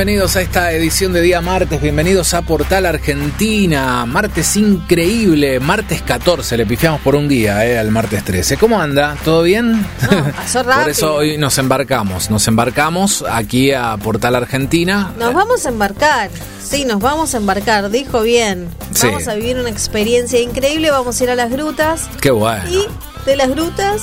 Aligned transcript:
Bienvenidos 0.00 0.34
a 0.36 0.40
esta 0.40 0.72
edición 0.72 1.12
de 1.12 1.20
día 1.20 1.42
martes, 1.42 1.78
bienvenidos 1.82 2.32
a 2.32 2.40
Portal 2.40 2.86
Argentina, 2.86 4.06
martes 4.06 4.56
increíble, 4.56 5.60
martes 5.60 6.00
14, 6.00 6.56
le 6.56 6.64
pifiamos 6.64 7.02
por 7.02 7.14
un 7.14 7.28
día 7.28 7.66
eh, 7.66 7.78
al 7.78 7.90
martes 7.90 8.24
13. 8.24 8.56
¿Cómo 8.56 8.80
anda? 8.80 9.18
¿Todo 9.26 9.42
bien? 9.42 9.72
No, 9.72 10.32
pasó 10.36 10.62
rápido. 10.62 10.80
por 10.80 10.90
eso 10.90 11.14
hoy 11.16 11.36
nos 11.36 11.58
embarcamos, 11.58 12.30
nos 12.30 12.48
embarcamos 12.48 13.26
aquí 13.30 13.72
a 13.72 13.98
Portal 13.98 14.36
Argentina. 14.36 15.12
Nos 15.18 15.34
vamos 15.34 15.66
a 15.66 15.68
embarcar, 15.68 16.30
sí, 16.64 16.86
nos 16.86 17.00
vamos 17.00 17.34
a 17.34 17.36
embarcar, 17.36 17.90
dijo 17.90 18.22
bien. 18.22 18.70
Sí. 18.94 19.06
Vamos 19.06 19.28
a 19.28 19.34
vivir 19.34 19.58
una 19.58 19.68
experiencia 19.68 20.40
increíble, 20.40 20.90
vamos 20.90 21.20
a 21.20 21.24
ir 21.24 21.28
a 21.28 21.34
las 21.34 21.50
grutas 21.50 22.08
Qué 22.22 22.30
bueno. 22.30 22.64
y 22.70 22.86
de 23.26 23.36
las 23.36 23.50
grutas, 23.50 24.02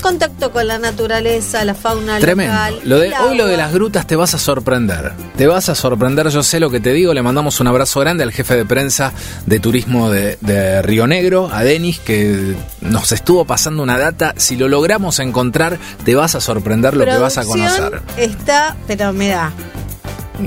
contacto 0.00 0.50
con 0.50 0.66
la 0.66 0.78
naturaleza, 0.78 1.64
la 1.64 1.74
fauna 1.74 2.18
Tremendo. 2.18 2.52
local. 2.52 2.80
Lo 2.84 2.98
de, 2.98 3.12
hoy 3.18 3.36
lo 3.36 3.46
de 3.46 3.56
las 3.56 3.72
grutas 3.72 4.06
te 4.06 4.16
vas 4.16 4.34
a 4.34 4.38
sorprender. 4.38 5.12
Te 5.36 5.46
vas 5.46 5.68
a 5.68 5.74
sorprender, 5.74 6.28
yo 6.28 6.42
sé 6.42 6.60
lo 6.60 6.70
que 6.70 6.80
te 6.80 6.92
digo. 6.92 7.14
Le 7.14 7.22
mandamos 7.22 7.60
un 7.60 7.66
abrazo 7.66 8.00
grande 8.00 8.24
al 8.24 8.32
jefe 8.32 8.56
de 8.56 8.64
prensa 8.64 9.12
de 9.46 9.60
turismo 9.60 10.10
de, 10.10 10.38
de 10.40 10.82
Río 10.82 11.06
Negro, 11.06 11.50
a 11.52 11.62
Denis, 11.64 11.98
que 11.98 12.56
nos 12.80 13.12
estuvo 13.12 13.44
pasando 13.44 13.82
una 13.82 13.98
data. 13.98 14.34
Si 14.36 14.56
lo 14.56 14.68
logramos 14.68 15.18
encontrar, 15.18 15.78
te 16.04 16.14
vas 16.14 16.34
a 16.34 16.40
sorprender 16.40 16.96
lo 16.96 17.04
que 17.04 17.16
vas 17.16 17.38
a 17.38 17.44
conocer. 17.44 18.02
Está, 18.16 18.76
pero 18.86 19.12
me 19.12 19.28
da. 19.28 19.52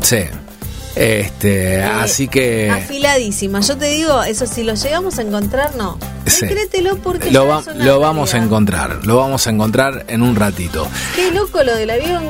Sí. 0.01 0.19
Este, 0.95 1.75
Eh, 1.79 1.83
así 1.83 2.27
que 2.27 2.69
Afiladísima. 2.69 3.61
Yo 3.61 3.77
te 3.77 3.85
digo, 3.85 4.23
eso 4.23 4.45
si 4.45 4.63
lo 4.63 4.73
llegamos 4.75 5.17
a 5.19 5.21
encontrar, 5.21 5.75
no. 5.75 5.97
Sí. 6.25 6.45
Porque 7.01 7.31
lo, 7.31 7.47
va- 7.47 7.63
lo 7.75 7.99
vamos 7.99 8.33
a 8.33 8.37
encontrar. 8.37 9.05
Lo 9.05 9.17
vamos 9.17 9.47
a 9.47 9.49
encontrar 9.49 10.05
en 10.07 10.21
un 10.21 10.35
ratito. 10.35 10.87
Qué 11.15 11.31
loco 11.31 11.63
lo 11.63 11.75
del 11.75 11.89
avión. 11.89 12.23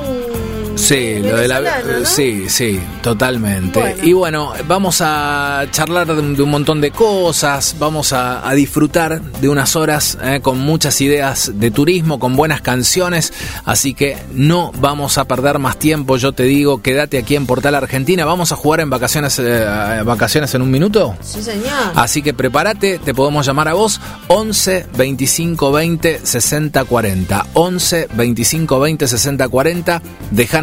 Sí, 0.76 1.20
lo 1.20 1.38
de 1.38 1.48
la 1.48 1.62
¿no? 1.62 2.06
sí, 2.06 2.50
sí, 2.50 2.80
totalmente. 3.02 3.80
Bueno. 3.80 4.04
Y 4.04 4.14
bueno, 4.14 4.54
vamos 4.68 5.02
a 5.02 5.66
charlar 5.72 6.08
de, 6.08 6.20
un 6.20 6.36
de 6.36 6.44
un 6.44 6.50
montón 6.50 6.82
de 6.82 6.92
cosas, 6.92 7.76
vamos 7.80 8.14
a, 8.14 8.48
a 8.48 8.54
disfrutar 8.54 9.22
de 9.22 9.50
unas 9.50 9.76
horas 9.76 10.18
eh, 10.24 10.40
con 10.42 10.60
muchas 10.60 11.00
ideas 11.02 11.52
de 11.56 11.72
turismo, 11.72 12.20
con 12.20 12.36
buenas 12.36 12.62
canciones, 12.62 13.34
así 13.66 13.94
que 13.94 14.18
no 14.34 14.72
vamos 14.80 15.18
a 15.18 15.26
perder 15.26 15.60
más 15.60 15.78
tiempo, 15.78 16.18
yo 16.18 16.32
te 16.32 16.44
digo, 16.44 16.82
quédate 16.82 17.18
aquí 17.18 17.36
en 17.36 17.46
Portal 17.46 17.76
Argentina, 17.76 18.26
vamos 18.26 18.52
a 18.52 18.56
jugar 18.56 18.80
en 18.80 18.90
vacaciones 18.90 19.40
eh, 19.40 20.02
vacaciones 20.06 20.54
en 20.56 20.62
un 20.62 20.72
minuto. 20.72 21.16
Sí, 21.22 21.42
señor. 21.42 21.92
Así 21.96 22.22
que 22.22 22.34
prepárate, 22.34 23.00
te 23.00 23.14
podemos 23.14 23.46
llamar 23.46 23.68
a 23.68 23.74
vos 23.74 24.00
11 24.28 24.88
25 24.98 25.72
20 25.72 26.26
60 26.26 26.84
40. 26.86 27.46
11 27.54 28.08
25 28.14 28.80
20 28.80 29.08
60 29.08 29.48
40. 29.48 30.02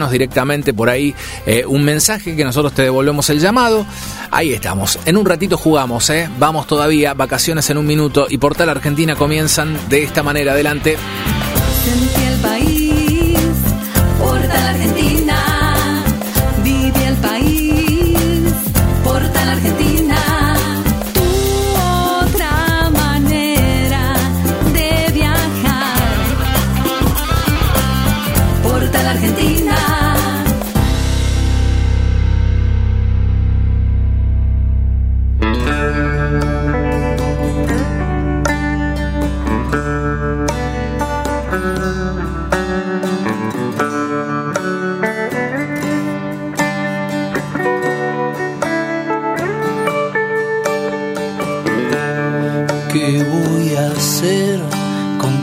Directamente 0.07 0.73
por 0.73 0.89
ahí 0.89 1.15
eh, 1.47 1.65
un 1.67 1.83
mensaje 1.83 2.37
que 2.37 2.45
nosotros 2.45 2.73
te 2.73 2.83
devolvemos 2.83 3.29
el 3.31 3.41
llamado. 3.41 3.85
Ahí 4.31 4.53
estamos. 4.53 4.99
En 5.05 5.17
un 5.17 5.27
ratito 5.27 5.57
jugamos, 5.57 6.09
¿eh? 6.11 6.29
Vamos 6.39 6.67
todavía, 6.67 7.15
vacaciones 7.15 7.69
en 7.71 7.79
un 7.79 7.87
minuto 7.87 8.27
y 8.29 8.39
Portal 8.39 8.69
Argentina 8.69 9.17
comienzan 9.17 9.77
de 9.89 10.05
esta 10.05 10.23
manera. 10.23 10.53
Adelante. 10.53 10.97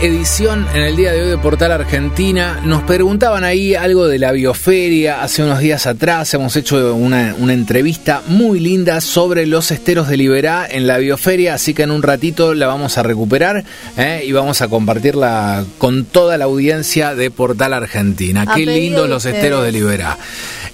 edición 0.00 0.66
en 0.74 0.82
el 0.82 0.96
día 0.96 1.12
de 1.12 1.22
hoy 1.22 1.28
de 1.28 1.38
Portal 1.38 1.72
Argentina? 1.72 2.60
Nos 2.64 2.82
preguntaban 2.82 3.44
ahí 3.44 3.74
algo 3.74 4.06
de 4.06 4.18
la 4.18 4.32
bioferia. 4.32 5.22
Hace 5.22 5.42
unos 5.42 5.60
días 5.60 5.86
atrás 5.86 6.32
hemos 6.34 6.56
hecho 6.56 6.94
una, 6.94 7.34
una 7.38 7.52
entrevista 7.52 8.22
muy 8.26 8.60
linda 8.60 9.00
sobre 9.00 9.46
los 9.46 9.70
esteros 9.70 10.08
de 10.08 10.16
Liberá 10.16 10.66
en 10.68 10.86
la 10.86 10.98
bioferia, 10.98 11.54
así 11.54 11.74
que 11.74 11.82
en 11.82 11.90
un 11.90 12.02
ratito 12.02 12.54
la 12.54 12.66
vamos 12.66 12.98
a 12.98 13.02
recuperar 13.02 13.64
¿eh? 13.96 14.24
y 14.26 14.32
vamos 14.32 14.60
a 14.62 14.68
compartirla 14.68 15.64
con 15.78 16.04
toda 16.04 16.36
la 16.38 16.44
audiencia 16.44 17.14
de 17.14 17.30
Portal 17.30 17.72
Argentina. 17.72 18.44
A 18.46 18.54
Qué 18.54 18.66
lindos 18.66 19.08
los 19.08 19.24
esteros 19.24 19.64
de 19.64 19.72
Liberá. 19.72 20.18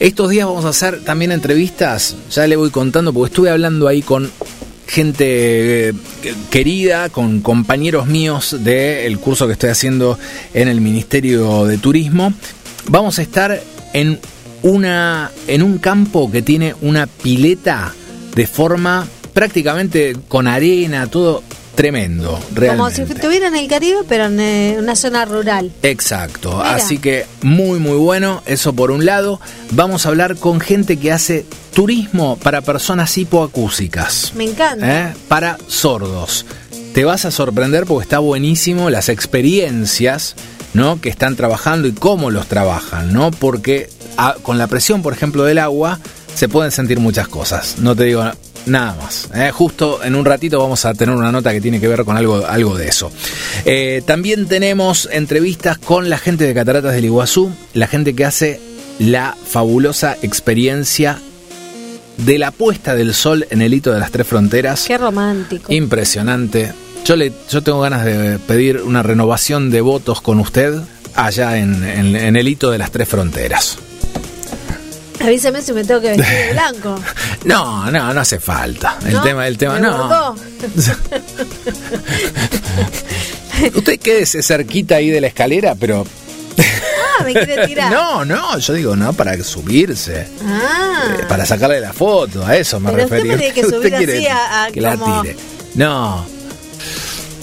Estos 0.00 0.30
días 0.30 0.46
vamos 0.46 0.64
a 0.64 0.70
hacer 0.70 1.04
también 1.04 1.30
entrevistas, 1.30 2.16
ya 2.30 2.46
le 2.48 2.56
voy 2.56 2.70
contando 2.70 3.12
porque 3.12 3.30
estuve 3.30 3.50
hablando 3.50 3.86
ahí 3.86 4.02
con 4.02 4.32
gente 4.92 5.88
eh, 5.88 5.94
querida, 6.50 7.08
con 7.08 7.40
compañeros 7.40 8.06
míos 8.06 8.56
del 8.60 9.18
curso 9.18 9.46
que 9.46 9.54
estoy 9.54 9.70
haciendo 9.70 10.18
en 10.52 10.68
el 10.68 10.82
Ministerio 10.82 11.64
de 11.64 11.78
Turismo. 11.78 12.34
Vamos 12.88 13.18
a 13.18 13.22
estar 13.22 13.58
en 13.94 14.20
una 14.62 15.30
en 15.46 15.62
un 15.62 15.78
campo 15.78 16.30
que 16.30 16.42
tiene 16.42 16.74
una 16.82 17.06
pileta 17.06 17.94
de 18.34 18.46
forma 18.46 19.08
prácticamente 19.32 20.14
con 20.28 20.46
arena, 20.46 21.06
todo 21.06 21.42
tremendo, 21.74 22.38
realmente. 22.54 23.00
Como 23.00 23.08
si 23.08 23.14
estuviera 23.14 23.48
en 23.48 23.56
el 23.56 23.68
Caribe, 23.68 23.98
pero 24.08 24.26
en 24.26 24.40
eh, 24.40 24.76
una 24.78 24.96
zona 24.96 25.24
rural. 25.24 25.72
Exacto, 25.82 26.58
Mira. 26.58 26.74
así 26.74 26.98
que 26.98 27.26
muy 27.42 27.78
muy 27.78 27.96
bueno, 27.96 28.42
eso 28.46 28.72
por 28.72 28.90
un 28.90 29.04
lado. 29.04 29.40
Vamos 29.70 30.06
a 30.06 30.10
hablar 30.10 30.36
con 30.36 30.60
gente 30.60 30.98
que 30.98 31.12
hace 31.12 31.46
turismo 31.74 32.36
para 32.36 32.60
personas 32.60 33.16
hipoacúsicas. 33.16 34.32
Me 34.34 34.44
encanta. 34.44 35.10
¿eh? 35.10 35.14
para 35.28 35.58
sordos. 35.66 36.46
Te 36.94 37.04
vas 37.04 37.24
a 37.24 37.30
sorprender 37.30 37.86
porque 37.86 38.02
está 38.04 38.18
buenísimo 38.18 38.90
las 38.90 39.08
experiencias 39.08 40.36
¿no? 40.74 41.00
que 41.00 41.08
están 41.08 41.36
trabajando 41.36 41.88
y 41.88 41.92
cómo 41.92 42.30
los 42.30 42.46
trabajan, 42.48 43.12
¿no? 43.12 43.30
Porque 43.30 43.88
ah, 44.18 44.36
con 44.42 44.58
la 44.58 44.66
presión, 44.66 45.02
por 45.02 45.14
ejemplo, 45.14 45.44
del 45.44 45.58
agua, 45.58 45.98
se 46.34 46.48
pueden 46.48 46.70
sentir 46.70 47.00
muchas 47.00 47.28
cosas. 47.28 47.76
No 47.78 47.96
te 47.96 48.04
digo 48.04 48.24
nada 48.66 48.94
más. 49.02 49.28
¿eh? 49.34 49.50
Justo 49.52 50.02
en 50.04 50.14
un 50.14 50.24
ratito 50.24 50.58
vamos 50.58 50.84
a 50.84 50.94
tener 50.94 51.14
una 51.14 51.32
nota 51.32 51.52
que 51.52 51.60
tiene 51.60 51.80
que 51.80 51.88
ver 51.88 52.04
con 52.04 52.16
algo, 52.16 52.46
algo 52.46 52.76
de 52.76 52.88
eso. 52.88 53.10
Eh, 53.64 54.02
también 54.06 54.46
tenemos 54.46 55.08
entrevistas 55.12 55.78
con 55.78 56.08
la 56.10 56.18
gente 56.18 56.44
de 56.46 56.54
Cataratas 56.54 56.94
del 56.94 57.04
Iguazú, 57.06 57.50
la 57.74 57.86
gente 57.86 58.14
que 58.14 58.24
hace 58.24 58.60
la 58.98 59.36
fabulosa 59.46 60.16
experiencia 60.22 61.18
de 62.18 62.38
la 62.38 62.50
puesta 62.50 62.94
del 62.94 63.14
sol 63.14 63.46
en 63.50 63.62
el 63.62 63.72
hito 63.74 63.92
de 63.92 63.98
las 64.00 64.10
tres 64.10 64.26
fronteras. 64.26 64.84
Qué 64.86 64.98
romántico. 64.98 65.72
Impresionante. 65.72 66.72
Yo, 67.04 67.16
le, 67.16 67.32
yo 67.50 67.62
tengo 67.62 67.80
ganas 67.80 68.04
de 68.04 68.38
pedir 68.38 68.82
una 68.82 69.02
renovación 69.02 69.70
de 69.70 69.80
votos 69.80 70.20
con 70.20 70.38
usted 70.38 70.74
allá 71.14 71.58
en, 71.58 71.82
en- 71.82 72.14
en 72.14 72.36
el 72.36 72.46
hito 72.48 72.70
de 72.70 72.78
las 72.78 72.90
tres 72.92 73.08
fronteras. 73.08 73.76
Avísame 75.22 75.62
si 75.62 75.72
me 75.72 75.84
tengo 75.84 76.00
que 76.00 76.08
vestir 76.16 76.26
de 76.26 76.52
blanco. 76.52 76.98
No, 77.44 77.90
no, 77.90 78.12
no 78.14 78.20
hace 78.20 78.40
falta. 78.40 78.96
El 79.06 79.14
¿No? 79.14 79.22
tema, 79.22 79.46
el 79.46 79.56
tema, 79.58 79.74
¿Me 79.74 79.80
no. 79.80 80.34
Usted 83.74 84.00
quédese 84.00 84.42
cerquita 84.42 84.96
ahí 84.96 85.10
de 85.10 85.20
la 85.20 85.28
escalera, 85.28 85.74
pero. 85.78 86.06
Ah, 86.58 87.24
me 87.24 87.32
quiere 87.32 87.66
tirar. 87.66 87.92
No, 88.02 88.24
no, 88.24 88.58
yo 88.58 88.74
digo 88.74 88.96
no 88.96 89.12
para 89.12 89.40
subirse. 89.42 90.26
Ah. 90.44 91.16
Eh, 91.20 91.24
Para 91.28 91.46
sacarle 91.46 91.80
la 91.80 91.92
foto, 91.92 92.44
a 92.44 92.56
eso 92.56 92.80
me 92.80 92.90
Pero 92.90 93.04
usted 93.04 93.16
refería. 93.16 93.38
tiene 93.38 93.54
que 93.54 93.60
Usted 93.66 93.76
subir 93.78 93.94
quiere 93.96 94.16
así 94.18 94.26
a- 94.26 94.64
a 94.64 94.70
que 94.70 94.80
la 94.80 94.96
tire. 94.96 95.36
No. 95.74 96.24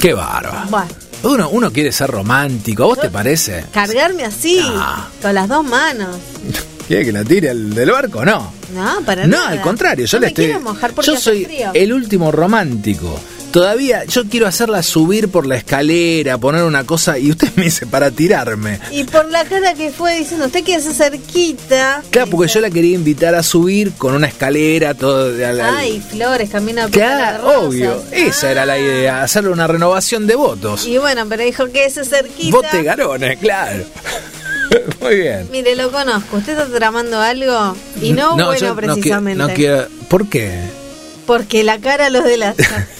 Qué 0.02 0.14
barba. 0.14 0.66
Bueno, 0.70 0.88
Uno, 1.24 1.50
uno 1.50 1.74
quiere 1.74 1.92
ser 1.92 2.10
romántico, 2.10 2.84
¿a 2.84 2.88
vos 2.88 3.02
te 3.02 3.10
parece? 3.10 3.66
cargarme 3.74 4.24
así, 4.26 4.62
No. 4.62 5.08
con 5.22 5.34
las 5.36 5.48
dos 5.50 5.66
manos. 5.66 6.16
¿Quiere 6.90 7.06
que 7.06 7.12
la 7.12 7.24
tire 7.24 7.50
el 7.52 7.74
del 7.76 7.92
barco? 7.92 8.26
No. 8.26 8.52
No, 8.74 9.02
para 9.06 9.28
No, 9.28 9.38
nada. 9.38 9.50
al 9.50 9.62
contrario, 9.62 10.06
yo 10.08 10.18
No 10.20 10.26
le 10.28 10.34
me 10.34 10.44
estoy. 10.46 10.60
mojar 10.64 10.92
porque 10.94 11.06
yo 11.12 11.14
hace 11.14 11.24
soy 11.24 11.46
frío. 11.46 11.70
el 11.76 11.94
último 11.94 12.32
romántico. 12.32 13.20
Todavía 13.52 14.06
yo 14.06 14.26
quiero 14.28 14.46
hacerla 14.48 14.82
subir 14.84 15.30
por 15.30 15.46
la 15.48 15.56
escalera, 15.56 16.38
poner 16.40 16.64
una 16.64 16.84
cosa 16.86 17.18
y 17.20 17.30
usted 17.32 17.50
me 17.56 17.64
dice 17.66 17.86
para 17.88 18.10
tirarme. 18.12 18.80
Y 18.92 19.04
por 19.04 19.30
la 19.30 19.44
cara 19.46 19.74
que 19.76 19.92
fue 19.92 20.18
diciendo, 20.20 20.48
usted 20.48 20.64
quiere 20.64 20.82
ser 20.84 20.94
cerquita. 20.94 22.02
Claro, 22.10 22.30
porque 22.32 22.52
yo 22.52 22.60
la 22.60 22.70
quería 22.72 22.96
invitar 22.96 23.34
a 23.36 23.44
subir 23.44 23.92
con 23.94 24.14
una 24.16 24.28
escalera, 24.28 24.94
todo. 24.96 25.32
de- 25.32 25.46
Ay, 25.62 26.00
flores, 26.12 26.50
camino 26.50 26.84
a 26.84 26.90
Claro, 26.90 27.66
obvio. 27.68 28.04
Esa 28.12 28.52
era 28.52 28.66
la 28.68 28.80
idea, 28.80 29.22
hacerle 29.24 29.50
una 29.52 29.68
renovación 29.68 30.26
de 30.28 30.36
votos. 30.36 30.86
Y 30.88 30.98
bueno, 30.98 31.26
pero 31.30 31.44
dijo 31.44 31.72
que 31.72 31.86
ese 31.86 32.04
cerquita. 32.06 32.56
Vote 32.56 32.84
Garones, 32.84 33.38
claro. 33.40 33.84
Muy 35.02 35.16
bien. 35.16 35.48
Mire, 35.52 35.76
lo 35.76 35.92
conozco. 35.92 36.38
Usted 36.38 36.58
está 36.60 36.78
tramando 36.78 37.20
algo 37.22 37.76
y 38.02 38.14
no, 38.14 38.36
bueno 38.36 38.56
yo 38.56 38.68
no 38.68 38.74
qui- 38.74 38.86
precisamente. 38.86 39.44
No, 39.48 39.54
quiero. 39.54 39.88
¿Por 40.08 40.28
qué? 40.30 40.60
Porque 41.26 41.64
la 41.64 41.80
cara 41.80 42.10
lo 42.10 42.22
delata. 42.22 42.88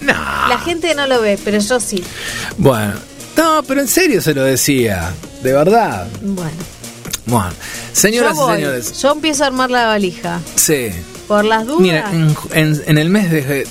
No. 0.00 0.14
La 0.48 0.58
gente 0.64 0.96
no 0.96 1.06
lo 1.06 1.20
ve, 1.20 1.38
pero 1.44 1.58
yo 1.60 1.78
sí. 1.78 2.02
Bueno. 2.58 2.94
No, 3.36 3.62
pero 3.62 3.80
en 3.80 3.86
serio 3.86 4.20
se 4.20 4.34
lo 4.34 4.42
decía. 4.42 5.12
De 5.44 5.52
verdad. 5.52 6.08
Bueno. 6.22 6.50
Bueno. 7.26 7.50
Señoras 7.92 8.36
yo 8.36 8.50
y 8.50 8.54
señores. 8.56 9.00
Yo 9.00 9.12
empiezo 9.12 9.44
a 9.44 9.46
armar 9.46 9.70
la 9.70 9.86
valija. 9.86 10.40
Sí. 10.56 10.88
Por 11.28 11.44
las 11.44 11.66
dudas. 11.66 11.80
Mira, 11.80 12.10
en, 12.12 12.34
en- 12.52 12.82
en 12.84 12.98
el 12.98 13.10
mes 13.10 13.30
de 13.30 13.64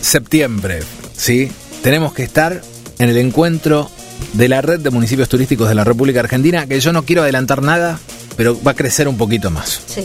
septiembre, 0.00 0.84
¿sí? 1.16 1.50
Tenemos 1.82 2.12
que 2.12 2.22
estar 2.22 2.62
en 3.00 3.08
el 3.08 3.16
encuentro 3.16 3.90
de 4.32 4.48
la 4.48 4.62
red 4.62 4.80
de 4.80 4.90
municipios 4.90 5.28
turísticos 5.28 5.68
de 5.68 5.74
la 5.74 5.84
República 5.84 6.20
Argentina, 6.20 6.66
que 6.66 6.80
yo 6.80 6.92
no 6.92 7.04
quiero 7.04 7.22
adelantar 7.22 7.62
nada, 7.62 7.98
pero 8.36 8.58
va 8.62 8.72
a 8.72 8.74
crecer 8.74 9.08
un 9.08 9.16
poquito 9.16 9.50
más. 9.50 9.80
Sí. 9.86 10.02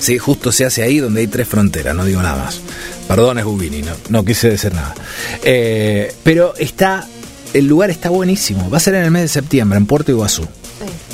Sí, 0.00 0.18
justo 0.18 0.50
se 0.50 0.64
hace 0.64 0.82
ahí 0.82 0.98
donde 0.98 1.20
hay 1.20 1.26
tres 1.26 1.46
fronteras, 1.46 1.94
no 1.94 2.04
digo 2.04 2.22
nada 2.22 2.44
más. 2.44 2.60
Perdón, 3.06 3.38
es 3.38 3.44
Gubini, 3.44 3.82
no, 3.82 3.92
no 4.08 4.24
quise 4.24 4.48
decir 4.50 4.72
nada. 4.72 4.94
Eh, 5.42 6.14
pero 6.22 6.54
está, 6.56 7.06
el 7.52 7.66
lugar 7.66 7.90
está 7.90 8.08
buenísimo. 8.08 8.70
Va 8.70 8.78
a 8.78 8.80
ser 8.80 8.94
en 8.94 9.04
el 9.04 9.10
mes 9.10 9.22
de 9.22 9.28
septiembre, 9.28 9.76
en 9.76 9.86
Puerto 9.86 10.10
Iguazú. 10.10 10.42
sí. 10.42 10.48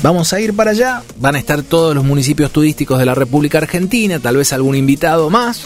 Vamos 0.03 0.33
a 0.33 0.41
ir 0.41 0.55
para 0.55 0.71
allá, 0.71 1.03
van 1.19 1.35
a 1.35 1.39
estar 1.39 1.63
todos 1.63 1.95
los 1.95 2.05
municipios 2.05 2.53
turísticos 2.53 2.99
de 2.99 3.07
la 3.07 3.15
República 3.15 3.59
Argentina, 3.59 4.21
tal 4.21 4.37
vez 4.37 4.53
algún 4.53 4.77
invitado 4.77 5.31
más, 5.31 5.63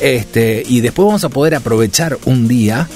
este, 0.00 0.62
y 0.66 0.80
después 0.80 1.04
vamos 1.04 1.24
a 1.24 1.28
poder 1.28 1.54
aprovechar 1.56 2.16
un 2.24 2.48
día 2.48 2.88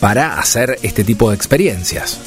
para 0.00 0.38
hacer 0.40 0.78
este 0.82 1.04
tipo 1.04 1.30
de 1.30 1.36
experiencias. 1.36 2.18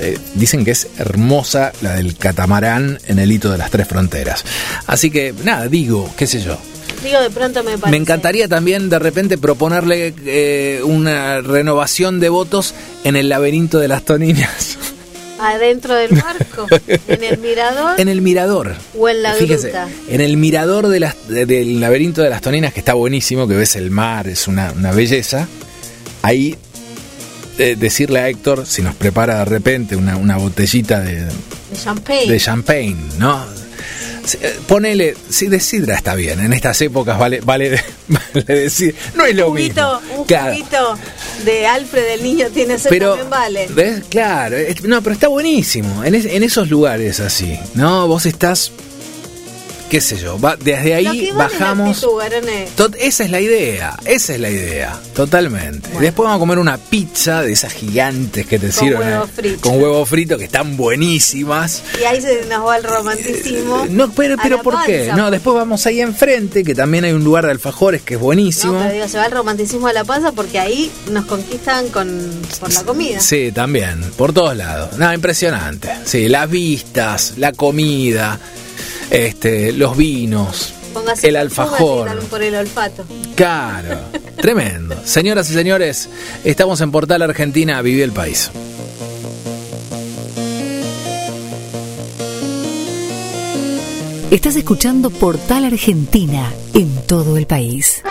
Eh, 0.00 0.18
dicen 0.34 0.64
que 0.64 0.70
es 0.72 0.88
hermosa 0.98 1.72
la 1.82 1.94
del 1.94 2.16
catamarán 2.16 2.98
en 3.06 3.18
el 3.18 3.30
hito 3.30 3.50
de 3.50 3.58
las 3.58 3.70
tres 3.70 3.86
fronteras. 3.86 4.44
Así 4.86 5.10
que 5.10 5.34
nada, 5.44 5.68
digo, 5.68 6.12
qué 6.16 6.26
sé 6.26 6.40
yo. 6.42 6.58
Digo, 7.04 7.20
de 7.20 7.30
pronto 7.30 7.62
me 7.64 7.72
parece. 7.78 7.90
Me 7.90 7.96
encantaría 7.96 8.46
también 8.48 8.90
de 8.90 8.98
repente 8.98 9.38
proponerle 9.38 10.12
eh, 10.26 10.80
una 10.84 11.40
renovación 11.40 12.20
de 12.20 12.28
votos 12.28 12.74
en 13.04 13.16
el 13.16 13.28
laberinto 13.30 13.78
de 13.78 13.88
las 13.88 14.04
toninas. 14.04 14.76
Adentro 15.40 15.94
del 15.94 16.10
barco, 16.20 16.66
en 17.08 17.24
el 17.24 17.38
mirador 17.38 17.98
En 17.98 18.08
el 18.10 18.20
mirador. 18.20 18.74
o 18.98 19.08
en 19.08 19.22
la 19.22 19.32
Fíjese, 19.32 19.68
gruta. 19.70 19.88
en 20.10 20.20
el 20.20 20.36
mirador 20.36 20.88
de 20.88 21.00
las- 21.00 21.16
de- 21.28 21.46
del 21.46 21.80
laberinto 21.80 22.20
de 22.20 22.28
las 22.28 22.42
toninas, 22.42 22.74
que 22.74 22.80
está 22.80 22.92
buenísimo, 22.92 23.48
que 23.48 23.54
ves 23.54 23.74
el 23.76 23.90
mar, 23.90 24.28
es 24.28 24.46
una, 24.48 24.70
una 24.72 24.92
belleza. 24.92 25.48
Ahí 26.20 26.56
eh, 27.60 27.76
decirle 27.78 28.18
a 28.20 28.28
Héctor 28.28 28.66
si 28.66 28.82
nos 28.82 28.94
prepara 28.94 29.38
de 29.40 29.44
repente 29.44 29.96
una, 29.96 30.16
una 30.16 30.36
botellita 30.36 31.00
de, 31.00 31.24
De 31.26 31.30
champagne. 31.82 32.26
de 32.26 32.40
champagne, 32.40 32.96
¿no? 33.18 33.44
Eh, 34.42 34.60
Ponele, 34.68 35.16
sí, 35.30 35.46
de 35.48 35.58
sidra 35.60 35.96
está 35.96 36.14
bien, 36.14 36.38
en 36.40 36.52
estas 36.52 36.80
épocas 36.82 37.18
vale, 37.18 37.40
vale, 37.40 37.80
vale 38.08 38.44
decir, 38.60 38.94
no 39.16 39.24
es 39.24 39.34
lo 39.34 39.48
juguito, 39.48 40.00
mismo. 40.02 40.18
un 40.20 40.24
Claro. 40.26 40.52
juguito 40.52 40.98
de 41.44 41.66
Alfred 41.66 42.06
el 42.14 42.22
niño 42.22 42.46
tiene 42.52 42.78
sed 42.78 42.90
Pero, 42.90 43.10
también 43.16 43.30
vale. 43.30 43.66
¿ves? 43.70 44.02
Claro, 44.10 44.56
no, 44.84 45.02
pero 45.02 45.14
está 45.14 45.28
buenísimo. 45.28 46.04
En, 46.04 46.14
es- 46.14 46.26
en 46.26 46.42
esos 46.42 46.68
lugares 46.70 47.18
así, 47.18 47.58
¿no? 47.74 48.06
Vos 48.06 48.26
estás, 48.26 48.70
qué 49.90 50.00
sé 50.00 50.16
yo, 50.16 50.40
va- 50.40 50.56
desde 50.56 50.94
ahí 50.94 51.30
bajamos. 51.34 52.02
actitud, 52.04 52.94
esa 52.98 53.24
es 53.24 53.30
la 53.30 53.40
idea, 53.40 53.98
esa 54.04 54.34
es 54.34 54.40
la 54.40 54.48
idea, 54.48 54.98
totalmente. 55.14 55.88
Después 56.00 56.24
vamos 56.24 56.36
a 56.36 56.38
comer 56.38 56.58
una 56.58 56.78
pizza 56.78 57.42
de 57.42 57.52
esas 57.52 57.72
gigantes 57.72 58.46
que 58.46 58.58
te 58.60 58.68
Con 58.68 58.72
sirven 58.72 59.00
huevo 59.08 59.28
eh, 59.42 59.56
con 59.60 59.82
huevo 59.82 60.06
frito 60.06 60.38
que 60.38 60.44
están 60.44 60.76
buenísimas. 60.76 61.82
Y 62.00 62.04
ahí 62.04 62.20
se 62.22 62.46
nos 62.46 62.66
va 62.66 62.76
el 62.76 62.84
romanticismo. 62.84 63.86
No, 63.90 64.10
pero, 64.12 64.36
pero 64.40 64.62
¿por 64.62 64.82
qué? 64.84 65.10
No, 65.14 65.30
después 65.30 65.56
vamos 65.56 65.84
ahí 65.86 66.00
enfrente, 66.00 66.62
que 66.64 66.74
también 66.74 67.04
hay 67.04 67.12
un 67.12 67.24
lugar 67.24 67.44
de 67.44 67.50
alfajores 67.50 68.02
que 68.02 68.14
es 68.14 68.20
buenísimo. 68.20 68.74
No, 68.74 68.78
pero 68.80 68.92
digo, 68.92 69.08
se 69.08 69.18
va 69.18 69.26
el 69.26 69.32
romanticismo 69.32 69.88
a 69.88 69.92
la 69.92 70.04
panza 70.04 70.30
porque 70.32 70.60
ahí 70.60 70.90
nos 71.10 71.24
conquistan 71.26 71.88
con, 71.88 72.30
por 72.60 72.72
la 72.72 72.84
comida. 72.84 73.20
Sí, 73.20 73.50
también, 73.52 74.00
por 74.16 74.32
todos 74.32 74.56
lados. 74.56 74.96
Nada, 74.98 75.14
impresionante. 75.14 75.90
Sí, 76.04 76.28
las 76.28 76.48
vistas, 76.48 77.34
la 77.38 77.52
comida, 77.52 78.38
este, 79.10 79.72
los 79.72 79.96
vinos, 79.96 80.72
Póngase 80.94 81.28
el 81.28 81.36
alfajor. 81.36 82.18
por 82.28 82.42
el 82.42 82.54
olfato. 82.54 83.04
Claro, 83.36 83.98
tremendo. 84.36 84.96
Señoras 85.04 85.50
y 85.50 85.54
señores, 85.54 86.08
estamos 86.44 86.80
en 86.80 86.90
Portal 86.90 87.22
Argentina, 87.22 87.80
viví 87.82 88.02
el 88.02 88.12
país. 88.12 88.50
Estás 94.30 94.54
escuchando 94.54 95.10
Portal 95.10 95.64
Argentina 95.64 96.52
en 96.72 96.94
todo 97.06 97.36
el 97.36 97.46
país. 97.46 98.02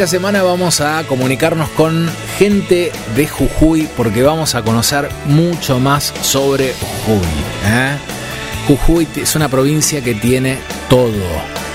Esta 0.00 0.12
semana 0.12 0.42
vamos 0.42 0.80
a 0.80 1.04
comunicarnos 1.06 1.68
con 1.72 2.08
gente 2.38 2.90
de 3.14 3.26
Jujuy 3.28 3.86
porque 3.98 4.22
vamos 4.22 4.54
a 4.54 4.62
conocer 4.62 5.10
mucho 5.26 5.78
más 5.78 6.14
sobre 6.22 6.72
Jujuy. 6.72 7.26
¿eh? 7.66 7.98
Jujuy 8.66 9.06
es 9.16 9.34
una 9.36 9.50
provincia 9.50 10.00
que 10.00 10.14
tiene 10.14 10.56
todo. 10.88 11.12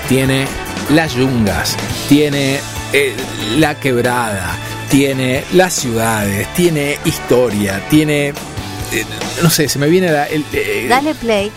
Tiene 0.08 0.48
las 0.90 1.14
yungas, 1.14 1.76
tiene 2.08 2.58
eh, 2.92 3.14
la 3.58 3.78
quebrada, 3.78 4.56
tiene 4.90 5.44
las 5.52 5.74
ciudades, 5.74 6.52
tiene 6.54 6.98
historia, 7.04 7.80
tiene... 7.88 8.30
eh, 8.30 9.04
no 9.40 9.50
sé, 9.50 9.68
se 9.68 9.78
me 9.78 9.88
viene 9.88 10.10
la, 10.10 10.26
el, 10.26 10.44
Dale 10.88 11.14
play. 11.14 11.52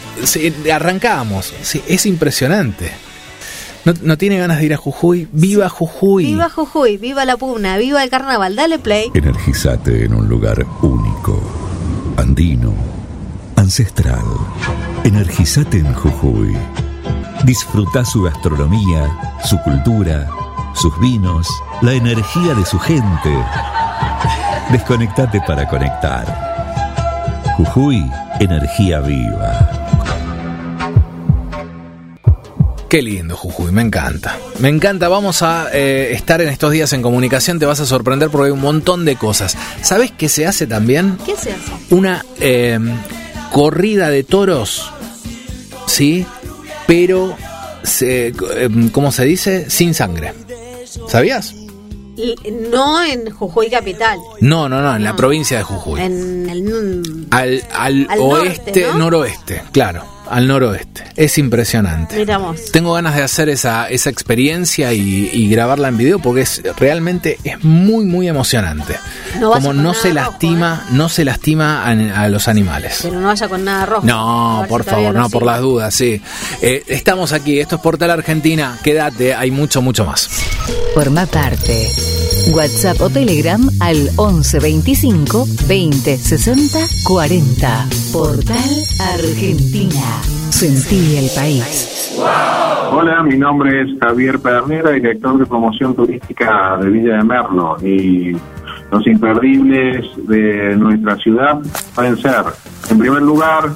Arrancamos. 0.72 1.52
Sí, 1.64 1.82
es 1.88 2.06
impresionante. 2.06 3.09
No, 3.86 3.94
no 4.02 4.18
tiene 4.18 4.38
ganas 4.38 4.60
de 4.60 4.66
ir 4.66 4.74
a 4.74 4.78
Jujuy. 4.78 5.28
¡Viva 5.32 5.70
Jujuy! 5.70 6.26
Viva 6.26 6.50
Jujuy, 6.50 6.98
viva 6.98 7.26
la 7.26 7.38
puna, 7.38 7.78
viva 7.78 8.04
el 8.04 8.10
carnaval. 8.10 8.56
Dale 8.56 8.80
play. 8.80 9.12
Energizate 9.14 10.06
en 10.06 10.14
un 10.14 10.28
lugar 10.28 10.66
único, 10.82 11.42
andino, 12.18 12.74
ancestral. 13.56 14.24
Energizate 15.04 15.78
en 15.78 15.94
Jujuy. 15.94 16.56
Disfruta 17.46 18.04
su 18.04 18.24
gastronomía, 18.24 19.38
su 19.46 19.58
cultura, 19.60 20.30
sus 20.76 21.00
vinos, 21.00 21.48
la 21.82 21.94
energía 21.94 22.54
de 22.54 22.66
su 22.66 22.78
gente. 22.80 23.34
Desconectate 24.72 25.42
para 25.48 25.68
conectar. 25.68 26.26
Jujuy, 27.56 28.10
energía 28.40 29.00
viva. 29.00 29.69
Qué 32.90 33.04
lindo 33.04 33.38
Jujuy, 33.38 33.72
me 33.72 33.84
encanta. 33.84 34.36
Me 34.58 34.68
encanta, 34.68 35.08
vamos 35.10 35.44
a 35.44 35.68
eh, 35.72 36.12
estar 36.14 36.42
en 36.42 36.50
estos 36.50 36.72
días 36.72 36.92
en 36.94 37.04
comunicación, 37.04 37.60
te 37.60 37.68
vas 37.68 37.80
a 37.80 37.86
sorprender 37.86 38.32
porque 38.32 38.48
hay 38.48 38.52
un 38.52 38.62
montón 38.62 39.06
de 39.06 39.16
cosas. 39.16 39.56
¿Sabes 39.84 40.12
qué 40.12 40.28
se 40.28 40.48
hace 40.48 40.66
también? 40.66 41.20
¿Qué 41.24 41.36
se 41.36 41.52
hace? 41.52 41.72
Una 41.92 42.26
eh, 42.40 42.80
corrida 43.52 44.10
de 44.10 44.24
toros, 44.24 44.92
¿sí? 45.86 46.26
Pero, 46.88 47.36
se, 47.84 48.30
eh, 48.30 48.34
¿cómo 48.92 49.12
se 49.12 49.24
dice? 49.24 49.70
Sin 49.70 49.94
sangre. 49.94 50.34
¿Sabías? 51.08 51.54
No 52.72 53.04
en 53.04 53.30
Jujuy 53.30 53.70
capital. 53.70 54.18
No, 54.42 54.68
no, 54.68 54.82
no, 54.82 54.96
en 54.96 55.04
la 55.04 55.16
provincia 55.16 55.58
de 55.58 55.64
Jujuy. 55.64 56.02
En 56.02 56.50
el. 56.50 57.28
Al, 57.30 57.64
al, 57.72 58.08
Al 58.10 58.20
oeste, 58.20 58.82
norte, 58.82 58.88
¿no? 58.88 58.98
noroeste, 58.98 59.62
claro, 59.72 60.04
al 60.30 60.48
noroeste. 60.48 61.04
Es 61.16 61.38
impresionante. 61.38 62.18
Miramos. 62.18 62.72
Tengo 62.72 62.94
ganas 62.94 63.16
de 63.16 63.24
hacer 63.24 63.50
esa, 63.50 63.90
esa 63.90 64.10
experiencia 64.10 64.94
y, 64.94 65.30
y 65.34 65.50
grabarla 65.50 65.88
en 65.88 65.98
video 65.98 66.20
porque 66.20 66.42
es 66.42 66.62
realmente 66.78 67.38
es 67.44 67.64
muy 67.64 68.06
muy 68.06 68.28
emocionante. 68.28 68.96
No 69.40 69.52
Como 69.52 69.68
con 69.70 69.84
no 69.84 69.94
se 69.94 70.10
rojo, 70.10 70.16
lastima, 70.32 70.86
no 70.92 71.10
se 71.10 71.26
lastima 71.26 71.84
a, 71.84 72.24
a 72.24 72.30
los 72.30 72.48
animales. 72.48 73.00
Pero 73.02 73.20
no 73.20 73.28
vaya 73.28 73.48
con 73.48 73.64
nada 73.64 73.86
rojo. 73.86 74.06
No, 74.06 74.66
por 74.68 74.84
si 74.84 74.90
favor, 74.90 75.14
no 75.14 75.30
por 75.30 75.44
las 75.44 75.62
dudas, 75.62 75.94
sí. 75.94 76.22
Eh, 76.62 76.84
estamos 76.88 77.32
aquí, 77.34 77.60
esto 77.60 77.76
es 77.76 77.82
Portal 77.82 78.12
Argentina, 78.12 78.78
quédate, 78.84 79.34
hay 79.34 79.52
mucho, 79.52 79.82
mucho 79.82 80.06
más. 80.06 80.30
Forma 80.94 81.26
parte. 81.26 81.90
WhatsApp 82.52 83.00
o 83.02 83.10
Telegram 83.10 83.70
al 83.80 84.10
11 84.16 84.60
25 84.60 85.48
20 85.68 86.18
60 86.18 86.80
40. 87.04 87.88
Portal 88.12 88.86
Argentina. 89.00 90.19
Sentí 90.50 91.16
el 91.16 91.30
país. 91.36 92.18
Hola, 92.92 93.24
mi 93.24 93.38
nombre 93.38 93.82
es 93.82 94.00
Javier 94.02 94.40
Pedernera, 94.40 94.92
director 94.92 95.38
de 95.38 95.46
promoción 95.46 95.96
turística 95.96 96.78
de 96.78 96.90
Villa 96.90 97.18
de 97.18 97.24
Merlo. 97.24 97.78
Y 97.82 98.36
los 98.92 99.08
imperdibles 99.08 100.06
de 100.28 100.76
nuestra 100.76 101.16
ciudad 101.18 101.60
pueden 101.96 102.18
ser, 102.18 102.44
en 102.90 102.98
primer 102.98 103.22
lugar, 103.22 103.70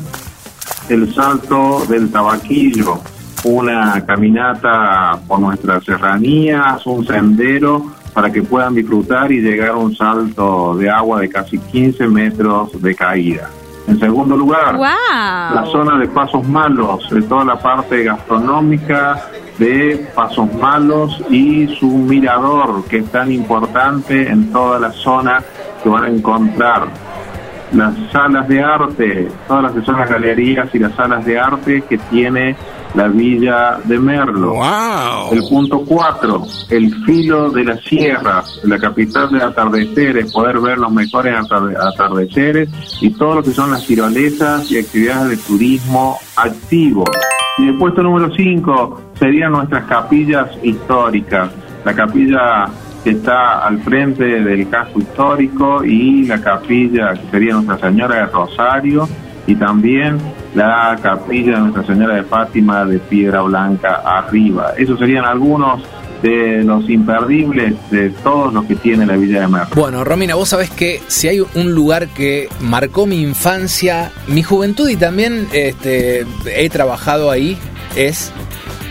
el 0.89 1.13
salto 1.13 1.85
del 1.87 2.11
tabaquillo, 2.11 2.99
una 3.45 4.03
caminata 4.05 5.19
por 5.27 5.39
nuestras 5.39 5.85
serranías, 5.85 6.85
un 6.85 7.05
sendero 7.05 7.93
para 8.13 8.31
que 8.31 8.41
puedan 8.41 8.75
disfrutar 8.75 9.31
y 9.31 9.41
llegar 9.41 9.69
a 9.69 9.77
un 9.77 9.95
salto 9.95 10.75
de 10.75 10.89
agua 10.89 11.21
de 11.21 11.29
casi 11.29 11.57
15 11.57 12.07
metros 12.07 12.81
de 12.81 12.95
caída. 12.95 13.49
En 13.87 13.99
segundo 13.99 14.37
lugar, 14.37 14.79
la 14.79 15.65
zona 15.71 15.97
de 15.97 16.07
Pasos 16.07 16.47
Malos, 16.47 17.09
de 17.09 17.21
toda 17.23 17.43
la 17.43 17.57
parte 17.57 18.03
gastronómica 18.03 19.21
de 19.57 20.07
Pasos 20.15 20.53
Malos 20.53 21.21
y 21.29 21.67
su 21.75 21.87
mirador, 21.87 22.85
que 22.85 22.99
es 22.99 23.11
tan 23.11 23.31
importante 23.31 24.29
en 24.29 24.51
toda 24.51 24.79
la 24.79 24.91
zona 24.91 25.43
que 25.81 25.89
van 25.89 26.05
a 26.05 26.07
encontrar. 26.07 26.87
Las 27.73 27.93
salas 28.11 28.47
de 28.47 28.63
arte, 28.63 29.27
todas 29.47 29.63
las 29.63 29.71
que 29.73 29.81
son 29.81 29.99
las 29.99 30.09
galerías 30.09 30.73
y 30.73 30.79
las 30.79 30.93
salas 30.95 31.25
de 31.25 31.39
arte 31.39 31.81
que 31.81 31.97
tiene 31.97 32.55
la 32.93 33.07
villa 33.07 33.79
de 33.83 33.97
Merlo. 33.99 34.53
El 35.31 35.41
punto 35.49 35.79
4, 35.85 36.43
el 36.69 36.93
filo 37.05 37.49
de 37.49 37.63
las 37.65 37.81
sierras, 37.83 38.59
la 38.63 38.77
capital 38.77 39.31
de 39.31 39.43
atardeceres, 39.43 40.31
poder 40.31 40.59
ver 40.59 40.77
los 40.77 40.91
mejores 40.91 41.35
atarde- 41.35 41.75
atardeceres 41.75 42.69
y 43.01 43.09
todo 43.11 43.35
lo 43.35 43.43
que 43.43 43.51
son 43.51 43.71
las 43.71 43.85
tirolesas 43.85 44.69
y 44.71 44.77
actividades 44.77 45.29
de 45.29 45.37
turismo 45.37 46.17
activo. 46.35 47.03
Y 47.57 47.67
el 47.69 47.77
puesto 47.77 48.01
número 48.03 48.33
5 48.35 49.01
serían 49.19 49.51
nuestras 49.51 49.85
capillas 49.85 50.47
históricas. 50.63 51.49
La 51.85 51.93
capilla 51.93 52.65
que 53.03 53.11
está 53.11 53.65
al 53.65 53.79
frente 53.81 54.23
del 54.23 54.69
casco 54.69 54.99
histórico 54.99 55.83
y 55.83 56.25
la 56.25 56.41
capilla 56.41 57.13
que 57.13 57.29
sería 57.31 57.53
Nuestra 57.55 57.77
Señora 57.89 58.15
de 58.15 58.25
Rosario 58.27 59.09
y 59.45 59.55
también 59.55 60.17
la 60.55 60.97
capilla 61.01 61.53
de 61.53 61.59
Nuestra 61.59 61.85
Señora 61.85 62.15
de 62.15 62.23
Fátima 62.23 62.85
de 62.85 62.99
Piedra 62.99 63.41
Blanca 63.41 64.01
arriba. 64.05 64.73
Esos 64.77 64.99
serían 64.99 65.25
algunos 65.25 65.81
de 66.21 66.63
los 66.63 66.89
imperdibles 66.89 67.75
de 67.91 68.09
todos 68.09 68.53
los 68.53 68.65
que 68.65 68.75
tiene 68.75 69.05
la 69.05 69.17
Villa 69.17 69.41
de 69.41 69.47
Merlo. 69.47 69.75
Bueno, 69.75 70.03
Romina, 70.03 70.35
vos 70.35 70.49
sabés 70.49 70.69
que 70.69 71.01
si 71.07 71.27
hay 71.27 71.41
un 71.41 71.73
lugar 71.73 72.07
que 72.07 72.47
marcó 72.61 73.05
mi 73.05 73.21
infancia, 73.21 74.11
mi 74.27 74.41
juventud 74.41 74.87
y 74.87 74.95
también 74.95 75.47
este, 75.51 76.25
he 76.45 76.69
trabajado 76.69 77.29
ahí, 77.29 77.57
es 77.95 78.31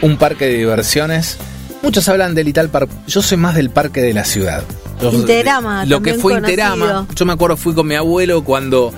un 0.02 0.18
parque 0.18 0.44
de 0.44 0.58
diversiones. 0.58 1.38
Muchos 1.82 2.08
hablan 2.08 2.34
del 2.34 2.48
Ital 2.48 2.68
Park, 2.68 2.90
yo 3.06 3.22
soy 3.22 3.38
más 3.38 3.54
del 3.54 3.70
parque 3.70 4.02
de 4.02 4.12
la 4.12 4.24
ciudad. 4.24 4.62
Interama, 5.10 5.84
Lo 5.86 6.00
que 6.02 6.14
fue 6.14 6.34
conocido. 6.34 6.50
Interama, 6.50 7.06
yo 7.14 7.24
me 7.24 7.32
acuerdo 7.32 7.56
fui 7.56 7.74
con 7.74 7.86
mi 7.86 7.96
abuelo 7.96 8.44
cuando 8.44 8.92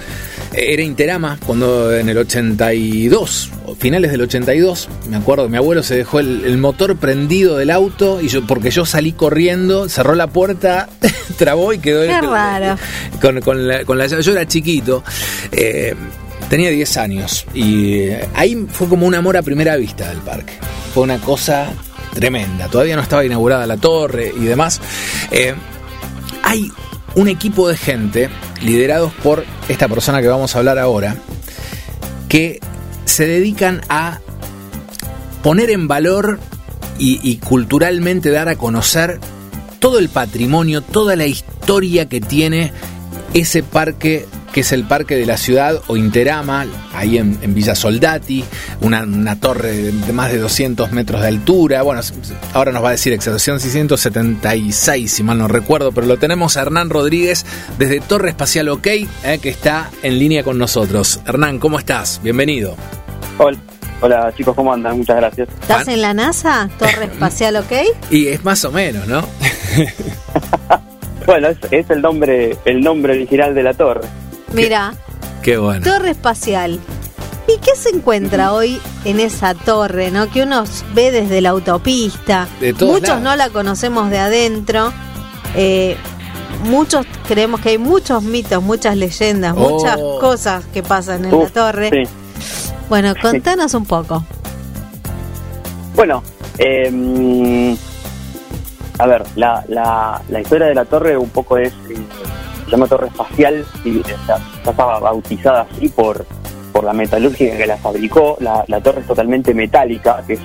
era 0.57 0.83
Interama, 0.83 1.38
cuando 1.47 1.95
en 1.95 2.09
el 2.09 2.19
82, 2.19 3.51
o 3.67 3.75
finales 3.75 4.11
del 4.12 4.23
82, 4.23 4.88
me 5.09 5.17
acuerdo, 5.17 5.49
mi 5.49 5.57
abuelo 5.57 5.83
se 5.83 5.97
dejó 5.97 6.21
el, 6.21 6.45
el 6.45 6.59
motor 6.59 6.97
prendido 6.97 7.57
del 7.57 7.71
auto 7.71 8.21
y 8.21 8.29
yo 8.29 8.47
porque 8.47 8.71
yo 8.71 8.85
salí 8.87 9.12
corriendo, 9.12 9.88
cerró 9.88 10.14
la 10.14 10.29
puerta, 10.29 10.88
trabó 11.38 11.73
y 11.73 11.79
quedó 11.79 12.03
Qué 12.03 12.21
raro. 12.21 12.79
con, 13.21 13.40
con 13.40 13.67
la, 13.69 13.85
con 13.85 13.99
la. 13.99 14.07
Yo 14.07 14.33
era 14.33 14.47
chiquito, 14.47 15.03
eh, 15.53 15.95
tenía 16.49 16.71
10 16.71 16.97
años 16.99 17.47
y 17.55 17.95
eh, 18.05 18.29
ahí 18.35 18.67
fue 18.71 18.88
como 18.88 19.07
un 19.07 19.14
amor 19.14 19.37
a 19.37 19.43
primera 19.43 19.77
vista 19.77 20.09
del 20.09 20.19
parque. 20.19 20.53
Fue 20.93 21.03
una 21.03 21.19
cosa 21.19 21.73
tremenda. 22.14 22.69
Todavía 22.69 22.97
no 22.97 23.03
estaba 23.03 23.25
inaugurada 23.25 23.67
la 23.67 23.77
torre 23.77 24.33
y 24.37 24.45
demás. 24.45 24.81
Eh, 25.31 25.55
hay 26.43 26.71
un 27.14 27.29
equipo 27.29 27.68
de 27.68 27.77
gente 27.77 28.31
liderados 28.61 29.12
por 29.14 29.44
esta 29.68 29.88
persona 29.88 30.20
que 30.20 30.29
vamos 30.29 30.55
a 30.55 30.59
hablar 30.59 30.79
ahora 30.79 31.16
que 32.29 32.61
se 33.05 33.27
dedican 33.27 33.83
a 33.88 34.20
poner 35.42 35.70
en 35.70 35.87
valor 35.87 36.40
y, 36.98 37.37
culturalmente 37.38 38.31
dar 38.31 38.48
a 38.48 38.57
conocer 38.57 39.20
todo 39.79 39.98
el 39.98 40.09
patrimonio, 40.09 40.81
toda 40.81 41.16
la 41.16 41.27
historia 41.27 42.09
que 42.09 42.20
tiene 42.20 42.72
ese 43.35 43.62
parque 43.62 44.27
que 44.55 44.61
es 44.61 44.71
el 44.71 44.85
parque 44.85 45.17
de 45.17 45.27
la 45.27 45.37
ciudad 45.37 45.83
o 45.88 45.97
Interama, 45.97 46.64
ahí 46.95 47.19
en, 47.19 47.37
en 47.43 47.55
Villa 47.55 47.75
Soldati, 47.75 48.45
una, 48.83 49.03
una 49.03 49.40
torre 49.40 49.73
de, 49.73 49.90
de 49.90 50.12
más 50.12 50.31
de 50.31 50.38
200 50.38 50.93
metros 50.93 51.23
de 51.23 51.27
altura. 51.27 51.83
Bueno, 51.83 52.03
ahora 52.53 52.71
nos 52.71 52.85
va 52.85 52.90
a 52.90 52.93
decir 52.93 53.12
excepción 53.12 53.59
676, 53.59 55.11
si 55.11 55.23
mal 55.25 55.38
no 55.38 55.49
recuerdo, 55.49 55.90
pero 55.90 56.07
lo 56.07 56.19
tenemos 56.19 56.57
a 56.57 56.62
Hernán 56.62 56.88
Rodríguez 56.88 57.45
desde 57.79 57.99
Torre 58.01 58.29
Espacial 58.29 58.69
OK, 58.69 58.87
eh, 58.87 59.09
que 59.43 59.49
está 59.49 59.90
en 60.05 60.21
línea 60.21 60.45
con 60.45 60.57
nosotros. 60.57 61.19
Hernán, 61.27 61.59
¿cómo 61.59 61.81
estás? 61.81 62.21
Bienvenido. 62.23 62.77
Hola, 63.38 63.59
hola 64.03 64.33
chicos, 64.37 64.55
¿cómo 64.55 64.73
andan? 64.73 64.99
Muchas 64.99 65.17
gracias. 65.17 65.49
¿Estás 65.62 65.88
en 65.88 66.01
la 66.01 66.14
NASA? 66.14 66.71
Torre 66.79 67.05
espacial, 67.12 67.57
¿ok? 67.57 67.73
Y 68.09 68.29
es 68.29 68.45
más 68.45 68.64
o 68.64 68.71
menos, 68.71 69.05
¿no? 69.09 69.27
Bueno, 71.27 71.49
es, 71.49 71.57
es 71.71 71.88
el 71.88 72.03
nombre 72.03 72.55
el 72.67 72.83
nombre 72.83 73.14
original 73.14 73.55
de 73.55 73.62
la 73.62 73.73
torre. 73.73 74.07
Mira, 74.55 74.95
Qué 75.43 75.59
bueno. 75.59 75.85
Torre 75.85 76.11
espacial. 76.11 76.81
¿Y 77.47 77.59
qué 77.59 77.77
se 77.77 77.90
encuentra 77.90 78.53
hoy 78.55 78.81
en 79.05 79.21
esa 79.21 79.53
torre, 79.55 80.11
no? 80.11 80.31
Que 80.31 80.43
uno 80.45 80.64
ve 80.95 81.11
desde 81.11 81.40
la 81.43 81.51
autopista. 81.51 82.49
De 82.61 82.73
todos 82.73 82.93
Muchos 82.93 83.09
lados. 83.09 83.23
no 83.23 83.37
la 83.37 83.51
conocemos 83.51 84.09
de 84.11 84.19
adentro. 84.19 84.93
Eh, 85.55 85.97
muchos 86.64 87.05
creemos 87.29 87.61
que 87.61 87.71
hay 87.71 87.79
muchos 87.79 88.23
mitos, 88.23 88.62
muchas 88.62 88.97
leyendas, 88.97 89.55
Oh. 89.57 89.71
muchas 89.71 89.97
cosas 90.21 90.64
que 90.73 90.83
pasan 90.83 91.27
en 91.27 91.38
la 91.38 91.47
torre. 91.51 91.90
Sí. 91.90 92.11
Bueno, 92.88 93.12
contanos 93.21 93.75
un 93.75 93.85
poco. 93.85 94.25
Bueno, 95.95 96.23
eh, 96.59 96.90
mm, 96.90 97.75
a 98.99 99.07
ver, 99.07 99.25
la, 99.37 99.64
la, 99.69 100.23
la 100.29 100.40
historia 100.40 100.67
de 100.69 100.75
la 100.75 100.85
torre 100.87 101.17
un 101.19 101.29
poco 101.29 101.59
es, 101.59 101.73
eh, 101.90 101.97
llama 102.76 102.87
torre 102.87 103.06
espacial, 103.08 103.64
y 103.84 104.00
está, 104.00 104.38
está 104.64 104.72
bautizada 104.72 105.66
así 105.70 105.88
por, 105.88 106.24
por 106.72 106.84
la 106.84 106.92
metalúrgica 106.92 107.56
que 107.56 107.66
la 107.66 107.76
fabricó. 107.76 108.37
La, 108.40 108.64
la 108.68 108.80
torre 108.80 109.00
es 109.00 109.06
totalmente 109.06 109.54
metálica, 109.54 110.22
que 110.26 110.34
es, 110.34 110.40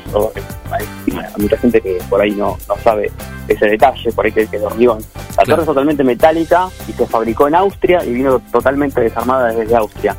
hay 0.71 0.85
hay 1.17 1.41
mucha 1.41 1.57
gente 1.57 1.81
que 1.81 1.97
por 2.09 2.21
ahí 2.21 2.31
no, 2.31 2.57
no 2.67 2.75
sabe 2.83 3.11
ese 3.47 3.65
detalle, 3.65 4.11
por 4.11 4.25
ahí 4.25 4.31
que, 4.31 4.45
que 4.47 4.55
es 4.57 4.61
de 4.61 4.67
hormigón. 4.67 4.99
La 4.99 5.43
Claro. 5.43 5.49
torre 5.51 5.61
es 5.61 5.65
totalmente 5.67 6.03
metálica 6.03 6.67
y 6.87 6.91
se 6.93 7.05
fabricó 7.05 7.47
en 7.47 7.55
Austria 7.55 8.03
y 8.03 8.11
vino 8.13 8.39
totalmente 8.51 9.01
desarmada 9.01 9.47
desde 9.53 9.75
Austria. 9.75 10.15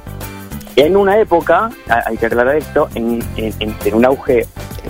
En 0.77 0.97
una 0.97 1.19
época, 1.19 1.69
hay 2.07 2.17
que 2.17 2.27
aclarar 2.27 2.57
esto, 2.57 2.89
en, 2.95 3.23
en- 3.37 3.53
en- 3.61 3.77
en 3.85 3.95
un 3.95 4.05
auge 4.05 4.47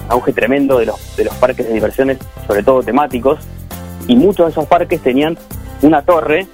auge 0.09 0.33
tremendo 0.33 0.79
de 0.79 0.87
los, 0.87 1.17
de 1.17 1.25
los 1.25 1.35
parques 1.35 1.67
de 1.67 1.73
diversiones, 1.75 2.19
sobre 2.47 2.63
todo 2.63 2.81
temáticos, 2.83 3.41
y 4.07 4.15
muchos 4.15 4.47
de 4.47 4.53
esos 4.53 4.67
parques 4.67 5.01
tenían 5.01 5.37
una 5.83 6.03
torre, 6.03 6.47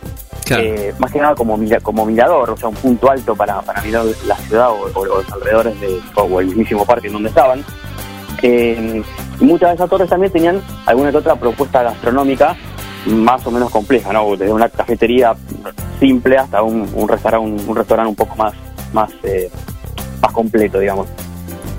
Claro. 0.47 0.63
eh, 0.63 0.95
más 0.99 1.11
que 1.13 1.19
nada 1.21 1.35
como, 1.35 1.57
mira- 1.57 1.81
como 1.81 2.07
mirador, 2.07 2.51
o 2.51 2.57
sea, 2.57 2.69
un 2.69 2.77
punto 2.77 3.11
alto 3.11 3.35
para, 3.35 3.61
para 3.63 3.83
mirar 3.83 4.05
la 4.27 4.37
ciudad 4.37 4.71
o, 4.71 4.89
o 4.95 5.05
los 5.05 5.31
alrededores 5.33 5.79
de, 5.81 6.01
o 6.15 6.41
el 6.41 6.47
mismísimo 6.47 6.87
parque 6.87 7.09
en 7.09 7.15
donde 7.15 7.29
estaban. 7.31 7.65
Eh, 8.43 9.03
y 9.41 9.45
muchas 9.45 9.71
de 9.71 9.75
esas 9.75 9.91
torres 9.91 10.09
también 10.09 10.33
tenían 10.33 10.63
alguna 10.87 11.11
que 11.11 11.17
otra 11.19 11.35
propuesta 11.37 11.83
gastronómica 11.83 12.57
más 13.07 13.47
o 13.47 13.51
menos 13.51 13.71
compleja, 13.71 14.13
¿no? 14.13 14.37
Desde 14.37 14.53
una 14.53 14.69
cafetería 14.69 15.35
simple 16.01 16.37
hasta 16.39 16.63
un, 16.63 16.89
un 16.95 17.09
restaurante 17.09 17.47
un, 17.63 17.69
un 17.69 17.77
restaurante 17.77 18.11
un 18.11 18.17
poco 18.17 18.37
más 18.37 18.53
más 18.93 19.11
eh, 19.23 19.51
más 20.21 20.33
completo, 20.33 20.79
digamos. 20.79 21.07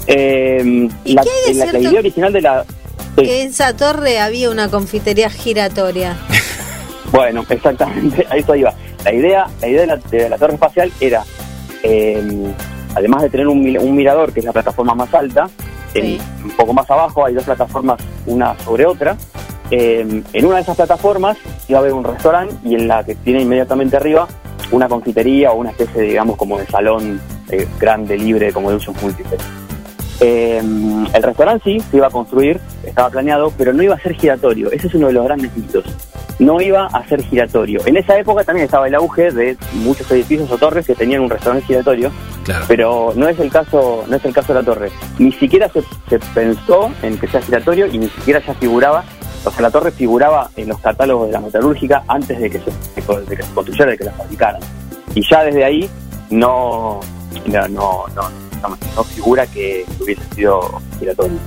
Eh, 0.07 0.89
¿Y 1.03 1.13
la, 1.13 1.23
qué 1.23 1.29
hay 1.47 1.53
de 1.53 1.59
la- 1.59 1.65
la 1.65 1.71
cierto 1.71 1.89
idea 1.89 1.99
original 1.99 2.33
de 2.33 2.41
la 2.41 2.63
sí, 2.63 3.21
Que 3.23 3.41
en 3.41 3.47
esa 3.49 3.75
torre 3.75 4.19
había 4.19 4.49
una 4.49 4.69
confitería 4.69 5.29
giratoria. 5.29 6.15
bueno, 7.17 7.43
exactamente, 7.49 8.25
a 8.31 8.35
eso 8.37 8.55
iba. 8.55 8.73
La 9.03 9.13
idea, 9.13 9.47
la 9.61 9.67
idea 9.67 9.81
de 9.81 9.87
la, 9.87 9.95
de 9.97 10.29
la 10.29 10.37
torre 10.37 10.53
espacial 10.53 10.91
era, 10.99 11.23
eh, 11.83 12.53
además 12.95 13.21
de 13.23 13.29
tener 13.29 13.47
un, 13.47 13.61
mi- 13.61 13.77
un 13.77 13.95
mirador, 13.95 14.31
que 14.33 14.39
es 14.39 14.45
la 14.45 14.53
plataforma 14.53 14.93
más 14.95 15.13
alta, 15.13 15.49
en- 15.93 16.03
Sí. 16.03 16.21
un 16.43 16.51
poco 16.51 16.73
más 16.73 16.89
abajo 16.91 17.25
hay 17.25 17.33
dos 17.33 17.43
plataformas, 17.43 17.97
una 18.25 18.57
sobre 18.59 18.85
otra. 18.85 19.15
Eh, 19.71 20.21
en 20.33 20.45
una 20.45 20.55
de 20.57 20.61
esas 20.61 20.75
plataformas 20.77 21.37
iba 21.67 21.79
a 21.79 21.81
haber 21.81 21.93
un 21.93 22.03
restaurante 22.03 22.55
y 22.63 22.75
en 22.75 22.87
la 22.87 23.03
que 23.03 23.15
tiene 23.15 23.41
inmediatamente 23.41 23.97
arriba 23.97 24.27
una 24.71 24.87
confitería 24.87 25.51
o 25.51 25.55
una 25.57 25.71
especie, 25.71 26.01
digamos, 26.03 26.35
como 26.37 26.57
de 26.57 26.65
salón 26.67 27.19
eh, 27.49 27.67
grande, 27.79 28.17
libre, 28.17 28.51
como 28.53 28.69
de 28.69 28.77
usos 28.77 29.01
múltiples. 29.01 29.39
Eh, 30.19 30.59
el 31.13 31.23
restaurante 31.23 31.63
sí 31.63 31.79
se 31.91 31.97
iba 31.97 32.07
a 32.07 32.09
construir, 32.09 32.59
estaba 32.83 33.09
planeado, 33.09 33.51
pero 33.57 33.71
no 33.73 33.83
iba 33.83 33.95
a 33.95 33.99
ser 33.99 34.13
giratorio. 34.15 34.71
Ese 34.71 34.87
es 34.87 34.93
uno 34.95 35.07
de 35.07 35.13
los 35.13 35.25
grandes 35.25 35.55
mitos. 35.55 35.83
No 36.39 36.61
iba 36.61 36.85
a 36.85 37.07
ser 37.07 37.23
giratorio. 37.23 37.81
En 37.85 37.97
esa 37.97 38.17
época 38.17 38.43
también 38.43 38.65
estaba 38.65 38.87
el 38.87 38.93
auge 38.95 39.31
de 39.31 39.57
muchos 39.73 40.09
edificios 40.11 40.51
o 40.51 40.57
torres 40.57 40.85
que 40.85 40.93
tenían 40.93 41.21
un 41.21 41.29
restaurante 41.31 41.65
giratorio, 41.65 42.11
Claro. 42.43 42.65
pero 42.67 43.13
no 43.15 43.27
es 43.27 43.39
el 43.39 43.51
caso, 43.51 44.03
no 44.07 44.15
es 44.15 44.23
el 44.23 44.33
caso 44.33 44.53
de 44.53 44.59
la 44.59 44.65
torre. 44.65 44.91
Ni 45.17 45.31
siquiera 45.31 45.67
se, 45.69 45.81
se 46.09 46.19
pensó 46.35 46.91
en 47.01 47.17
que 47.17 47.27
sea 47.27 47.41
giratorio 47.41 47.87
y 47.87 47.97
ni 47.97 48.07
siquiera 48.09 48.39
ya 48.45 48.53
figuraba, 48.53 49.03
o 49.43 49.49
sea, 49.51 49.61
la 49.61 49.71
torre 49.71 49.91
figuraba 49.91 50.49
en 50.55 50.67
los 50.69 50.79
catálogos 50.79 51.27
de 51.27 51.33
la 51.33 51.39
metalúrgica 51.41 52.03
antes 52.07 52.39
de 52.39 52.49
que 52.51 52.59
se, 52.59 52.65
de 52.65 53.35
que 53.35 53.43
se 53.43 53.53
construyera, 53.53 53.91
de 53.91 53.97
que 53.97 54.03
la 54.03 54.11
fabricaran. 54.11 54.61
Y 55.15 55.21
ya 55.27 55.43
desde 55.43 55.63
ahí 55.65 55.89
no, 56.29 56.99
no, 57.47 57.67
no, 57.67 58.05
no, 58.15 58.29
no- 58.61 58.77
no 58.95 59.03
figura 59.03 59.47
que 59.47 59.85
hubiese 59.99 60.21
sido 60.35 60.81
giratorio. 60.99 61.37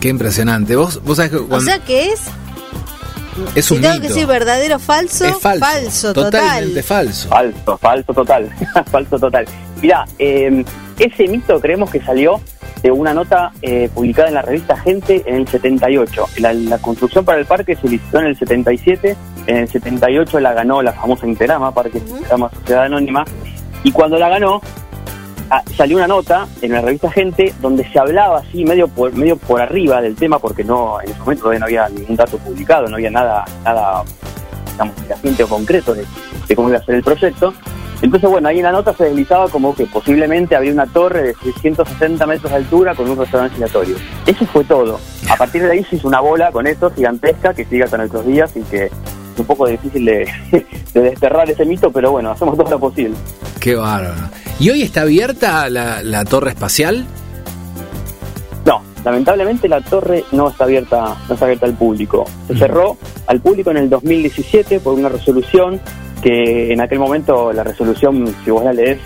Qué 0.00 0.08
impresionante. 0.08 0.74
Vos, 0.76 1.00
vos 1.04 1.16
sabés 1.16 1.30
que 1.32 1.36
O 1.38 1.60
sea 1.60 1.78
que 1.78 2.06
es, 2.12 2.22
es 3.54 3.66
si 3.66 3.74
un 3.74 3.80
tengo 3.80 3.94
mito. 3.94 4.02
que 4.02 4.08
decir 4.08 4.26
verdadero 4.26 4.76
o 4.76 4.78
falso, 4.78 5.24
es 5.24 5.36
falso. 5.38 6.12
total. 6.12 6.30
Totalmente 6.32 6.82
falso. 6.82 7.28
Falso, 7.28 7.78
falso 7.78 8.12
total, 8.14 8.50
falso 8.90 9.18
total. 9.18 9.44
Mira, 9.80 10.04
eh, 10.18 10.64
ese 10.98 11.28
mito 11.28 11.60
creemos 11.60 11.90
que 11.90 12.00
salió 12.00 12.40
de 12.82 12.90
una 12.90 13.14
nota 13.14 13.52
eh, 13.62 13.88
publicada 13.94 14.28
en 14.28 14.34
la 14.34 14.42
revista 14.42 14.76
Gente 14.76 15.22
en 15.26 15.36
el 15.36 15.48
78. 15.48 16.28
La, 16.38 16.52
la 16.52 16.78
construcción 16.78 17.24
para 17.24 17.38
el 17.38 17.46
parque 17.46 17.76
se 17.76 17.88
licitó 17.88 18.18
en 18.20 18.26
el 18.26 18.36
77, 18.36 19.16
en 19.46 19.56
el 19.56 19.68
78 19.68 20.40
la 20.40 20.52
ganó 20.52 20.82
la 20.82 20.92
famosa 20.92 21.26
Interama, 21.26 21.72
Parque. 21.72 21.98
Interama 21.98 22.50
Sociedad 22.50 22.84
Anónima, 22.84 23.24
y 23.84 23.92
cuando 23.92 24.18
la 24.18 24.28
ganó 24.28 24.60
ah, 25.52 25.62
salió 25.76 25.96
una 25.96 26.08
nota 26.08 26.46
en 26.60 26.72
la 26.72 26.80
revista 26.80 27.10
Gente 27.10 27.54
donde 27.60 27.88
se 27.90 27.98
hablaba 27.98 28.38
así 28.38 28.64
medio 28.64 28.88
por 28.88 29.12
medio 29.12 29.36
por 29.36 29.60
arriba 29.60 30.00
del 30.00 30.16
tema 30.16 30.38
porque 30.38 30.64
no 30.64 31.00
en 31.00 31.10
ese 31.10 31.18
momento 31.20 31.42
todavía 31.42 31.60
no 31.60 31.66
había 31.66 31.88
ningún 31.88 32.16
dato 32.16 32.38
publicado, 32.38 32.88
no 32.88 32.96
había 32.96 33.10
nada 33.10 33.44
nada 33.64 34.02
digamos 34.72 35.40
o 35.40 35.48
concreto 35.48 35.94
de, 35.94 36.04
de 36.48 36.56
cómo 36.56 36.68
iba 36.68 36.78
a 36.78 36.84
ser 36.84 36.96
el 36.96 37.02
proyecto. 37.02 37.52
Entonces, 38.00 38.28
bueno, 38.28 38.48
ahí 38.48 38.58
en 38.58 38.64
la 38.64 38.72
nota 38.72 38.92
se 38.94 39.04
deslizaba 39.04 39.48
como 39.48 39.76
que 39.76 39.86
posiblemente 39.86 40.56
habría 40.56 40.72
una 40.72 40.86
torre 40.86 41.22
de 41.22 41.34
660 41.34 42.26
metros 42.26 42.50
de 42.50 42.56
altura 42.56 42.96
con 42.96 43.08
un 43.08 43.16
restaurante 43.16 43.54
giratorio. 43.54 43.94
Eso 44.26 44.44
fue 44.46 44.64
todo. 44.64 44.98
A 45.30 45.36
partir 45.36 45.62
de 45.62 45.70
ahí 45.70 45.84
se 45.84 45.96
hizo 45.96 46.08
una 46.08 46.18
bola 46.18 46.50
con 46.50 46.66
eso 46.66 46.90
gigantesca 46.90 47.54
que 47.54 47.64
sigue 47.64 47.84
hasta 47.84 47.98
nuestros 47.98 48.26
días 48.26 48.56
y 48.56 48.62
que 48.62 48.86
es 48.86 48.92
un 49.38 49.46
poco 49.46 49.68
difícil 49.68 50.04
de, 50.04 50.28
de 50.94 51.00
desterrar 51.00 51.48
ese 51.48 51.64
mito, 51.64 51.92
pero 51.92 52.10
bueno, 52.10 52.32
hacemos 52.32 52.58
todo 52.58 52.70
lo 52.70 52.80
posible. 52.80 53.16
Qué 53.60 53.76
bárbaro. 53.76 54.41
¿Y 54.58 54.70
hoy 54.70 54.82
está 54.82 55.02
abierta 55.02 55.68
la, 55.68 56.02
la 56.02 56.24
torre 56.24 56.50
espacial? 56.50 57.04
No, 58.64 58.82
lamentablemente 59.04 59.68
la 59.68 59.80
torre 59.80 60.24
no 60.32 60.48
está 60.48 60.64
abierta, 60.64 61.16
no 61.28 61.34
está 61.34 61.46
abierta 61.46 61.66
al 61.66 61.74
público. 61.74 62.24
Se 62.46 62.56
cerró 62.56 62.96
al 63.26 63.40
público 63.40 63.70
en 63.70 63.78
el 63.78 63.90
2017 63.90 64.80
por 64.80 64.94
una 64.94 65.08
resolución 65.08 65.80
que 66.22 66.72
en 66.72 66.80
aquel 66.80 67.00
momento 67.00 67.52
la 67.52 67.64
resolución, 67.64 68.32
si 68.44 68.50
vos 68.50 68.64
la 68.64 68.72
lees, 68.72 68.98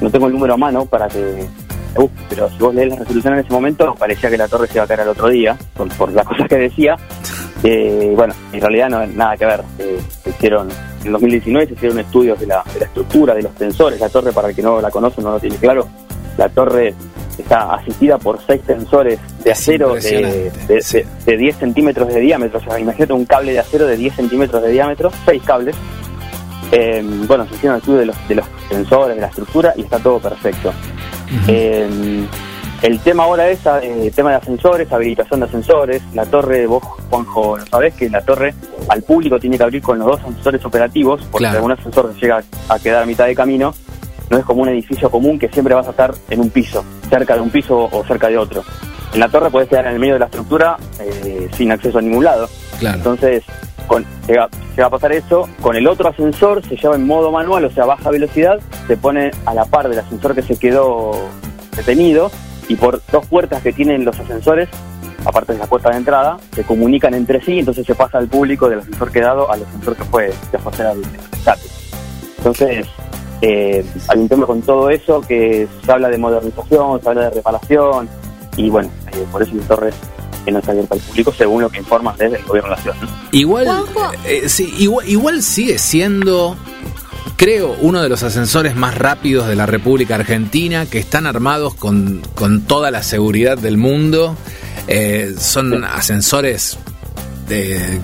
no 0.00 0.10
tengo 0.10 0.26
el 0.26 0.32
número 0.32 0.54
a 0.54 0.56
mano 0.56 0.84
para 0.84 1.06
que 1.08 1.46
busques, 1.94 2.24
pero 2.28 2.50
si 2.50 2.58
vos 2.58 2.74
lees 2.74 2.90
la 2.90 2.96
resolución 2.96 3.34
en 3.34 3.40
ese 3.40 3.52
momento 3.52 3.94
parecía 3.94 4.28
que 4.28 4.36
la 4.36 4.48
torre 4.48 4.66
se 4.66 4.74
iba 4.74 4.84
a 4.84 4.86
caer 4.86 5.00
al 5.00 5.08
otro 5.08 5.28
día 5.28 5.56
por, 5.74 5.88
por 5.96 6.12
las 6.12 6.26
cosas 6.26 6.48
que 6.48 6.56
decía. 6.56 6.96
Eh, 7.64 8.12
bueno, 8.14 8.34
en 8.52 8.60
realidad 8.60 8.88
no 8.90 9.06
nada 9.06 9.36
que 9.36 9.46
ver. 9.46 9.62
Eh, 9.78 9.98
se 10.22 10.30
hicieron 10.30 10.68
en 11.00 11.06
el 11.06 11.12
2019 11.12 11.66
se 11.68 11.74
hicieron 11.74 11.98
estudios 12.00 12.38
de 12.40 12.46
la, 12.46 12.62
de 12.74 12.80
la 12.80 12.86
estructura 12.86 13.34
de 13.34 13.42
los 13.42 13.54
tensores. 13.54 13.98
La 14.00 14.08
torre, 14.08 14.32
para 14.32 14.48
el 14.48 14.54
que 14.56 14.62
no 14.62 14.80
la 14.80 14.90
conoce, 14.90 15.22
no 15.22 15.30
lo 15.32 15.40
tiene 15.40 15.56
claro, 15.56 15.86
la 16.36 16.48
torre 16.48 16.94
está 17.38 17.74
asistida 17.74 18.18
por 18.18 18.38
seis 18.46 18.62
tensores 18.62 19.18
de 19.44 19.50
Es 19.50 19.58
acero 19.58 19.94
de, 19.94 20.50
de- 20.68 20.82
sí. 20.82 20.98
de- 20.98 21.06
de 21.26 21.36
10 21.36 21.56
centímetros 21.56 22.08
de 22.08 22.20
diámetro. 22.20 22.58
O 22.58 22.62
sea, 22.62 22.78
imagínate 22.78 23.12
un 23.12 23.24
cable 23.24 23.52
de 23.52 23.58
acero 23.60 23.86
de 23.86 23.96
10 23.96 24.14
centímetros 24.16 24.62
de 24.62 24.70
diámetro, 24.70 25.10
seis 25.24 25.42
cables. 25.44 25.76
Eh, 26.72 27.02
bueno, 27.28 27.46
se 27.48 27.54
hicieron 27.54 27.78
estudios 27.78 28.00
de 28.00 28.06
los, 28.06 28.28
de 28.28 28.34
los 28.36 28.46
tensores, 28.68 29.14
de 29.14 29.20
la 29.20 29.28
estructura 29.28 29.72
y 29.76 29.82
está 29.82 29.98
todo 29.98 30.18
perfecto. 30.18 30.72
El 32.82 33.00
tema 33.00 33.24
ahora 33.24 33.48
es 33.48 33.60
eh, 33.82 34.12
tema 34.14 34.30
de 34.30 34.36
ascensores, 34.36 34.92
habilitación 34.92 35.40
de 35.40 35.46
ascensores. 35.46 36.02
La 36.14 36.26
torre, 36.26 36.66
vos, 36.66 36.82
Juanjo, 37.10 37.56
lo 37.58 37.66
sabés 37.66 37.94
que 37.94 38.10
la 38.10 38.20
torre 38.20 38.54
al 38.88 39.02
público 39.02 39.38
tiene 39.38 39.56
que 39.56 39.64
abrir 39.64 39.82
con 39.82 39.98
los 39.98 40.06
dos 40.06 40.20
ascensores 40.20 40.64
operativos, 40.64 41.20
porque 41.30 41.38
Claro. 41.38 41.52
si 41.52 41.56
algún 41.56 41.72
ascensor 41.72 42.14
llega 42.16 42.42
a 42.68 42.78
quedar 42.78 43.02
a 43.02 43.06
mitad 43.06 43.26
de 43.26 43.34
camino, 43.34 43.74
no 44.30 44.38
es 44.38 44.44
como 44.44 44.62
un 44.62 44.68
edificio 44.68 45.10
común 45.10 45.38
que 45.38 45.48
siempre 45.48 45.74
vas 45.74 45.86
a 45.86 45.90
estar 45.90 46.14
en 46.30 46.40
un 46.40 46.50
piso, 46.50 46.84
cerca 47.08 47.34
de 47.34 47.40
un 47.40 47.50
piso 47.50 47.88
o 47.90 48.04
cerca 48.04 48.28
de 48.28 48.36
otro. 48.38 48.62
En 49.14 49.20
la 49.20 49.28
torre 49.28 49.50
podés 49.50 49.68
quedar 49.68 49.86
en 49.86 49.94
el 49.94 49.98
medio 49.98 50.14
de 50.14 50.20
la 50.20 50.26
estructura 50.26 50.76
eh, 51.00 51.48
sin 51.56 51.70
acceso 51.70 51.98
a 51.98 52.02
ningún 52.02 52.24
lado. 52.24 52.48
Claro. 52.78 52.98
Entonces, 52.98 53.44
con, 53.86 54.04
llega, 54.26 54.48
llega 54.70 54.86
a 54.86 54.90
pasar 54.90 55.12
eso, 55.12 55.48
con 55.62 55.76
el 55.76 55.86
otro 55.86 56.08
ascensor 56.08 56.62
se 56.66 56.76
lleva 56.76 56.96
en 56.96 57.06
modo 57.06 57.30
manual, 57.32 57.64
o 57.64 57.70
sea, 57.70 57.84
a 57.84 57.86
baja 57.86 58.10
velocidad, 58.10 58.58
se 58.86 58.96
pone 58.96 59.30
a 59.46 59.54
la 59.54 59.64
par 59.64 59.88
del 59.88 60.00
ascensor 60.00 60.34
que 60.34 60.42
se 60.42 60.58
quedó 60.58 61.12
detenido 61.76 62.30
y 62.68 62.76
por 62.76 63.00
dos 63.10 63.26
puertas 63.26 63.62
que 63.62 63.72
tienen 63.72 64.04
los 64.04 64.18
ascensores, 64.18 64.68
aparte 65.24 65.52
de 65.52 65.58
la 65.58 65.66
puerta 65.66 65.90
de 65.90 65.96
entrada, 65.96 66.38
se 66.54 66.64
comunican 66.64 67.14
entre 67.14 67.40
sí, 67.40 67.58
entonces 67.58 67.86
se 67.86 67.94
pasa 67.94 68.18
al 68.18 68.28
público 68.28 68.68
del 68.68 68.80
ascensor 68.80 69.10
quedado 69.10 69.50
al 69.50 69.62
ascensor 69.62 69.96
que 69.96 70.04
fue, 70.04 70.32
que 70.50 70.58
fue 70.58 70.86
al 70.86 71.02
rescate. 71.04 71.68
Entonces, 72.38 72.86
eh, 73.42 73.84
hay 74.08 74.18
un 74.18 74.28
tema 74.28 74.46
con 74.46 74.62
todo 74.62 74.88
eso 74.90 75.20
que 75.20 75.68
se 75.84 75.92
habla 75.92 76.08
de 76.08 76.18
modernización, 76.18 77.02
se 77.02 77.08
habla 77.08 77.22
de 77.22 77.30
reparación 77.30 78.08
y 78.56 78.70
bueno, 78.70 78.88
eh, 79.12 79.26
por 79.30 79.42
eso 79.42 79.54
la 79.54 79.62
torre 79.64 79.90
que 80.44 80.52
no 80.52 80.60
está 80.60 80.70
abierta 80.70 80.94
al 80.94 81.00
público 81.00 81.32
según 81.32 81.62
lo 81.62 81.68
que 81.68 81.78
informan 81.78 82.16
desde 82.16 82.36
el 82.38 82.44
gobierno 82.44 82.70
de 82.70 82.76
la 82.76 82.82
ciudad. 82.82 82.96
¿no? 83.02 83.08
Igual, 83.32 83.68
eh, 84.24 84.48
sí, 84.48 84.72
igual, 84.78 85.08
igual 85.08 85.42
sigue 85.42 85.76
siendo 85.76 86.56
creo, 87.36 87.76
uno 87.80 88.02
de 88.02 88.08
los 88.08 88.22
ascensores 88.22 88.76
más 88.76 88.96
rápidos 88.96 89.48
de 89.48 89.56
la 89.56 89.66
República 89.66 90.14
Argentina, 90.14 90.86
que 90.86 90.98
están 90.98 91.26
armados 91.26 91.74
con, 91.74 92.22
con 92.34 92.62
toda 92.62 92.90
la 92.90 93.02
seguridad 93.02 93.58
del 93.58 93.76
mundo. 93.76 94.36
Eh, 94.88 95.34
son 95.38 95.84
ascensores 95.84 96.78
de, 97.48 98.00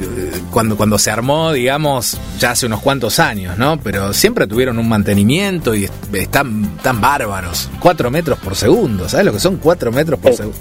cuando, 0.51 0.77
cuando 0.77 0.99
se 0.99 1.11
armó, 1.11 1.53
digamos, 1.53 2.19
ya 2.39 2.53
hace 2.53 2.67
unos 2.67 2.81
cuantos 2.81 3.19
años, 3.19 3.59
¿no? 3.59 3.79
Pero 3.81 4.13
siempre 4.13 4.47
tuvieron 4.47 4.79
un 4.79 4.89
mantenimiento 4.89 5.75
y 5.75 5.89
están 6.13 6.77
tan 6.83 7.01
bárbaros. 7.01 7.69
Cuatro 7.81 8.11
metros 8.11 8.39
por 8.39 8.57
segundo, 8.57 9.09
¿sabes 9.09 9.27
lo 9.27 9.33
que 9.33 9.41
son 9.41 9.57
cuatro 9.57 9.93
metros 9.93 10.19
por 10.21 10.35
segundo? 10.35 10.59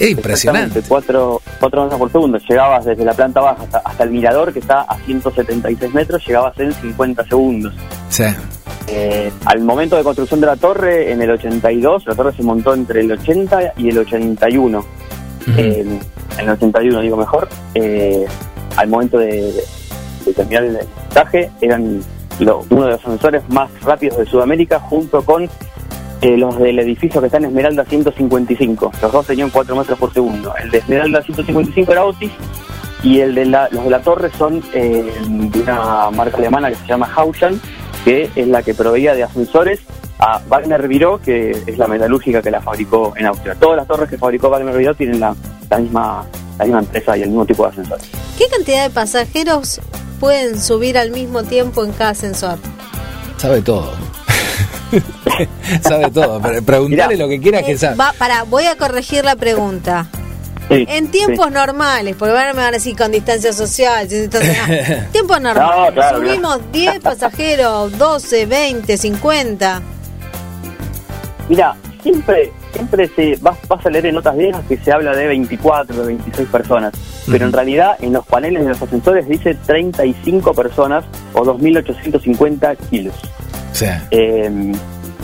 Es 0.00 0.10
impresionante. 0.10 0.78
Exactamente, 0.80 0.88
Cuatro, 0.88 1.40
cuatro 1.60 1.82
metros 1.82 1.98
por 2.00 2.10
segundo. 2.12 2.38
Llegabas 2.38 2.84
desde 2.84 3.04
la 3.04 3.12
planta 3.14 3.40
baja 3.40 3.62
hasta, 3.62 3.78
hasta 3.78 4.04
el 4.04 4.10
mirador, 4.10 4.52
que 4.52 4.58
está 4.60 4.80
a 4.82 4.96
176 4.98 5.94
metros, 5.94 6.26
llegabas 6.26 6.58
en 6.58 6.72
50 6.72 7.24
segundos. 7.26 7.74
Sí. 8.08 8.24
Eh, 8.88 9.30
al 9.44 9.60
momento 9.60 9.96
de 9.96 10.02
construcción 10.02 10.40
de 10.40 10.46
la 10.46 10.56
torre, 10.56 11.12
en 11.12 11.22
el 11.22 11.30
82, 11.30 12.06
la 12.06 12.14
torre 12.14 12.32
se 12.34 12.42
montó 12.42 12.74
entre 12.74 13.00
el 13.02 13.12
80 13.12 13.74
y 13.76 13.88
el 13.90 13.98
81. 13.98 14.78
Ujú. 14.78 14.86
Eh, 15.58 15.80
en 15.80 16.00
el 16.44 16.50
81, 16.50 17.00
digo 17.00 17.16
mejor. 17.16 17.48
eh, 17.74 18.24
al 18.76 18.88
momento 18.88 19.18
de, 19.18 19.52
de 20.24 20.32
terminar 20.32 20.64
el 20.64 20.78
montaje, 21.06 21.50
eran 21.60 22.00
lo- 22.38 22.64
uno 22.70 22.84
de 22.86 22.90
los 22.92 23.00
ascensores 23.00 23.42
más 23.50 23.68
rápidos 23.82 24.16
de 24.18 24.26
Sudamérica, 24.26 24.78
junto 24.80 25.22
con 25.22 25.48
eh, 26.20 26.36
los 26.36 26.58
del 26.58 26.78
edificio 26.78 27.20
que 27.20 27.26
está 27.26 27.38
en 27.38 27.46
Esmeralda 27.46 27.84
155. 27.84 28.92
Los 29.00 29.12
dos 29.12 29.26
tenían 29.26 29.50
4 29.50 29.76
metros 29.76 29.98
por 29.98 30.12
segundo. 30.12 30.54
El 30.62 30.70
de 30.70 30.78
Esmeralda 30.78 31.22
155 31.22 31.92
era 31.92 32.04
Otis 32.04 32.32
y 33.02 33.20
el 33.20 33.34
de 33.34 33.46
la, 33.46 33.68
los 33.70 33.84
de 33.84 33.90
la 33.90 34.00
torre 34.00 34.30
son 34.36 34.62
eh, 34.74 35.12
de 35.26 35.60
una 35.60 36.10
marca 36.10 36.36
alemana 36.36 36.68
que 36.68 36.76
se 36.76 36.86
llama 36.86 37.10
Haushan, 37.14 37.60
que 38.04 38.30
es 38.34 38.48
la 38.48 38.62
que 38.62 38.74
proveía 38.74 39.14
de 39.14 39.22
ascensores 39.22 39.80
a 40.18 40.40
Wagner 40.48 40.86
Viró, 40.86 41.18
que 41.20 41.50
es 41.50 41.78
la 41.78 41.86
metalúrgica 41.86 42.42
que 42.42 42.50
la 42.50 42.60
fabricó 42.60 43.14
en 43.16 43.26
Austria. 43.26 43.54
Todas 43.54 43.78
las 43.78 43.86
torres 43.86 44.10
que 44.10 44.18
fabricó 44.18 44.50
Wagner 44.50 44.76
Viró 44.76 44.94
tienen 44.94 45.20
la, 45.20 45.34
la 45.70 45.78
misma 45.78 46.26
la 46.60 46.66
misma 46.66 46.80
empresa 46.80 47.16
y 47.16 47.22
el 47.22 47.28
mismo 47.28 47.46
tipo 47.46 47.62
de 47.62 47.70
ascensores. 47.70 48.10
¿Qué 48.36 48.44
cantidad 48.48 48.82
de 48.82 48.90
pasajeros 48.90 49.80
pueden 50.20 50.60
subir 50.60 50.98
al 50.98 51.10
mismo 51.10 51.42
tiempo 51.42 51.84
en 51.84 51.92
cada 51.92 52.10
ascensor? 52.10 52.58
Sabe 53.38 53.62
todo. 53.62 53.94
sabe 55.82 56.10
todo. 56.10 56.40
Pre- 56.40 56.62
Preguntale 56.62 57.14
Mirá. 57.14 57.24
lo 57.24 57.28
que 57.28 57.40
quieras 57.40 57.62
que 57.64 57.72
Eh, 57.72 57.78
sabe. 57.78 57.96
va, 57.96 58.12
para, 58.18 58.42
voy 58.44 58.64
a 58.66 58.76
corregir 58.76 59.24
la 59.24 59.36
pregunta. 59.36 60.06
Sí, 60.68 60.86
En 60.88 61.10
tiempos 61.10 61.46
sí. 61.48 61.52
normales, 61.52 62.14
porque 62.16 62.30
ahora 62.30 62.52
me 62.52 62.60
van 62.60 62.68
a 62.68 62.72
decir 62.72 62.96
con 62.96 63.10
distancia 63.10 63.52
social, 63.52 64.08
sin 64.08 64.22
distancia- 64.30 65.08
tiempos 65.12 65.40
normales. 65.40 65.88
No, 65.88 65.94
claro, 65.94 66.18
Subimos 66.18 66.60
10 66.72 67.00
pasajeros, 67.00 67.98
12, 67.98 68.46
20, 68.46 68.96
50. 68.96 69.82
Mira, 71.48 71.74
siempre 72.02 72.52
siempre 72.72 73.10
se 73.16 73.36
vas, 73.40 73.58
vas 73.66 73.84
a 73.84 73.90
leer 73.90 74.06
en 74.06 74.14
notas 74.14 74.36
viejas 74.36 74.62
que 74.68 74.76
se 74.76 74.92
habla 74.92 75.10
de 75.14 75.26
24 75.26 76.00
o 76.02 76.06
26 76.06 76.48
personas, 76.48 76.92
pero 77.28 77.44
en 77.44 77.52
realidad 77.52 77.96
en 78.00 78.12
los 78.12 78.24
paneles 78.24 78.62
de 78.62 78.68
los 78.68 78.80
ascensores 78.80 79.26
dice 79.28 79.56
35 79.66 80.54
personas 80.54 81.04
o 81.32 81.42
2.850 81.44 82.76
kilos. 82.90 83.14
Sí. 83.72 83.86
Eh, 84.10 84.72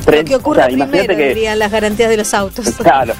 Lo 0.07 0.25
que 0.25 0.37
ocurre 0.37 0.59
o 0.61 0.63
sea, 0.63 0.67
primero, 0.67 0.85
imagínate 0.89 1.17
que 1.17 1.29
dirían 1.31 1.59
las 1.59 1.71
garantías 1.73 2.09
de 2.11 2.17
los 2.17 2.33
autos. 2.35 2.67
Claro, 2.79 3.15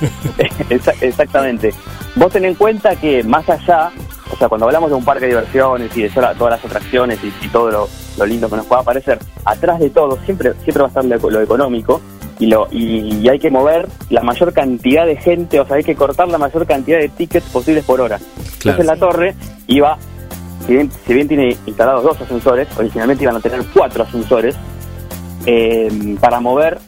exa- 0.71 0.95
exactamente. 1.01 1.73
Vos 2.15 2.33
ten 2.33 2.45
en 2.45 2.55
cuenta 2.55 2.97
que 2.97 3.23
más 3.25 3.49
allá, 3.49 3.91
o 4.33 4.37
sea, 4.37 4.49
cuando 4.49 4.67
hablamos 4.67 4.89
de 4.91 4.97
un 4.97 5.05
parque 5.05 5.23
de 5.27 5.33
diversiones 5.33 5.95
y 5.97 6.03
de 6.03 6.11
toda- 6.11 6.35
todas 6.35 6.53
las 6.61 6.65
atracciones 6.65 7.19
y, 7.23 7.33
y 7.45 7.49
todo 7.49 7.71
lo, 7.71 7.89
lo 8.17 8.27
lindo 8.27 8.49
que 8.49 8.57
nos 8.57 8.67
pueda 8.67 8.83
parecer, 8.83 9.19
atrás 9.45 9.81
de 9.81 9.91
todo 9.91 10.19
siempre 10.25 10.53
siempre 10.63 10.83
va 10.83 10.87
a 10.87 10.89
estar 10.89 11.05
lo, 11.05 11.31
lo 11.31 11.41
económico 11.43 12.01
y 12.39 12.47
lo 12.47 12.69
y, 12.71 13.17
y 13.21 13.29
hay 13.29 13.39
que 13.39 13.51
mover 13.51 13.89
la 14.11 14.23
mayor 14.23 14.53
cantidad 14.53 15.07
de 15.07 15.17
gente, 15.17 15.59
o 15.61 15.67
sea, 15.67 15.77
hay 15.77 15.85
que 15.85 15.95
cortar 15.97 16.29
la 16.29 16.39
mayor 16.39 16.67
cantidad 16.67 16.99
de 16.99 17.09
tickets 17.09 17.47
posibles 17.51 17.85
por 17.85 18.01
hora. 18.01 18.19
Claro. 18.19 18.81
Entonces 18.83 18.87
la 18.87 18.97
torre 18.97 19.35
iba, 19.67 19.99
si 20.67 20.73
bien, 20.75 20.91
si 21.07 21.15
bien 21.15 21.29
tiene 21.29 21.57
instalados 21.67 22.03
dos 22.05 22.21
ascensores, 22.21 22.69
originalmente 22.79 23.25
iban 23.25 23.37
a 23.37 23.41
tener 23.41 23.63
cuatro 23.75 24.05
ascensores, 24.05 24.55
eh, 25.47 25.89
para 26.21 26.41
mover 26.41 26.79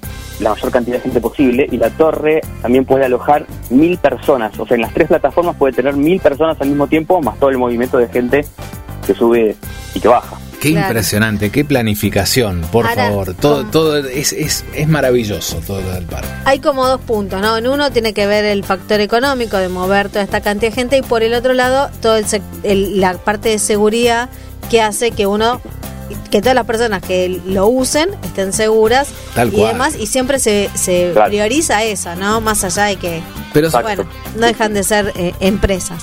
la 0.40 0.50
mayor 0.50 0.70
cantidad 0.70 0.96
de 0.98 1.02
gente 1.02 1.20
posible 1.20 1.66
y 1.70 1.76
la 1.78 1.90
torre 1.90 2.40
también 2.62 2.84
puede 2.84 3.04
alojar 3.04 3.46
mil 3.70 3.98
personas, 3.98 4.56
o 4.58 4.66
sea, 4.66 4.76
en 4.76 4.82
las 4.82 4.94
tres 4.94 5.08
plataformas 5.08 5.56
puede 5.56 5.72
tener 5.72 5.94
mil 5.96 6.20
personas 6.20 6.56
al 6.60 6.68
mismo 6.68 6.86
tiempo, 6.86 7.20
más 7.20 7.38
todo 7.40 7.50
el 7.50 7.58
movimiento 7.58 7.98
de 7.98 8.08
gente 8.08 8.44
que 9.06 9.14
sube 9.14 9.56
y 9.94 10.00
que 10.00 10.06
baja. 10.08 10.36
Qué 10.60 10.70
Claro. 10.72 10.88
impresionante, 10.88 11.50
qué 11.50 11.64
planificación, 11.64 12.62
por 12.72 12.84
Ahora, 12.86 13.04
favor. 13.08 13.34
Todo, 13.34 13.58
¿cómo? 13.58 13.70
todo 13.70 13.96
es, 13.98 14.32
es, 14.32 14.64
es 14.74 14.88
maravilloso 14.88 15.60
todo 15.66 15.80
lo 15.80 15.90
del 15.92 16.04
parque. 16.06 16.28
Hay 16.44 16.58
como 16.60 16.84
dos 16.86 17.00
puntos, 17.00 17.40
¿no? 17.40 17.56
En 17.56 17.66
uno 17.68 17.90
tiene 17.92 18.12
que 18.12 18.26
ver 18.26 18.44
el 18.44 18.64
factor 18.64 19.00
económico 19.00 19.56
de 19.56 19.68
mover 19.68 20.08
toda 20.08 20.22
esta 20.22 20.40
cantidad 20.40 20.70
de 20.70 20.74
gente 20.74 20.98
y 20.98 21.02
por 21.02 21.22
el 21.22 21.34
otro 21.34 21.52
lado 21.52 21.90
el, 22.02 22.24
el- 22.64 23.00
la 23.00 23.14
parte 23.14 23.50
de 23.50 23.58
seguridad 23.60 24.28
que 24.68 24.82
hace 24.82 25.12
que 25.12 25.26
uno 25.28 25.60
que 26.30 26.40
todas 26.40 26.54
las 26.54 26.64
personas 26.66 27.02
que 27.02 27.40
lo 27.46 27.66
usen 27.68 28.08
estén 28.24 28.52
seguras 28.52 29.08
Tal 29.34 29.48
y 29.48 29.52
cual. 29.52 29.72
demás 29.72 29.96
y 29.98 30.06
siempre 30.06 30.38
se, 30.38 30.70
se 30.74 31.10
Claro. 31.12 31.28
prioriza 31.30 31.84
eso, 31.84 32.14
¿no? 32.16 32.40
Más 32.40 32.64
allá 32.64 32.84
de 32.84 32.96
que 32.96 33.20
Pero 33.52 33.70
bueno, 33.70 34.04
no 34.36 34.46
dejan 34.46 34.74
de 34.74 34.82
ser 34.84 35.12
eh, 35.16 35.34
empresas. 35.40 36.02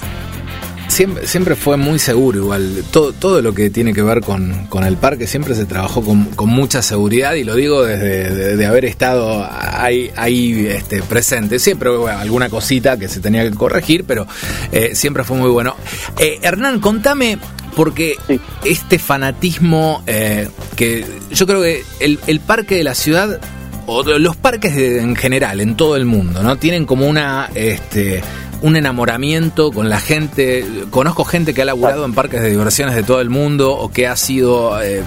siempre, 0.88 1.28
siempre 1.28 1.56
fue 1.56 1.78
muy 1.78 2.00
seguro 2.00 2.38
igual. 2.40 2.84
Todo, 2.92 3.12
todo 3.14 3.42
lo 3.42 3.54
que 3.54 3.70
tiene 3.70 3.94
que 3.94 4.02
ver 4.04 4.22
con, 4.22 4.68
con 4.68 4.84
el 4.84 4.98
parque 4.98 5.28
siempre 5.28 5.56
se 5.56 5.66
trabajó 5.66 6.02
con, 6.04 6.26
con 6.36 6.50
mucha 6.50 6.82
seguridad 6.82 7.34
y 7.34 7.44
lo 7.44 7.56
digo 7.56 7.84
desde 7.84 8.30
de, 8.34 8.56
de 8.58 8.66
haber 8.66 8.86
estado 8.86 9.46
ahí, 9.52 10.12
ahí 10.16 10.68
este, 10.68 11.02
presente. 11.02 11.60
Siempre 11.60 11.90
hubo 11.90 12.08
alguna 12.08 12.50
cosita 12.50 12.98
que 12.98 13.08
se 13.10 13.20
tenía 13.20 13.44
que 13.44 13.56
corregir, 13.56 14.06
pero 14.06 14.26
eh, 14.72 14.92
siempre 14.96 15.24
fue 15.24 15.38
muy 15.38 15.50
bueno. 15.50 15.76
Eh, 16.20 16.40
Hernán, 16.44 16.80
contame, 16.80 17.40
porque 17.76 18.16
Sí. 18.28 18.40
este 18.64 19.00
fanatismo 19.00 20.04
eh, 20.08 20.48
que 20.76 21.06
yo 21.32 21.46
creo 21.48 21.62
que 21.62 21.84
el, 22.00 22.20
el 22.28 22.40
parque 22.40 22.76
de 22.76 22.84
la 22.84 22.96
ciudad 22.96 23.40
o 23.88 24.02
los 24.04 24.36
parques 24.36 24.76
de- 24.76 25.00
en 25.02 25.16
general 25.16 25.62
en 25.62 25.76
todo 25.76 25.96
el 25.96 26.06
mundo 26.06 26.42
no 26.42 26.56
tienen 26.58 26.86
como 26.86 27.08
una 27.08 27.50
este 27.54 28.24
un 28.62 28.76
enamoramiento 28.78 29.72
con 29.72 29.90
la 29.90 30.00
gente. 30.00 30.66
Conozco 30.90 31.24
gente 31.24 31.54
que 31.54 31.62
ha 31.62 31.66
laburado 31.66 32.04
en 32.06 32.14
parques 32.14 32.42
de 32.42 32.50
diversiones 32.50 32.96
de 32.96 33.04
todo 33.04 33.22
el 33.22 33.30
mundo 33.30 33.74
o 33.74 33.92
que 33.92 34.08
ha 34.08 34.16
sido 34.16 34.82
eh, 34.82 35.04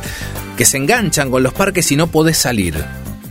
que 0.57 0.65
se 0.65 0.77
enganchan 0.77 1.31
con 1.31 1.43
los 1.43 1.55
parques 1.55 1.91
y 1.91 1.97
no 1.97 2.07
podés 2.09 2.37
salir. 2.39 2.77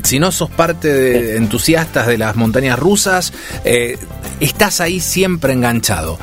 Si 0.04 0.20
no 0.20 0.32
sos 0.32 0.50
parte 0.50 0.92
de 0.92 1.38
entusiastas 1.38 2.08
de 2.08 2.18
las 2.18 2.36
montañas 2.36 2.78
rusas 2.80 3.32
eh, 3.64 3.98
estás 4.42 4.82
ahí 4.82 5.00
siempre 5.00 5.54
enganchado 5.54 6.18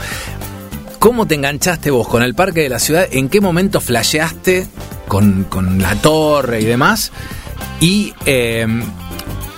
¿Cómo 1.05 1.27
te 1.27 1.35
enganchaste 1.35 1.91
vos 1.91 2.09
con 2.09 2.23
el 2.23 2.35
parque 2.35 2.61
de 2.63 2.71
la 2.71 2.79
ciudad? 2.79 3.07
¿En 3.11 3.29
qué 3.29 3.43
momento 3.43 3.79
flasheaste 3.83 4.67
con, 5.07 5.45
con 5.51 5.79
la 5.83 5.97
torre 5.97 6.63
y 6.63 6.65
demás? 6.65 7.13
Y 7.79 8.15
eh, 8.25 8.67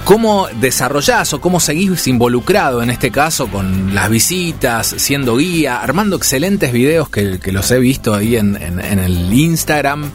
cómo 0.05 0.49
desarrollás 0.61 1.33
o 1.35 1.41
cómo 1.41 1.61
seguís 1.61 2.09
involucrado 2.09 2.83
en 2.83 2.91
este 2.91 3.13
caso 3.13 3.47
con 3.47 3.95
las 3.95 4.11
visitas, 4.11 4.89
siendo 4.99 5.37
guía, 5.37 5.81
armando 5.81 6.17
excelentes 6.17 6.73
videos 6.73 7.09
que, 7.11 7.39
los 7.53 7.71
he 7.71 7.79
visto 7.79 8.13
ahí 8.13 8.35
en, 8.35 8.57
en- 8.61 8.99
el 8.99 9.33
Instagram. 9.33 10.11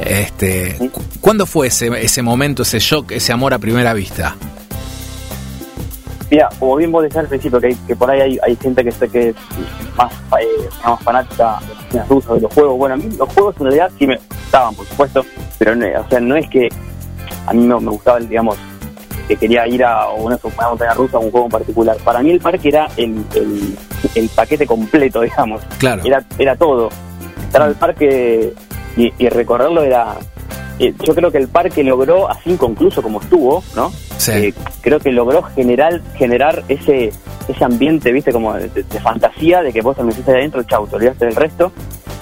Este, 0.00 0.74
cu- 0.90 0.90
¿Cuándo 1.20 1.46
fue 1.46 1.68
ese, 1.68 1.86
ese 2.04 2.20
momento, 2.22 2.64
ese 2.64 2.80
shock, 2.80 3.12
ese 3.12 3.32
amor 3.32 3.54
a 3.54 3.60
primera 3.60 3.94
vista? 3.94 4.34
Mira, 6.30 6.48
como 6.58 6.76
bien 6.76 6.90
vos 6.90 7.02
decías 7.02 7.22
al 7.24 7.28
principio, 7.28 7.60
que, 7.60 7.66
hay- 7.68 7.74
que 7.86 7.94
por 7.96 8.10
ahí 8.10 8.20
hay, 8.20 8.38
hay 8.42 8.56
gente 8.56 8.82
que 8.82 8.90
sé 8.92 9.08
que 9.08 9.28
es 9.30 9.36
más, 9.96 10.12
eh, 10.40 10.68
más 10.84 11.00
fanática 11.02 11.58
de 11.92 11.98
las 11.98 12.08
rusas, 12.08 12.34
de 12.36 12.40
los 12.40 12.52
juegos. 12.54 12.78
Bueno, 12.78 12.94
a 12.94 12.98
mí 12.98 13.04
los 13.18 13.28
juegos 13.32 13.54
en 13.58 13.64
realidad 13.64 13.90
sí 13.98 14.06
me 14.06 14.16
gustaban, 14.16 14.74
por 14.74 14.86
supuesto, 14.86 15.24
pero 15.58 15.76
no, 15.76 15.86
o 16.00 16.08
sea, 16.08 16.20
no 16.20 16.36
es 16.36 16.48
que 16.48 16.68
a 17.46 17.52
mí 17.52 17.60
me, 17.66 17.78
me 17.80 17.90
gustaba, 17.90 18.18
el, 18.18 18.28
digamos, 18.28 18.56
que 19.28 19.36
quería 19.36 19.66
ir 19.66 19.84
a 19.84 20.08
una, 20.10 20.38
una 20.42 20.68
montaña 20.68 20.94
rusa 20.94 21.18
o 21.18 21.20
un 21.22 21.30
juego 21.30 21.46
en 21.46 21.52
particular. 21.52 21.96
Para 22.04 22.20
mí 22.22 22.30
el 22.30 22.40
parque 22.40 22.68
era 22.68 22.88
el, 22.96 23.24
el, 23.34 23.76
el 24.14 24.28
paquete 24.30 24.66
completo, 24.66 25.20
digamos. 25.22 25.62
Claro. 25.78 26.02
Era, 26.04 26.22
era 26.38 26.56
todo. 26.56 26.88
Estar 27.46 27.62
al 27.62 27.74
parque 27.74 28.52
y, 28.96 29.12
y 29.18 29.28
recorrerlo 29.28 29.82
era... 29.82 30.14
eh, 30.78 30.94
yo 31.04 31.14
creo 31.14 31.30
que 31.30 31.38
el 31.38 31.48
parque 31.48 31.82
logró, 31.84 32.28
así 32.30 32.50
inconcluso 32.50 33.02
como 33.02 33.20
estuvo, 33.20 33.62
¿no? 33.76 33.90
Sí. 34.18 34.30
Eh, 34.32 34.54
creo 34.80 34.98
que 35.00 35.10
logró 35.12 35.42
generar 35.42 36.00
generar 36.16 36.62
ese 36.68 37.12
ese 37.48 37.64
ambiente, 37.64 38.10
viste, 38.12 38.32
como 38.32 38.54
de, 38.54 38.68
de- 38.68 38.84
fantasía, 39.00 39.62
de 39.62 39.72
que 39.72 39.82
vos 39.82 39.94
te 39.96 40.02
metiste 40.02 40.30
ahí 40.30 40.38
adentro, 40.38 40.62
chau, 40.62 40.86
te 40.86 40.96
olvidaste 40.96 41.26
del 41.26 41.36
resto. 41.36 41.72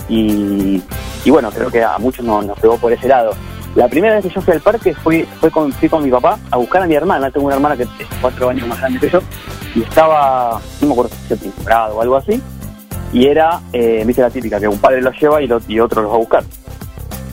Y, 0.08 0.82
y 1.24 1.30
bueno, 1.30 1.50
creo 1.50 1.70
que 1.70 1.82
a 1.82 1.96
muchos 1.98 2.24
nos, 2.24 2.44
nos 2.44 2.58
pegó 2.58 2.76
por 2.76 2.92
ese 2.92 3.06
lado. 3.08 3.32
La 3.74 3.88
primera 3.88 4.16
vez 4.16 4.24
que 4.26 4.30
yo 4.30 4.40
fui 4.42 4.52
al 4.52 4.60
parque 4.60 4.92
fui, 4.94 5.22
fue 5.40 5.50
con, 5.50 5.72
fui 5.72 5.88
con 5.88 6.02
mi 6.02 6.10
papá 6.10 6.38
a 6.50 6.56
buscar 6.56 6.82
a 6.82 6.86
mi 6.86 6.94
hermana. 6.94 7.30
Tengo 7.30 7.46
una 7.46 7.54
hermana 7.54 7.76
que 7.76 7.84
es 7.84 7.88
cuatro 8.20 8.48
años 8.50 8.66
más 8.66 8.80
grande 8.80 8.98
que 9.00 9.08
yo. 9.10 9.20
Y 9.74 9.82
estaba, 9.82 10.60
no 10.80 10.86
me 10.88 10.92
acuerdo 10.92 11.10
si 11.28 11.52
grado 11.64 11.96
o 11.96 12.02
algo 12.02 12.16
así. 12.16 12.42
Y 13.12 13.26
era, 13.28 13.60
eh, 13.72 14.02
viste 14.04 14.22
la 14.22 14.30
típica, 14.30 14.58
que 14.60 14.68
un 14.68 14.78
padre 14.78 15.00
los 15.00 15.14
lleva 15.20 15.40
y, 15.40 15.46
lo- 15.46 15.60
y 15.68 15.78
otro 15.80 16.02
los 16.02 16.10
va 16.10 16.16
a 16.16 16.18
buscar. 16.18 16.44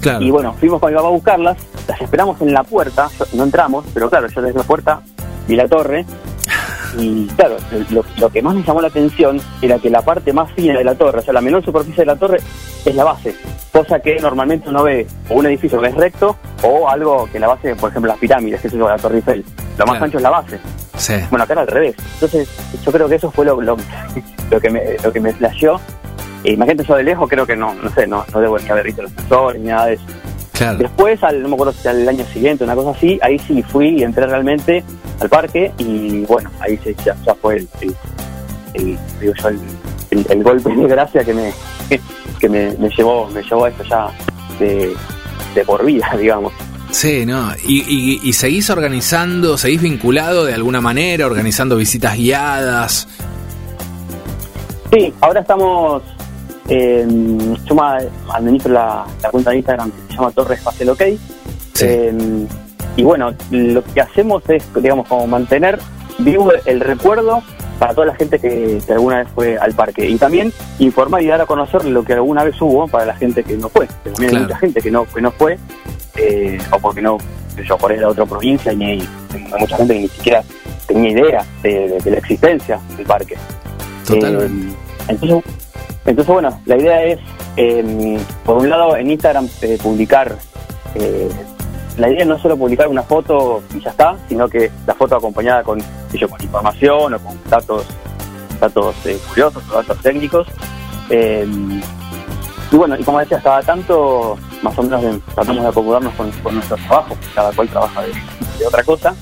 Claro. 0.02 0.22
Y 0.24 0.32
bueno, 0.32 0.54
fuimos 0.60 0.80
con 0.80 0.92
mi 0.92 0.96
papá 0.96 1.08
a 1.08 1.12
buscarlas 1.12 1.58
las 1.88 2.02
esperamos 2.02 2.40
en 2.42 2.54
la 2.54 2.64
puerta, 2.64 3.10
no 3.34 3.44
entramos, 3.44 3.86
pero 3.94 4.10
claro, 4.10 4.28
yo 4.28 4.42
desde 4.42 4.60
la 4.60 4.64
puerta 4.64 5.02
vi 5.48 5.56
la 5.56 5.68
torre 5.68 6.06
y 6.98 7.28
claro, 7.28 7.58
lo, 7.92 8.04
lo 8.18 8.30
que 8.30 8.42
más 8.42 8.56
me 8.56 8.64
llamó 8.64 8.82
la 8.82 8.88
atención 8.88 9.40
era 9.62 9.78
que 9.78 9.90
la 9.90 10.02
parte 10.02 10.34
más 10.34 10.52
fina 10.54 10.78
de 10.78 10.84
la 10.84 10.96
torre, 10.96 11.20
o 11.20 11.22
sea, 11.22 11.34
la 11.34 11.42
menor 11.42 11.64
superficie 11.64 12.02
de 12.02 12.06
la 12.08 12.16
torre 12.16 12.40
es 12.86 12.96
la 12.96 13.04
base, 13.04 13.36
cosa 13.72 14.00
que 14.00 14.20
normalmente 14.20 14.70
uno 14.70 14.84
ve 14.84 15.06
o 15.30 15.36
un 15.36 15.46
edificio 15.46 15.80
que 15.82 15.88
es 15.90 15.96
recto 15.96 16.36
o 16.64 16.90
algo 16.90 17.28
que 17.32 17.40
la 17.40 17.48
base, 17.48 17.76
por 17.76 17.90
ejemplo, 17.92 18.10
las 18.10 18.20
pirámides, 18.20 18.62
que 18.62 18.68
es 18.68 18.74
la 18.74 18.98
Torre 18.98 19.18
Eiffel, 19.18 19.46
lo 19.78 19.86
más 19.86 19.94
Claro. 19.94 20.06
ancho 20.06 20.18
es 20.18 20.24
la 20.24 20.30
base. 20.30 20.60
Sí. 20.98 21.14
Bueno, 21.30 21.44
acá 21.44 21.54
era 21.54 21.62
al 21.62 21.68
revés. 21.68 21.96
Entonces, 22.16 22.50
yo 22.84 22.92
creo 22.92 23.08
que 23.08 23.16
eso 23.16 23.32
fue 23.32 23.46
lo, 23.46 23.62
lo, 23.62 23.78
lo 24.52 24.60
que 24.60 24.70
me, 24.70 24.82
lo 25.04 25.14
que 25.14 25.20
me 25.22 25.32
flasheó. 25.34 25.80
E 26.43 26.54
imagínate 26.54 26.88
yo 26.88 26.95
de 26.95 27.04
lejos, 27.04 27.30
creo 27.30 27.45
que 27.45 27.56
no, 27.56 27.73
no 27.73 27.89
sé, 27.91 28.08
no, 28.08 28.25
no 28.34 28.39
debo 28.39 28.58
haber 28.69 28.86
visto 28.86 29.02
los 29.02 29.12
sensores 29.12 29.62
ni 29.62 29.67
nada 29.67 29.88
de 29.88 29.93
eso. 29.95 30.04
Claro. 30.54 30.78
Después, 30.78 31.23
al, 31.23 31.41
no 31.41 31.49
me 31.49 31.54
acuerdo 31.56 31.73
si 31.73 31.88
al 31.88 32.08
año 32.08 32.25
siguiente, 32.34 32.63
una 32.63 32.75
cosa 32.75 32.91
así, 32.91 33.17
ahí 33.21 33.39
sí 33.39 33.63
fui 33.63 33.99
y 33.99 34.04
entré 34.04 34.25
realmente 34.25 34.84
al 35.19 35.30
parque 35.30 35.71
y 35.78 36.21
bueno, 36.25 36.49
ahí 36.60 36.78
sí, 36.84 36.95
ya, 37.06 37.15
ya 37.25 37.34
fue 37.36 37.58
el, 37.58 37.67
el, 37.82 37.95
el- 38.73 38.97
digo 39.21 39.34
yo, 39.41 39.49
el 40.30 40.43
golpe 40.43 40.73
de 40.75 40.88
gracia 40.88 41.23
que 41.23 41.34
me 41.34 41.54
que 42.39 42.47
me, 42.49 42.71
me 42.78 42.89
llevó 42.89 43.28
me 43.30 43.41
llevó 43.43 43.65
a 43.65 43.69
esto 43.69 43.84
ya 43.84 44.08
de, 44.60 44.93
de 45.56 45.65
por 45.65 45.86
vida, 45.86 46.10
digamos. 46.19 46.52
Sí, 46.91 47.25
¿no? 47.25 47.52
Y, 47.65 47.82
y- 47.88 48.19
y 48.23 48.34
seguís 48.34 48.69
organizando, 48.69 49.58
seguís 49.58 49.82
vinculado 49.82 50.45
de 50.45 50.54
alguna 50.56 50.82
manera, 50.82 51.25
organizando 51.25 51.75
visitas 51.78 52.17
guiadas. 52.17 53.08
Sí, 54.91 55.13
ahora 55.21 55.41
estamos. 55.41 56.02
Eh, 56.70 57.06
yo 57.66 57.76
me 57.76 57.82
administro 58.34 58.74
la, 58.74 59.06
la 59.24 59.30
cuenta 59.32 59.50
de 59.52 59.58
Instagram 59.58 59.92
que 59.92 59.98
se 60.08 60.14
llama 60.14 60.32
Torres 60.32 60.62
Pastel 60.62 60.90
OK. 60.90 61.02
Sí. 61.74 61.86
Eh, 61.88 62.14
y 62.96 63.04
bueno, 63.04 63.32
lo 63.52 63.84
que 63.84 64.02
hacemos 64.02 64.44
es, 64.50 64.64
digamos, 64.76 65.08
como 65.08 65.26
mantener 65.28 65.80
vivo 66.20 66.52
el 66.66 66.80
recuerdo 66.82 67.42
para 67.80 67.94
toda 67.94 68.08
la 68.08 68.16
gente 68.16 68.40
que, 68.40 68.82
que 68.86 68.92
alguna 68.94 69.20
vez 69.20 69.28
fue 69.34 69.58
al 69.58 69.74
parque. 69.74 70.06
Y 70.08 70.18
también 70.18 70.52
informar 70.80 71.22
y 71.24 71.28
dar 71.28 71.40
a 71.42 71.46
conocer 71.46 71.86
lo 71.86 72.04
que 72.04 72.14
alguna 72.14 72.44
vez 72.44 72.62
hubo 72.62 72.88
para 72.90 73.06
la 73.06 73.16
gente 73.16 73.44
que 73.44 73.56
no 73.56 73.70
fue. 73.70 73.88
Que 74.04 74.10
también 74.10 74.30
Claro. 74.32 74.36
hay 74.38 74.48
mucha 74.50 74.58
gente 74.60 74.82
que 74.82 74.92
no, 74.92 75.06
que 75.06 75.22
no 75.22 75.32
fue, 75.32 75.58
eh, 76.18 76.58
o 76.72 76.80
porque 76.80 77.02
no, 77.02 77.18
yo, 77.66 77.78
por 77.78 77.92
ir 77.94 78.04
a 78.04 78.10
otra 78.10 78.26
provincia, 78.26 78.74
y 78.74 78.84
hay 78.84 79.08
mucha 79.60 79.78
gente 79.78 79.94
que 79.94 80.00
ni 80.02 80.08
siquiera 80.10 80.44
tenía 80.88 81.12
idea 81.12 81.46
de, 81.64 81.88
de- 81.88 82.00
de 82.00 82.12
la 82.12 82.18
existencia 82.18 82.80
del 82.98 83.06
parque. 83.06 83.38
Totalmente. 84.06 84.72
Eh, 84.72 84.76
entonces, 85.08 85.44
entonces, 86.10 86.34
bueno, 86.34 86.60
la 86.65 86.76
idea 86.76 87.04
es, 87.04 87.19
eh, 87.56 88.19
por 88.43 88.58
un 88.58 88.67
lado, 88.67 88.98
en 88.98 89.12
Instagram 89.12 89.48
eh, 89.62 89.78
publicar, 89.80 90.36
eh, 90.95 91.30
la 91.98 92.10
idea 92.10 92.26
no 92.26 92.34
es 92.34 92.41
solo 92.41 92.58
publicar 92.58 92.88
una 92.88 93.04
foto 93.04 93.62
y 93.76 93.80
ya 93.80 93.91
está, 93.91 94.17
sino 94.28 94.50
que 94.50 94.72
la 94.88 94.95
foto 94.95 95.17
acompañada 95.17 95.62
con, 95.62 95.80
yo, 96.12 96.28
información 96.41 97.13
o 97.13 97.19
con 97.19 97.39
datos, 97.48 97.86
datos 98.60 98.95
eh, 99.06 99.19
curiosos 99.30 99.62
o 99.69 99.76
datos 99.76 100.00
técnicos. 100.00 100.48
Eh, 101.12 101.48
y 102.72 102.76
bueno, 102.76 102.95
y 102.98 103.04
como 103.04 103.19
decía, 103.19 103.39
cada 103.39 103.62
tanto, 103.62 104.36
más 104.63 104.76
o 104.80 104.82
menos 104.82 105.22
tratamos 105.36 105.62
de 105.62 105.69
acomodarnos 105.69 106.13
con, 106.15 106.32
con 106.32 106.56
nuestro 106.56 106.76
trabajo, 106.78 107.15
cada 107.36 107.52
cual 107.52 107.69
trabaja 107.69 108.02
de 108.02 108.65
otra 108.65 108.84
cosa. 108.84 109.13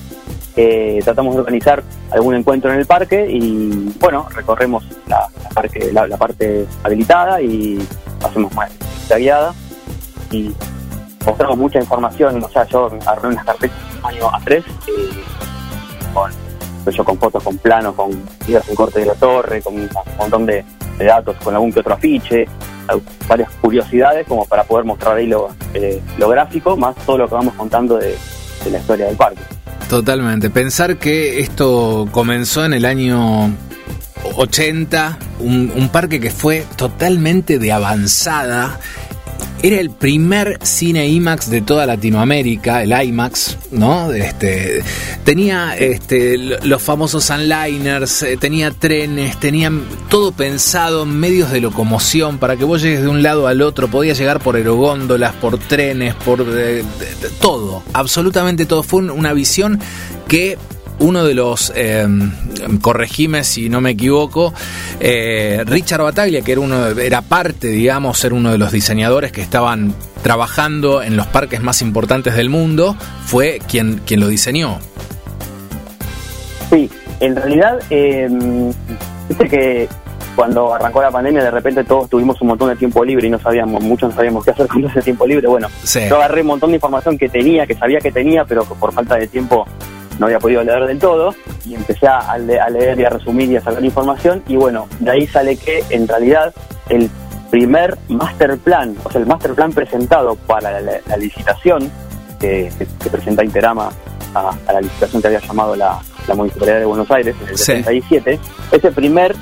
Eh, 0.60 0.98
tratamos 1.04 1.36
de 1.36 1.40
organizar 1.42 1.84
algún 2.10 2.34
encuentro 2.34 2.72
en 2.72 2.80
el 2.80 2.84
parque 2.84 3.28
y 3.30 3.94
bueno, 4.00 4.26
recorremos 4.34 4.84
la, 5.06 5.28
parque, 5.54 5.92
la, 5.92 6.16
parte 6.16 6.66
habilitada 6.82 7.40
y 7.40 7.78
hacemos 8.24 8.50
una 8.52 8.68
guiada 9.16 9.54
y 10.32 10.52
mostramos 11.24 11.58
mucha 11.58 11.78
información, 11.78 12.42
o 12.42 12.48
sea, 12.48 12.64
yo 12.64 12.90
armé 13.06 13.28
unas 13.28 13.44
carpetas 13.44 13.78
año 14.02 14.28
A3 14.32 14.56
eh, 14.56 14.64
con, 16.12 16.32
yo, 16.92 17.04
con 17.04 17.18
fotos, 17.18 17.44
con 17.44 17.56
planos, 17.58 17.94
con 17.94 18.10
videos 18.44 18.68
en 18.68 18.74
corte 18.74 18.98
de 18.98 19.06
la 19.06 19.14
torre, 19.14 19.62
con 19.62 19.76
un 19.76 19.88
montón 20.18 20.44
de, 20.44 20.64
datos, 20.98 21.36
con 21.36 21.54
algún 21.54 21.72
que 21.72 21.78
otro 21.78 21.94
afiche, 21.94 22.46
varias 23.28 23.48
curiosidades 23.60 24.26
como 24.26 24.44
para 24.44 24.64
poder 24.64 24.84
mostrar 24.84 25.18
ahí 25.18 25.28
lo, 25.28 25.50
eh, 25.72 26.02
lo 26.16 26.28
gráfico, 26.28 26.76
más 26.76 26.96
todo 27.06 27.16
lo 27.16 27.28
que 27.28 27.34
vamos 27.36 27.54
contando 27.54 27.96
de 27.96 28.16
la 28.68 28.78
historia 28.78 29.06
del 29.06 29.16
parque. 29.16 29.57
Totalmente. 29.88 30.50
Pensar 30.50 30.98
que 30.98 31.40
esto 31.40 32.08
comenzó 32.12 32.64
en 32.64 32.74
el 32.74 32.84
año 32.84 33.50
80, 34.36 35.18
un, 35.40 35.72
un 35.74 35.88
parque 35.88 36.20
que 36.20 36.30
fue 36.30 36.66
totalmente 36.76 37.58
de 37.58 37.72
avanzada. 37.72 38.78
Era 39.60 39.80
el 39.80 39.90
primer 39.90 40.58
cine 40.62 41.08
IMAX 41.08 41.50
de 41.50 41.60
toda 41.62 41.84
Latinoamérica, 41.84 42.84
el 42.84 42.92
IMAX, 42.92 43.56
¿no? 43.72 44.12
Este, 44.12 44.84
tenía 45.24 45.76
este, 45.76 46.38
los 46.38 46.80
famosos 46.80 47.24
sunliners, 47.24 48.22
eh, 48.22 48.36
tenía 48.36 48.70
trenes, 48.70 49.38
tenía 49.40 49.72
todo 50.08 50.30
pensado 50.30 51.02
en 51.02 51.18
medios 51.18 51.50
de 51.50 51.60
locomoción 51.60 52.38
para 52.38 52.56
que 52.56 52.62
vos 52.62 52.82
llegues 52.82 53.02
de 53.02 53.08
un 53.08 53.24
lado 53.24 53.48
al 53.48 53.60
otro. 53.60 53.88
Podías 53.88 54.16
llegar 54.16 54.38
por 54.38 54.54
aerogóndolas, 54.54 55.34
por 55.34 55.58
trenes, 55.58 56.14
por 56.14 56.46
eh, 56.48 56.84
todo, 57.40 57.82
absolutamente 57.94 58.64
todo. 58.64 58.84
Fue 58.84 59.00
un- 59.00 59.10
una 59.10 59.32
visión 59.32 59.80
que 60.28 60.56
uno 61.00 61.24
de 61.24 61.34
los, 61.34 61.72
eh, 61.76 62.06
corregime 62.80 63.44
si 63.44 63.68
no 63.68 63.80
me 63.80 63.90
equivoco, 63.90 64.52
eh, 65.00 65.62
Richard 65.66 66.02
Bataglia, 66.02 66.42
que 66.42 66.52
era, 66.52 66.60
uno, 66.60 66.88
era 66.88 67.22
parte, 67.22 67.68
digamos, 67.68 68.18
ser 68.18 68.32
uno 68.32 68.50
de 68.50 68.58
los 68.58 68.72
diseñadores 68.72 69.30
que 69.32 69.40
estaban 69.40 69.94
trabajando 70.22 71.02
en 71.02 71.16
los 71.16 71.26
parques 71.26 71.60
más 71.62 71.80
importantes 71.82 72.34
del 72.34 72.50
mundo, 72.50 72.96
fue 73.26 73.60
quien, 73.68 74.00
quien 74.04 74.20
lo 74.20 74.28
diseñó. 74.28 74.78
Sí, 76.70 76.90
en 77.20 77.36
realidad, 77.36 77.78
eh, 77.90 78.28
que 79.50 79.88
cuando 80.36 80.72
arrancó 80.74 81.02
la 81.02 81.10
pandemia, 81.10 81.42
de 81.42 81.50
repente 81.50 81.82
todos 81.84 82.08
tuvimos 82.08 82.40
un 82.42 82.48
montón 82.48 82.68
de 82.68 82.76
tiempo 82.76 83.04
libre 83.04 83.26
y 83.26 83.30
no 83.30 83.40
sabíamos, 83.40 83.82
muchos 83.82 84.10
no 84.10 84.14
sabíamos 84.16 84.44
qué 84.44 84.50
hacer 84.52 84.66
con 84.68 84.84
ese 84.84 85.02
tiempo 85.02 85.26
libre. 85.26 85.48
Bueno, 85.48 85.68
Sí. 85.82 86.00
yo 86.08 86.16
agarré 86.16 86.42
un 86.42 86.48
montón 86.48 86.70
de 86.70 86.76
información 86.76 87.16
que 87.18 87.28
tenía, 87.28 87.66
que 87.66 87.74
sabía 87.74 87.98
que 87.98 88.12
tenía, 88.12 88.44
pero 88.44 88.68
que 88.68 88.74
por 88.74 88.92
falta 88.92 89.16
de 89.16 89.26
tiempo 89.26 89.66
no 90.18 90.26
había 90.26 90.38
podido 90.38 90.62
leer 90.64 90.86
del 90.86 90.98
todo. 90.98 91.34
Y 91.64 91.74
empecé 91.74 92.06
a, 92.06 92.36
le- 92.38 92.60
a 92.60 92.68
leer 92.70 92.98
y 93.00 93.04
a 93.04 93.10
resumir 93.10 93.50
y 93.50 93.56
a 93.56 93.60
sacar 93.60 93.84
información. 93.84 94.42
Y 94.48 94.56
bueno, 94.56 94.86
de 95.00 95.10
ahí 95.10 95.26
sale 95.26 95.56
que 95.56 95.84
en 95.90 96.06
realidad 96.08 96.54
el 96.88 97.10
primer 97.50 97.96
master 98.08 98.58
plan, 98.58 98.94
o 99.04 99.10
sea, 99.10 99.20
el 99.20 99.26
master 99.26 99.54
plan 99.54 99.72
presentado 99.72 100.34
para 100.36 100.70
la, 100.72 100.80
la- 100.80 101.00
la 101.06 101.16
licitación 101.16 101.90
que, 102.40 102.70
que- 102.78 102.86
que 103.02 103.10
presenta 103.10 103.44
Interama 103.44 103.90
a, 104.34 104.52
a 104.66 104.72
la 104.74 104.80
licitación 104.80 105.20
que 105.22 105.28
había 105.28 105.40
llamado 105.40 105.74
la, 105.74 105.98
la 106.26 106.34
Municipalidad 106.34 106.78
de 106.78 106.84
Buenos 106.84 107.10
Aires 107.10 107.34
en 107.42 107.48
el 107.48 107.56
Sí. 107.58 107.64
77, 107.64 108.38
ese 108.72 108.92
primer 108.92 109.34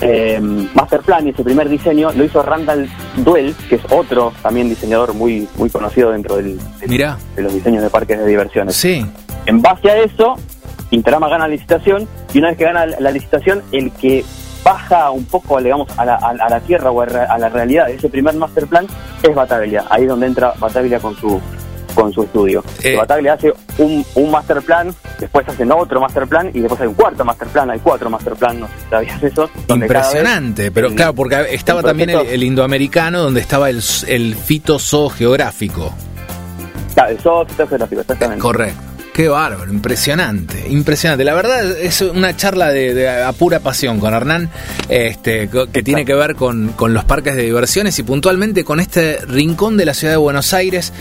eh, 0.00 0.40
master 0.74 1.00
plan 1.00 1.26
y 1.26 1.30
ese 1.30 1.44
primer 1.44 1.68
diseño 1.68 2.12
lo 2.12 2.24
hizo 2.24 2.42
Randall 2.42 2.88
Duell, 3.18 3.54
que 3.68 3.76
es 3.76 3.82
otro 3.90 4.32
también 4.42 4.68
diseñador 4.68 5.14
muy 5.14 5.48
muy 5.56 5.70
conocido 5.70 6.10
dentro 6.10 6.36
del, 6.36 6.58
del- 6.80 6.90
Mirá, 6.90 7.16
de 7.36 7.42
los 7.42 7.54
diseños 7.54 7.82
de 7.82 7.90
parques 7.90 8.18
de 8.18 8.26
diversiones. 8.26 8.74
sí, 8.74 9.06
En 9.46 9.60
base 9.62 9.90
a 9.90 9.98
eso, 9.98 10.34
Interama 10.90 11.28
gana 11.28 11.46
la 11.48 11.54
licitación 11.54 12.06
y 12.32 12.38
una 12.38 12.48
vez 12.48 12.58
que 12.58 12.64
gana 12.64 12.86
la 12.86 13.10
licitación, 13.10 13.62
el 13.72 13.90
que 13.92 14.24
baja 14.64 15.10
un 15.10 15.24
poco, 15.24 15.60
digamos, 15.60 15.88
a 15.98 16.04
la, 16.04 16.14
a- 16.16 16.34
la 16.34 16.60
tierra 16.60 16.90
o 16.90 17.00
a 17.02 17.38
la 17.38 17.48
realidad 17.48 17.86
de 17.86 17.94
ese 17.94 18.08
primer 18.08 18.34
master 18.34 18.66
plan 18.66 18.86
es 19.22 19.34
Bataglia. 19.34 19.84
Ahí 19.90 20.02
es 20.02 20.08
donde 20.08 20.26
entra 20.26 20.52
Bataglia 20.58 20.98
con 21.00 21.16
su 21.16 21.40
con 21.94 22.12
su 22.12 22.24
estudio. 22.24 22.64
Eh. 22.82 22.96
Bataglia 22.96 23.34
hace 23.34 23.52
un, 23.78 24.04
un 24.16 24.30
master 24.30 24.60
plan, 24.62 24.92
después 25.20 25.46
hacen 25.48 25.70
otro 25.70 26.00
master 26.00 26.26
plan 26.26 26.50
y 26.52 26.58
después 26.58 26.80
hay 26.80 26.88
un 26.88 26.94
cuarto 26.94 27.24
master 27.24 27.46
plan, 27.48 27.70
hay 27.70 27.78
cuatro 27.78 28.10
master 28.10 28.34
plan, 28.34 28.58
no 28.58 28.66
sé 28.66 28.72
si 28.82 28.90
sabías 28.90 29.22
eso. 29.22 29.50
impresionante. 29.68 30.72
Pero 30.72 30.88
el- 30.88 30.94
claro, 30.96 31.14
porque 31.14 31.36
estaba 31.54 31.80
el 31.80 31.86
también 31.86 32.10
el, 32.10 32.42
indoamericano 32.42 33.20
donde 33.22 33.40
estaba 33.40 33.70
el, 33.70 33.80
el 34.08 34.34
fito 34.34 34.78
geográfico. 35.08 35.92
Claro, 36.94 37.10
el 37.10 37.20
software 37.20 37.68
geográfico, 37.68 38.00
exactamente. 38.00 38.42
Correcto. 38.42 38.80
Qué 39.14 39.28
bárbaro, 39.28 39.72
impresionante, 39.72 40.66
impresionante. 40.68 41.22
La 41.22 41.34
verdad 41.34 41.70
es 41.78 42.00
una 42.00 42.36
charla 42.36 42.70
de, 42.70 43.08
a 43.08 43.32
pura 43.32 43.60
pasión 43.60 44.00
con 44.00 44.12
Hernán, 44.12 44.50
este, 44.88 45.48
que 45.72 45.84
tiene 45.84 46.04
que 46.04 46.14
ver 46.14 46.34
con, 46.34 46.70
con 46.70 46.94
los 46.94 47.04
parques 47.04 47.36
de 47.36 47.42
diversiones 47.42 47.96
y 48.00 48.02
puntualmente 48.02 48.64
con 48.64 48.80
este 48.80 49.18
rincón 49.18 49.76
de 49.76 49.84
la 49.84 49.94
ciudad 49.94 50.14
de 50.14 50.16
Buenos 50.16 50.52
Aires, 50.52 50.92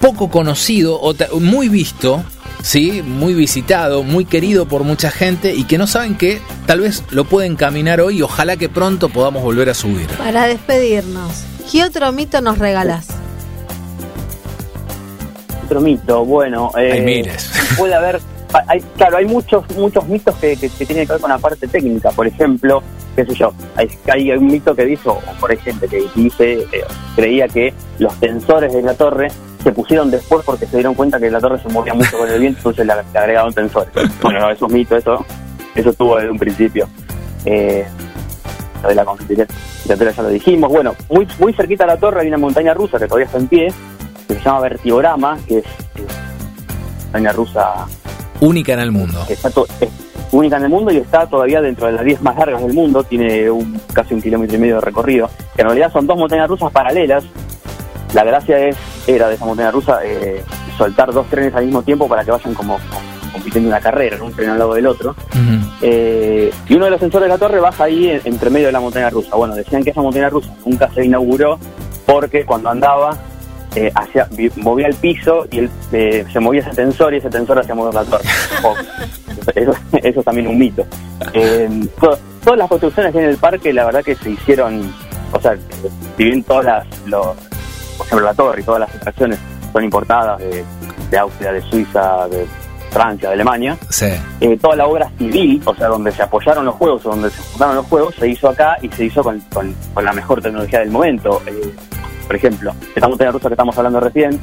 poco 0.00 0.30
conocido, 0.30 0.98
o 1.00 1.14
muy 1.38 1.68
visto, 1.68 2.24
sí, 2.60 3.02
muy 3.06 3.34
visitado, 3.34 4.02
muy 4.02 4.24
querido 4.24 4.66
por 4.66 4.82
mucha 4.82 5.12
gente 5.12 5.54
y 5.54 5.62
que 5.62 5.78
no 5.78 5.86
saben 5.86 6.16
que 6.16 6.40
tal 6.66 6.80
vez 6.80 7.04
lo 7.10 7.24
pueden 7.24 7.54
caminar 7.54 8.00
hoy 8.00 8.18
y 8.18 8.22
ojalá 8.22 8.56
que 8.56 8.68
pronto 8.68 9.10
podamos 9.10 9.44
volver 9.44 9.70
a 9.70 9.74
subir. 9.74 10.08
Para 10.18 10.48
despedirnos, 10.48 11.44
¿qué 11.70 11.84
otro 11.84 12.10
mito 12.10 12.40
nos 12.40 12.58
regalás? 12.58 13.06
Otro 15.70 15.80
mito, 15.82 16.24
bueno. 16.24 16.72
eh, 16.76 16.94
Ay, 16.94 17.00
mires. 17.02 17.48
Puede 17.78 17.94
haber. 17.94 18.18
Hay, 18.66 18.80
claro, 18.96 19.18
hay 19.18 19.24
muchos 19.26 19.62
muchos 19.76 20.04
mitos 20.08 20.34
que, 20.38 20.56
que, 20.56 20.68
que 20.68 20.84
tienen 20.84 21.06
que 21.06 21.12
ver 21.12 21.20
con 21.20 21.30
la 21.30 21.38
parte 21.38 21.68
técnica. 21.68 22.10
Por 22.10 22.26
ejemplo, 22.26 22.82
qué 23.14 23.24
sé 23.24 23.34
yo, 23.36 23.52
hay, 23.76 23.88
hay 24.12 24.32
un 24.32 24.48
mito 24.48 24.74
que 24.74 24.84
dice, 24.84 25.08
o 25.08 25.20
por 25.38 25.56
gente 25.56 25.86
que 25.86 26.02
dice, 26.16 26.54
eh, 26.72 26.84
creía 27.14 27.46
que 27.46 27.72
los 28.00 28.12
sensores 28.14 28.72
de 28.72 28.82
la 28.82 28.94
torre 28.94 29.28
se 29.62 29.70
pusieron 29.70 30.10
después 30.10 30.44
porque 30.44 30.66
se 30.66 30.78
dieron 30.78 30.94
cuenta 30.94 31.20
que 31.20 31.30
la 31.30 31.38
torre 31.38 31.62
se 31.62 31.68
movía 31.68 31.94
mucho 31.94 32.18
con 32.18 32.28
el 32.28 32.40
viento, 32.40 32.58
entonces 32.58 32.84
le, 32.84 32.94
le 33.12 33.18
agregaron 33.20 33.54
tensores. 33.54 33.92
Bueno, 34.20 34.40
no, 34.40 34.50
eso 34.50 34.66
es 34.66 34.72
mito, 34.72 34.96
eso, 34.96 35.24
eso 35.76 35.90
estuvo 35.90 36.16
desde 36.16 36.30
un 36.30 36.38
principio. 36.40 36.88
Eh, 37.44 37.86
lo 38.82 38.88
de 38.88 38.94
la 38.96 39.04
ya 39.86 40.22
lo 40.22 40.28
dijimos. 40.28 40.70
Bueno, 40.70 40.94
muy, 41.08 41.26
muy 41.38 41.52
cerquita 41.52 41.84
a 41.84 41.86
la 41.86 41.96
torre 41.96 42.22
hay 42.22 42.28
una 42.28 42.38
montaña 42.38 42.74
rusa 42.74 42.98
que 42.98 43.06
todavía 43.06 43.26
está 43.26 43.38
en 43.38 43.48
pie, 43.48 43.72
que 44.34 44.40
se 44.40 44.44
llama 44.44 44.60
Vertiorama, 44.60 45.38
que 45.46 45.58
es, 45.58 45.64
una 45.96 47.02
montaña 47.04 47.32
rusa 47.32 47.86
Única 48.40 48.72
en 48.74 48.80
el 48.80 48.92
mundo. 48.92 49.24
está 49.28 49.50
to- 49.50 49.66
es 49.80 49.88
única 50.32 50.56
en 50.56 50.62
el 50.64 50.68
mundo 50.70 50.92
y 50.92 50.96
está 50.98 51.26
todavía 51.26 51.60
dentro 51.60 51.86
de 51.86 51.92
las 51.92 52.04
10 52.04 52.22
más 52.22 52.36
largas 52.36 52.62
del 52.62 52.72
mundo, 52.72 53.02
tiene 53.04 53.50
un, 53.50 53.80
casi 53.92 54.14
un 54.14 54.22
kilómetro 54.22 54.56
y 54.56 54.60
medio 54.60 54.76
de 54.76 54.80
recorrido, 54.80 55.28
que 55.56 55.62
en 55.62 55.66
realidad 55.68 55.92
son 55.92 56.06
dos 56.06 56.16
montañas 56.16 56.48
rusas 56.48 56.70
paralelas. 56.72 57.24
La 58.14 58.24
gracia 58.24 58.58
es, 58.68 58.76
era 59.06 59.28
de 59.28 59.34
esa 59.34 59.44
montaña 59.44 59.70
rusa, 59.70 59.98
eh, 60.04 60.42
soltar 60.78 61.12
dos 61.12 61.26
trenes 61.28 61.54
al 61.54 61.64
mismo 61.66 61.82
tiempo 61.82 62.08
para 62.08 62.24
que 62.24 62.30
vayan 62.30 62.54
como, 62.54 62.78
compitiendo 63.32 63.68
una 63.68 63.80
carrera, 63.80 64.16
¿no? 64.18 64.26
un 64.26 64.32
tren 64.32 64.50
al 64.50 64.58
lado 64.58 64.74
del 64.74 64.86
otro. 64.86 65.14
Eh, 65.82 66.50
y 66.68 66.74
uno 66.74 66.84
de 66.86 66.90
los 66.92 67.00
sensores 67.00 67.24
de 67.26 67.28
la 67.28 67.38
torre 67.38 67.60
baja 67.60 67.84
ahí 67.84 68.08
en- 68.08 68.20
entre 68.24 68.50
medio 68.50 68.66
de 68.66 68.72
la 68.72 68.80
montaña 68.80 69.10
rusa. 69.10 69.34
Bueno, 69.36 69.54
decían 69.54 69.82
que 69.84 69.90
esa 69.90 70.00
montaña 70.02 70.28
rusa 70.30 70.52
nunca 70.64 70.88
se 70.94 71.04
inauguró 71.04 71.58
porque 72.06 72.44
cuando 72.44 72.68
andaba 72.70 73.16
eh, 73.74 73.90
hacía- 73.94 74.26
vi- 74.32 74.50
movía 74.56 74.86
el 74.88 74.94
piso 74.94 75.46
y 75.50 75.58
el, 75.60 75.70
eh, 75.92 76.24
se 76.32 76.40
movía 76.40 76.60
ese 76.62 76.70
tensor 76.70 77.14
y 77.14 77.18
ese 77.18 77.30
tensor 77.30 77.58
hacía 77.58 77.74
mover 77.74 77.94
la 77.94 78.04
torre. 78.04 78.24
O- 78.64 78.74
eso, 79.54 79.72
eso 80.02 80.20
es 80.20 80.24
también 80.24 80.46
un 80.48 80.58
mito. 80.58 80.84
Eh, 81.32 81.68
to- 82.00 82.18
todas 82.44 82.58
las 82.58 82.68
construcciones 82.68 83.14
en 83.14 83.24
el 83.24 83.36
parque, 83.36 83.72
la 83.72 83.84
verdad 83.86 84.02
que 84.04 84.14
se 84.16 84.30
hicieron, 84.30 84.92
o 85.32 85.40
sea, 85.40 85.54
si 86.16 86.24
bien 86.24 86.42
todas 86.42 86.64
las, 86.64 86.86
lo- 87.06 87.34
por 87.96 88.06
ejemplo, 88.06 88.26
la 88.26 88.34
torre 88.34 88.60
y 88.60 88.64
todas 88.64 88.80
las 88.80 88.94
atracciones 88.94 89.38
son 89.72 89.84
importadas 89.84 90.38
de, 90.40 90.64
de 91.10 91.18
Austria, 91.18 91.52
de 91.52 91.60
Suiza, 91.62 92.26
de 92.28 92.46
Francia, 92.90 93.28
de 93.28 93.34
Alemania, 93.34 93.76
Sí. 93.88 94.06
eh, 94.40 94.58
toda 94.60 94.74
la 94.76 94.86
obra 94.86 95.08
civil, 95.16 95.62
o 95.64 95.74
sea, 95.74 95.86
donde 95.88 96.10
se 96.10 96.22
apoyaron 96.22 96.64
los 96.64 96.74
juegos 96.74 97.06
o 97.06 97.10
donde 97.10 97.30
se 97.30 97.40
fundaron 97.42 97.76
los 97.76 97.86
juegos, 97.86 98.14
se 98.16 98.28
hizo 98.28 98.48
acá 98.48 98.76
y 98.82 98.88
se 98.88 99.04
hizo 99.04 99.22
con, 99.22 99.38
con- 99.52 99.74
con 99.94 100.04
la 100.04 100.12
mejor 100.12 100.42
tecnología 100.42 100.80
del 100.80 100.90
momento. 100.90 101.40
Por 102.30 102.36
ejemplo, 102.36 102.72
esta 102.94 103.08
montaña 103.08 103.32
rusa 103.32 103.48
que 103.48 103.54
estamos 103.54 103.76
hablando 103.76 103.98
recién, 103.98 104.38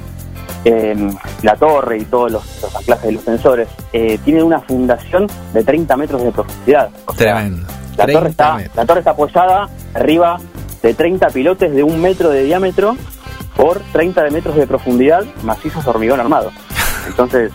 eh, 0.66 1.10
la 1.42 1.56
torre 1.56 2.00
y 2.00 2.04
todos 2.04 2.30
los, 2.30 2.62
los 2.62 2.76
anclajes 2.76 3.06
de 3.06 3.12
los 3.14 3.24
sensores, 3.24 3.70
eh, 3.94 4.20
tienen 4.26 4.44
una 4.44 4.60
fundación 4.60 5.26
de 5.54 5.64
30 5.64 5.96
metros 5.96 6.22
de 6.22 6.34
profundidad. 6.34 6.90
O 7.06 7.14
sea, 7.14 7.36
Tremendo. 7.36 7.66
la 7.96 8.04
30 8.04 8.20
torre, 8.20 8.30
está, 8.30 8.56
metros. 8.56 8.76
la 8.76 8.86
torre 8.86 9.00
está 9.00 9.12
apoyada 9.12 9.70
arriba 9.94 10.38
de 10.84 10.94
30 10.94 11.28
pilotes 11.30 11.74
de 11.74 11.82
un 11.82 12.02
metro 12.02 12.30
de 12.30 12.44
diámetro 12.44 12.98
por 13.56 13.80
30 13.94 14.22
de 14.22 14.32
metros 14.32 14.58
de 14.58 14.68
profundidad, 14.68 15.24
macizos 15.44 15.86
de 15.86 15.90
hormigón 15.90 16.20
armado. 16.20 16.52
Entonces, 17.08 17.54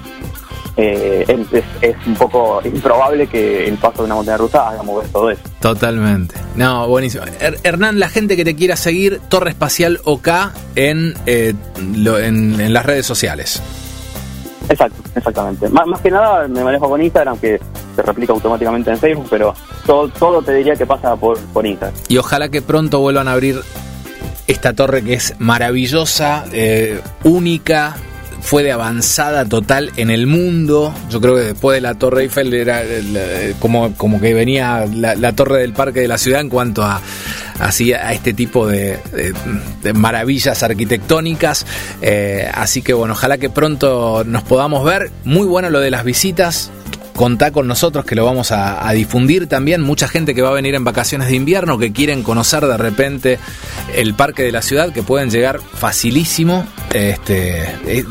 eh, 0.76 1.24
es, 1.52 1.64
es- 1.80 1.96
un 2.06 2.14
poco 2.14 2.60
improbable 2.64 3.26
que 3.26 3.68
el 3.68 3.76
paso 3.76 3.98
de 3.98 4.04
una 4.06 4.14
montaña 4.16 4.38
rusa 4.38 4.68
haga 4.70 4.82
mover 4.82 5.06
todo 5.08 5.30
eso. 5.30 5.42
Totalmente. 5.60 6.34
No, 6.56 6.88
buenísimo. 6.88 7.24
Her- 7.24 7.58
Hernán, 7.62 7.98
la 8.00 8.08
gente 8.08 8.36
que 8.36 8.44
te 8.44 8.54
quiera 8.56 8.76
seguir, 8.76 9.20
Torre 9.28 9.50
Espacial 9.50 10.00
OK 10.04 10.28
en, 10.74 11.14
eh, 11.26 11.54
lo- 11.94 12.18
en, 12.18 12.60
en 12.60 12.72
las 12.72 12.86
redes 12.86 13.06
sociales. 13.06 13.62
Exacto, 14.68 15.02
exactamente. 15.14 15.68
Más, 15.68 15.86
más 15.86 16.00
que 16.00 16.10
nada 16.10 16.46
me 16.48 16.62
manejo 16.64 16.88
con 16.88 17.02
Instagram, 17.02 17.36
que 17.38 17.60
se 17.96 18.02
replica 18.02 18.32
automáticamente 18.32 18.90
en 18.90 18.98
Facebook, 18.98 19.26
pero 19.28 19.54
todo, 19.84 20.08
todo 20.08 20.40
te 20.40 20.54
diría 20.54 20.74
que 20.76 20.86
pasa 20.86 21.16
por, 21.16 21.38
por 21.52 21.66
Instagram. 21.66 21.94
Y 22.08 22.16
ojalá 22.16 22.48
que 22.48 22.62
pronto 22.62 23.00
vuelvan 23.00 23.28
a 23.28 23.32
abrir 23.32 23.60
esta 24.46 24.72
torre 24.72 25.02
que 25.02 25.14
es 25.14 25.34
maravillosa, 25.38 26.44
eh, 26.52 27.00
única, 27.24 27.96
fue 28.42 28.62
de 28.62 28.72
avanzada 28.72 29.44
total 29.46 29.90
en 29.96 30.10
el 30.10 30.26
mundo. 30.26 30.92
Yo 31.10 31.20
creo 31.20 31.36
que 31.36 31.42
después 31.42 31.76
de 31.76 31.80
la 31.80 31.94
Torre 31.94 32.22
Eiffel 32.24 32.52
era 32.52 32.82
el, 32.82 33.16
eh, 33.16 33.54
como, 33.60 33.94
como 33.96 34.20
que 34.20 34.34
venía 34.34 34.84
la, 34.92 35.32
torre 35.32 35.60
del 35.60 35.72
parque 35.72 36.00
de 36.00 36.08
la 36.08 36.18
ciudad 36.18 36.40
en 36.40 36.48
cuanto 36.48 36.82
a 36.82 37.00
así 37.60 37.92
a 37.92 38.12
este 38.12 38.32
tipo 38.34 38.66
de, 38.66 38.98
de- 39.12 39.32
de 39.82 39.92
maravillas 39.92 40.62
arquitectónicas. 40.62 41.64
Eh, 42.02 42.46
así 42.52 42.82
que 42.82 42.92
bueno, 42.92 43.14
ojalá 43.14 43.38
que 43.38 43.48
pronto 43.48 44.24
nos 44.26 44.42
podamos 44.42 44.84
ver. 44.84 45.10
Muy 45.24 45.46
bueno 45.46 45.70
lo 45.70 45.80
de 45.80 45.90
las 45.90 46.04
visitas. 46.04 46.70
Contá 47.22 47.52
con 47.52 47.68
nosotros 47.68 48.04
que 48.04 48.16
lo 48.16 48.24
vamos 48.24 48.50
a, 48.50 48.84
a 48.84 48.90
difundir 48.94 49.46
también. 49.46 49.80
Mucha 49.80 50.08
gente 50.08 50.34
que 50.34 50.42
va 50.42 50.48
a 50.48 50.52
venir 50.54 50.74
en 50.74 50.82
vacaciones 50.82 51.28
de 51.28 51.36
invierno, 51.36 51.78
que 51.78 51.92
quieren 51.92 52.24
conocer 52.24 52.66
de 52.66 52.76
repente 52.76 53.38
el 53.94 54.14
parque 54.14 54.42
de 54.42 54.50
la 54.50 54.60
ciudad, 54.60 54.92
que 54.92 55.04
pueden 55.04 55.30
llegar 55.30 55.60
facilísimo. 55.60 56.66
Este, 56.92 57.62
eh, 57.86 58.04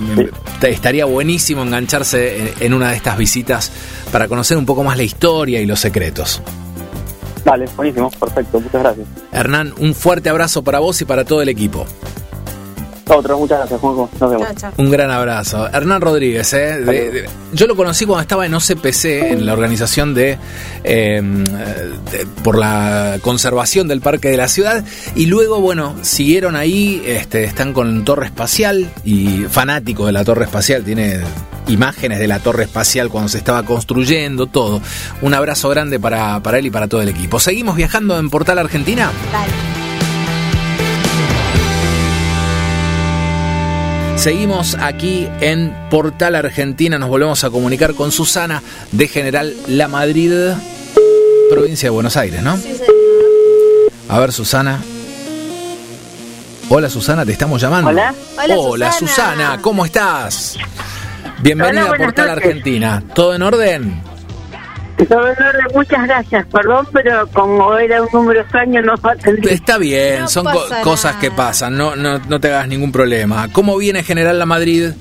estaría 0.61 1.03
buenísimo 1.03 1.61
engancharse 1.63 2.37
en, 2.37 2.53
en 2.61 2.73
una 2.73 2.91
de 2.91 2.95
estas 2.95 3.17
visitas 3.17 3.73
para 4.13 4.29
conocer 4.29 4.55
un 4.55 4.65
poco 4.65 4.81
más 4.81 4.95
la 4.95 5.03
historia 5.03 5.59
y 5.59 5.65
los 5.65 5.81
secretos. 5.81 6.41
Dale, 7.43 7.65
buenísimo, 7.75 8.09
perfecto, 8.11 8.61
muchas 8.61 8.81
gracias. 8.81 9.07
Hernán, 9.33 9.73
un 9.77 9.93
fuerte 9.93 10.29
abrazo 10.29 10.63
para 10.63 10.79
vos 10.79 11.01
y 11.01 11.03
para 11.03 11.25
todo 11.25 11.41
el 11.41 11.49
equipo. 11.49 11.85
Otro, 13.13 13.37
muchas 13.37 13.59
gracias, 13.59 13.79
Juanjo. 13.79 14.09
Nos 14.19 14.29
vemos. 14.31 14.47
Chao, 14.47 14.55
chao. 14.55 14.71
Un 14.77 14.89
gran 14.91 15.11
abrazo. 15.11 15.67
Hernán 15.67 16.01
Rodríguez, 16.01 16.53
¿eh? 16.53 16.79
De- 16.79 17.11
de- 17.11 17.29
yo 17.53 17.67
lo 17.67 17.75
conocí 17.75 18.05
cuando 18.05 18.21
estaba 18.21 18.45
en 18.45 18.53
OCPC, 18.53 19.31
en 19.31 19.45
la 19.45 19.53
organización 19.53 20.13
de, 20.13 20.37
eh, 20.83 21.21
de- 22.11 22.25
por 22.43 22.57
la 22.57 23.17
conservación 23.21 23.87
del 23.87 24.01
Parque 24.01 24.29
de 24.29 24.37
la 24.37 24.47
Ciudad, 24.47 24.83
y 25.15 25.25
luego, 25.25 25.59
bueno, 25.59 25.95
siguieron 26.01 26.55
ahí, 26.55 27.01
este, 27.05 27.43
están 27.43 27.73
con 27.73 28.03
Torre 28.05 28.25
Espacial, 28.27 28.89
y 29.03 29.43
fanático 29.49 30.05
de 30.05 30.11
la 30.13 30.23
Torre 30.23 30.45
Espacial, 30.45 30.83
tiene 30.83 31.19
imágenes 31.67 32.19
de 32.19 32.27
la 32.27 32.39
Torre 32.39 32.63
Espacial 32.63 33.09
cuando 33.09 33.29
se 33.29 33.37
estaba 33.37 33.63
construyendo, 33.63 34.47
todo. 34.47 34.81
Un 35.21 35.33
abrazo 35.33 35.69
grande 35.69 35.99
para, 35.99 36.39
para 36.41 36.57
él 36.59 36.65
y 36.65 36.71
para 36.71 36.87
todo 36.87 37.01
el 37.01 37.09
equipo. 37.09 37.39
¿Seguimos 37.39 37.75
viajando 37.75 38.17
en 38.17 38.29
Portal 38.29 38.57
Argentina? 38.59 39.11
Dale. 39.31 39.80
Seguimos 44.21 44.77
aquí 44.79 45.27
en 45.39 45.73
Portal 45.89 46.35
Argentina, 46.35 46.99
nos 46.99 47.09
volvemos 47.09 47.43
a 47.43 47.49
comunicar 47.49 47.95
con 47.95 48.11
Susana 48.11 48.61
de 48.91 49.07
General 49.07 49.51
La 49.67 49.87
Madrid, 49.87 50.31
provincia 51.49 51.87
de 51.87 51.89
Buenos 51.89 52.15
Aires, 52.17 52.43
¿no? 52.43 52.55
A 54.09 54.19
ver, 54.19 54.31
Susana. 54.31 54.79
Hola, 56.69 56.87
Susana, 56.91 57.25
te 57.25 57.31
estamos 57.31 57.59
llamando. 57.59 57.89
Hola. 57.89 58.13
Hola, 58.55 58.91
Susana. 58.91 59.11
Susana. 59.11 59.59
¿cómo 59.59 59.85
estás? 59.85 60.55
Bienvenida 61.39 61.85
Hola, 61.85 61.95
a 61.95 61.97
Portal 61.97 62.27
noches. 62.27 62.45
Argentina. 62.45 63.03
¿Todo 63.15 63.33
en 63.33 63.41
orden? 63.41 64.03
Orden, 65.09 65.35
muchas 65.73 66.03
gracias. 66.07 66.45
Perdón, 66.47 66.87
pero 66.93 67.27
como 67.33 67.75
era 67.77 68.01
un 68.01 68.09
número 68.13 68.41
extraño 68.41 68.81
no 68.81 68.93
atendí. 69.01 69.49
Está 69.49 69.77
bien, 69.77 70.21
No 70.21 70.27
son 70.27 70.45
co- 70.45 70.65
cosas 70.83 71.15
que 71.17 71.31
pasan, 71.31 71.75
no, 71.77 71.95
no, 71.95 72.19
no 72.19 72.39
te 72.39 72.49
hagas 72.49 72.67
ningún 72.67 72.91
problema. 72.91 73.47
¿Cómo 73.51 73.77
viene 73.77 74.03
General 74.03 74.37
La 74.37 74.45
Madrid? 74.45 74.91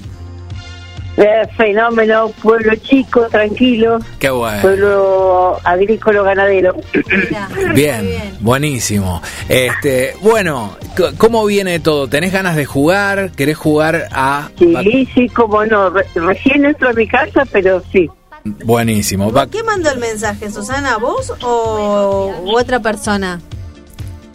Eh, 1.16 1.42
fenómeno, 1.56 2.30
pueblo 2.40 2.72
chico, 2.76 3.26
tranquilo, 3.28 3.98
Qué 4.18 4.30
bueno. 4.30 4.62
pueblo 4.62 5.58
agrícola 5.64 6.22
ganadero. 6.22 6.74
Mira, 6.94 7.48
Bien, 7.74 8.36
buenísimo. 8.40 9.20
Este, 9.48 10.14
bueno, 10.22 10.76
¿cómo 11.18 11.44
viene 11.44 11.78
todo? 11.80 12.08
¿Tenés 12.08 12.32
ganas 12.32 12.56
de 12.56 12.64
jugar? 12.64 13.32
¿Querés 13.32 13.58
jugar 13.58 14.08
a 14.12 14.48
Sí, 14.58 15.06
sí, 15.14 15.28
como 15.28 15.62
no. 15.66 15.90
Re- 15.90 16.06
recién 16.14 16.64
entro 16.64 16.88
a 16.88 16.92
mi 16.94 17.06
casa, 17.06 17.42
pero 17.52 17.82
sí. 17.92 18.08
Buenísimo. 18.44 19.30
Va- 19.32 19.46
¿Quién 19.46 19.66
mandó 19.66 19.90
el 19.90 19.98
mensaje, 19.98 20.50
Susana? 20.50 20.96
¿Vos 20.96 21.32
o 21.42 22.34
u 22.44 22.58
otra 22.58 22.80
persona? 22.80 23.40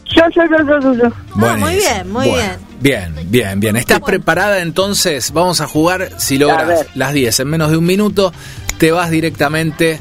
Yo, 0.06 0.22
yo, 0.36 0.44
yo, 0.46 0.66
yo, 0.68 0.80
yo, 0.80 0.94
yo. 1.04 1.16
Ah, 1.46 1.58
muy 1.58 1.76
bien, 1.76 2.12
muy 2.12 2.30
Bueno, 2.30 2.54
Bien, 2.80 3.16
bien, 3.26 3.60
bien. 3.60 3.76
¿Estás 3.76 4.00
preparada 4.02 4.60
entonces? 4.62 5.32
Vamos 5.32 5.60
a 5.62 5.68
jugar. 5.68 6.10
Si 6.20 6.38
logras 6.38 6.86
las 6.94 7.14
10 7.14 7.40
en 7.40 7.48
menos 7.50 7.72
de 7.72 7.78
un 7.78 7.86
minuto, 7.86 8.32
te 8.78 8.92
vas 8.92 9.10
directamente 9.10 10.00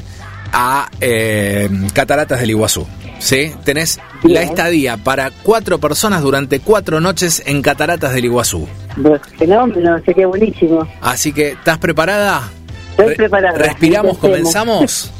a 0.53 0.89
eh, 1.01 1.69
Cataratas 1.93 2.39
del 2.39 2.51
Iguazú. 2.51 2.85
¿Sí? 3.17 3.53
Tenés 3.63 3.97
la 4.23 4.41
Bien. 4.41 4.43
estadía 4.43 4.97
para 4.97 5.31
cuatro 5.31 5.79
personas 5.79 6.21
durante 6.21 6.59
cuatro 6.59 6.99
noches 7.01 7.41
en 7.45 7.61
Cataratas 7.61 8.13
del 8.13 8.25
Iguazú. 8.25 8.67
Pues, 9.01 9.21
Fenómeno, 9.39 9.97
sería 10.05 10.27
buenísimo. 10.27 10.87
Así 11.01 11.31
que, 11.33 11.51
¿estás 11.51 11.77
preparada? 11.79 12.43
Estoy 12.97 13.07
Re- 13.09 13.15
preparada. 13.15 13.57
Respiramos, 13.57 14.17
comenzamos. 14.17 15.11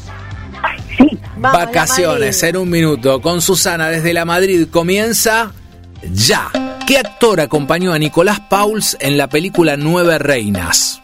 Sí, 0.97 1.09
Vamos, 1.37 1.59
Vacaciones 1.65 2.41
en 2.43 2.57
un 2.57 2.69
minuto 2.69 3.21
con 3.21 3.41
Susana 3.41 3.89
desde 3.89 4.13
la 4.13 4.23
Madrid 4.25 4.67
comienza 4.71 5.51
ya. 6.13 6.49
¿Qué 6.87 6.97
actor 6.97 7.41
acompañó 7.41 7.91
a 7.93 7.99
Nicolás 7.99 8.39
Pauls 8.39 8.95
en 9.01 9.17
la 9.17 9.27
película 9.27 9.75
Nueve 9.75 10.17
Reinas? 10.19 11.01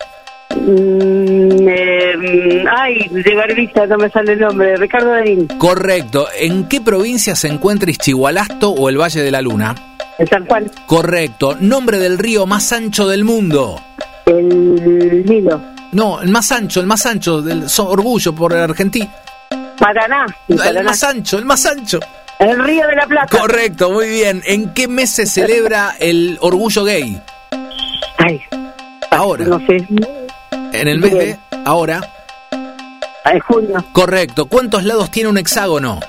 Mm, 0.56 1.68
eh, 1.68 2.14
mm, 2.18 2.68
ay, 2.78 3.08
de 3.10 3.36
Barbista, 3.36 3.86
no 3.88 3.98
me 3.98 4.10
sale 4.10 4.34
el 4.34 4.40
nombre. 4.40 4.78
Ricardo 4.78 5.10
Darín. 5.12 5.48
Correcto. 5.58 6.28
¿En 6.40 6.68
qué 6.70 6.82
provincia 6.82 7.36
se 7.36 7.48
encuentra 7.48 7.90
Ischigualasto 7.92 8.70
o 8.72 8.88
el 8.90 8.98
Valle 9.00 9.22
de 9.22 9.32
la 9.32 9.42
Luna? 9.42 9.76
En 10.20 10.28
San 10.28 10.46
Juan, 10.46 10.70
Correcto. 10.86 11.58
Nombre 11.60 11.98
del 12.00 12.18
río 12.18 12.46
más 12.46 12.72
ancho 12.74 13.08
del 13.08 13.24
mundo. 13.24 13.82
el 14.28 15.26
Nilo. 15.26 15.60
No, 15.92 16.22
el 16.22 16.30
más 16.30 16.52
ancho, 16.52 16.80
el 16.80 16.86
más 16.88 17.06
ancho 17.06 17.42
del 17.42 17.70
so- 17.70 17.90
orgullo 17.90 18.34
por 18.34 18.56
Argentina. 18.56 19.10
Paraná. 19.78 20.26
El 20.48 20.58
Paraná. 20.58 20.84
más 20.84 21.04
ancho, 21.04 21.38
el 21.38 21.46
más 21.46 21.66
ancho. 21.66 22.00
El 22.40 22.64
Río 22.64 22.88
de 22.88 22.96
la 22.96 23.06
Plata. 23.08 23.38
Correcto, 23.38 23.92
muy 23.92 24.08
bien. 24.10 24.42
¿En 24.46 24.74
qué 24.74 24.88
mes 24.88 25.12
se 25.12 25.26
celebra 25.26 25.96
el 26.00 26.38
orgullo 26.42 26.84
gay? 26.84 27.22
Ay, 28.18 28.42
Ahora. 29.12 29.46
no 29.46 29.60
sé. 29.60 29.86
En 30.74 30.88
el 30.88 31.00
mes 31.00 31.12
de 31.12 31.40
ahora. 31.66 32.02
En 33.26 33.40
junio. 33.42 33.84
Correcto. 33.92 34.46
¿Cuántos 34.48 34.84
lados 34.84 35.12
tiene 35.12 35.30
un 35.30 35.38
hexágono? 35.38 36.00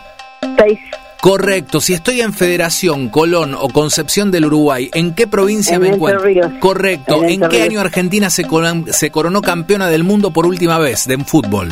Seis. 0.58 0.78
Correcto. 1.22 1.80
Si 1.80 1.92
estoy 1.94 2.20
en 2.20 2.32
Federación, 2.32 3.08
Colón 3.08 3.54
o 3.54 3.68
Concepción 3.68 4.32
del 4.32 4.46
Uruguay, 4.46 4.90
¿en 4.92 5.14
qué 5.14 5.28
provincia 5.28 5.76
En 5.76 5.82
me 5.82 5.86
Entre 5.86 5.96
encuentro? 5.96 6.24
Ríos. 6.24 6.50
Correcto. 6.58 7.18
En 7.18 7.24
¿En 7.24 7.30
Entre 7.30 7.48
qué 7.48 7.56
Ríos. 7.58 7.68
año 7.70 7.80
Argentina 7.80 8.28
se, 8.28 8.44
coron- 8.44 8.86
se 8.92 9.12
coronó 9.12 9.40
campeona 9.40 9.88
del 9.88 10.02
mundo 10.02 10.32
por 10.32 10.46
última 10.46 10.78
vez 10.78 11.06
de 11.06 11.14
en 11.14 11.24
fútbol? 11.24 11.68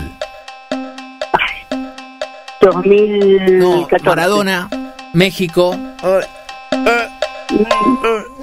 2014. 2.60 3.50
No, 3.58 3.88
Maradona, 4.04 4.68
México. 5.14 5.76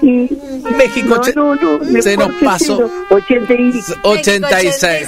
México, 0.78 1.22
No, 1.36 1.56
no, 1.56 1.80
no, 1.80 2.02
se 2.02 2.18
nos 2.18 2.32
pasó. 2.44 2.78
cero. 2.78 2.92
80 3.10 3.54
y... 3.54 3.82
86. 4.04 5.08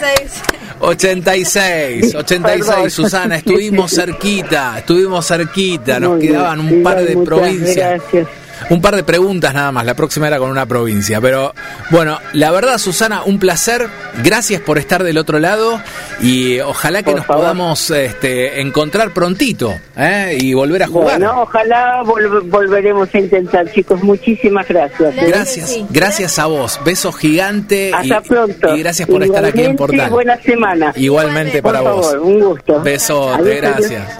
86, 0.81 2.15
86, 2.15 2.65
Perdón. 2.65 2.89
Susana, 2.91 3.35
estuvimos 3.37 3.91
cerquita, 3.95 4.79
estuvimos 4.79 5.27
cerquita, 5.27 5.99
nos 5.99 6.19
quedaban 6.19 6.59
un 6.61 6.83
par 6.83 7.03
de 7.03 7.15
Muchas 7.15 7.25
provincias. 7.25 8.01
Gracias. 8.01 8.27
Un 8.69 8.81
par 8.81 8.95
de 8.95 9.03
preguntas 9.03 9.53
nada 9.53 9.71
más, 9.71 9.85
la 9.85 9.93
próxima 9.93 10.27
era 10.27 10.37
con 10.37 10.49
una 10.51 10.65
provincia, 10.65 11.19
pero 11.21 11.53
bueno, 11.91 12.19
la 12.33 12.51
verdad 12.51 12.77
Susana, 12.77 13.23
un 13.23 13.39
placer, 13.39 13.87
gracias 14.23 14.61
por 14.61 14.77
estar 14.77 15.03
del 15.03 15.17
otro 15.17 15.39
lado 15.39 15.81
y 16.21 16.59
ojalá 16.59 16.99
que 17.03 17.11
Por 17.11 17.17
nos 17.17 17.25
favor. 17.25 17.41
podamos 17.43 17.89
este, 17.91 18.61
encontrar 18.61 19.11
prontito 19.11 19.73
¿eh? 19.97 20.37
y 20.39 20.53
volver 20.53 20.83
a 20.83 20.87
jugar. 20.87 21.19
Bueno, 21.19 21.41
ojalá 21.43 22.01
vol- 22.03 22.49
volveremos 22.49 23.09
a 23.13 23.17
intentar, 23.19 23.71
chicos. 23.71 24.03
Muchísimas 24.03 24.67
gracias. 24.67 25.15
Gracias, 25.15 25.69
Sí. 25.69 25.85
gracias 25.89 26.37
a 26.39 26.45
vos, 26.47 26.79
beso 26.83 27.11
gigante 27.11 27.89
y, 28.03 28.11
Hasta 28.11 28.21
pronto. 28.21 28.75
y 28.75 28.79
gracias 28.83 29.07
por 29.07 29.23
estar 29.23 29.45
aquí 29.45 29.63
en 29.63 29.75
Portal. 29.75 30.09
Buena 30.09 30.37
semana. 30.41 30.93
Igualmente 30.95 31.61
Por 31.61 31.73
para 31.73 31.91
vos. 31.91 32.13
un 32.21 32.39
gusto. 32.39 32.81
Besote, 32.81 33.41
Adiós, 33.59 33.61
gracias. 33.61 34.19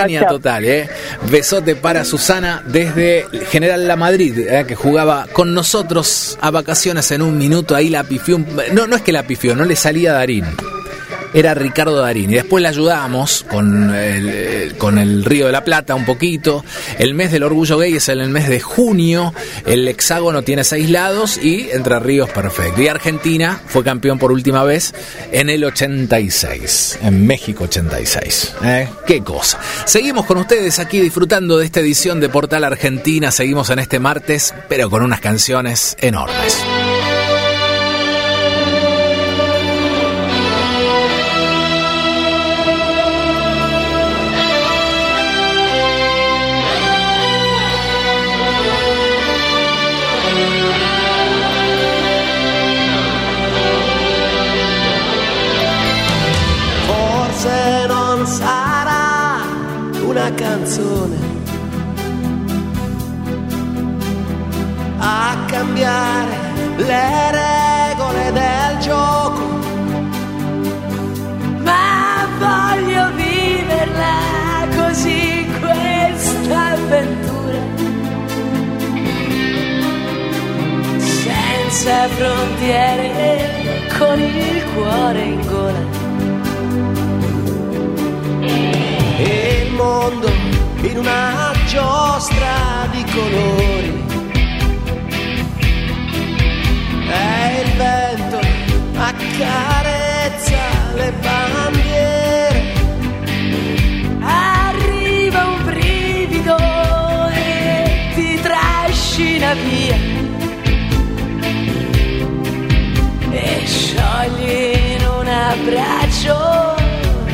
Genia 0.00 0.20
Chao, 0.20 0.28
chao. 0.28 0.36
total, 0.38 0.64
¿eh? 0.64 0.88
Besote 1.30 1.76
para 1.76 2.04
Susana 2.04 2.62
desde 2.66 3.26
General 3.50 3.86
La 3.86 3.96
Madrid, 3.96 4.38
¿eh? 4.38 4.64
que 4.66 4.74
jugaba 4.74 5.26
con 5.32 5.54
nosotros 5.54 6.38
a 6.40 6.50
vacaciones 6.50 7.10
en 7.10 7.22
un 7.22 7.38
minuto. 7.38 7.74
Ahí 7.74 7.88
la 7.88 8.04
pifió. 8.04 8.38
No, 8.72 8.86
no 8.86 8.96
es 8.96 9.02
que 9.02 9.12
la 9.12 9.22
pifió, 9.24 9.54
no 9.56 9.64
le 9.64 9.76
salía 9.76 10.12
Darín. 10.12 10.44
Era 11.34 11.54
Ricardo 11.54 11.96
Darín. 11.96 12.30
Y 12.30 12.34
después 12.34 12.62
la 12.62 12.70
ayudamos 12.70 13.44
con 13.50 13.94
el, 13.94 14.28
eh, 14.28 14.72
con 14.78 14.98
el 14.98 15.24
Río 15.24 15.46
de 15.46 15.52
la 15.52 15.64
Plata 15.64 15.94
un 15.94 16.04
poquito. 16.04 16.64
El 16.98 17.14
mes 17.14 17.32
del 17.32 17.42
orgullo 17.42 17.78
gay 17.78 17.94
es 17.96 18.08
en 18.08 18.20
el 18.20 18.30
mes 18.30 18.48
de 18.48 18.60
junio. 18.60 19.34
El 19.64 19.86
hexágono 19.88 20.42
tiene 20.42 20.64
seis 20.64 20.90
lados 20.90 21.38
y 21.38 21.70
Entre 21.70 21.98
Ríos 21.98 22.30
perfecto. 22.30 22.80
Y 22.80 22.88
Argentina 22.88 23.60
fue 23.66 23.84
campeón 23.84 24.18
por 24.18 24.32
última 24.32 24.64
vez 24.64 24.94
en 25.32 25.50
el 25.50 25.64
86. 25.64 26.98
En 27.02 27.26
México 27.26 27.64
86. 27.64 28.54
¿eh? 28.64 28.88
Qué 29.06 29.22
cosa. 29.22 29.58
Seguimos 29.84 30.26
con 30.26 30.38
ustedes 30.38 30.78
aquí 30.78 31.00
disfrutando 31.00 31.58
de 31.58 31.64
esta 31.66 31.80
edición 31.80 32.20
de 32.20 32.28
Portal 32.28 32.64
Argentina. 32.64 33.30
Seguimos 33.30 33.70
en 33.70 33.78
este 33.78 33.98
martes, 33.98 34.54
pero 34.68 34.90
con 34.90 35.02
unas 35.02 35.20
canciones 35.20 35.96
enormes. 36.00 36.58
Frontiere, 82.08 83.88
con 83.98 84.20
il 84.20 84.64
cuore 84.74 85.22
in 85.22 85.46
gola. 85.46 85.96
e 89.18 89.62
il 89.66 89.72
mondo 89.72 90.28
in 90.82 90.98
una 90.98 91.52
giostra 91.66 92.86
di 92.90 93.04
colori. 93.12 94.04
E 97.08 97.60
il 97.62 97.72
vento 97.76 98.40
accarezza 98.96 100.58
le 100.94 101.12
bandiere. 101.20 101.85
Sciogli 114.26 114.94
in 114.94 115.06
un 115.06 115.28
abbraccio 115.28 116.34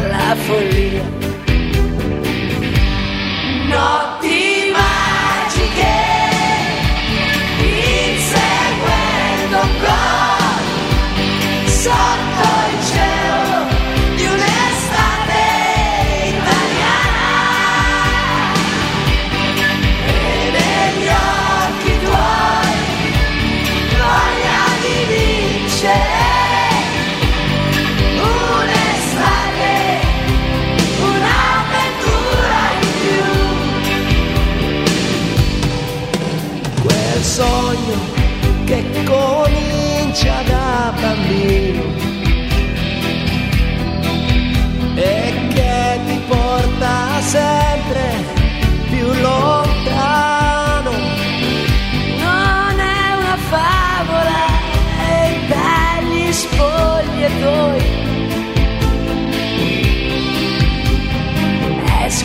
la 0.09 0.37
follia. 0.37 1.05
Notti 3.69 4.71
magiche, 4.73 5.97
inseguendo 8.11 9.59
un 9.63 9.73
gol 9.81 10.61
sotto 11.69 12.49
il 12.71 12.79
cielo 12.85 12.92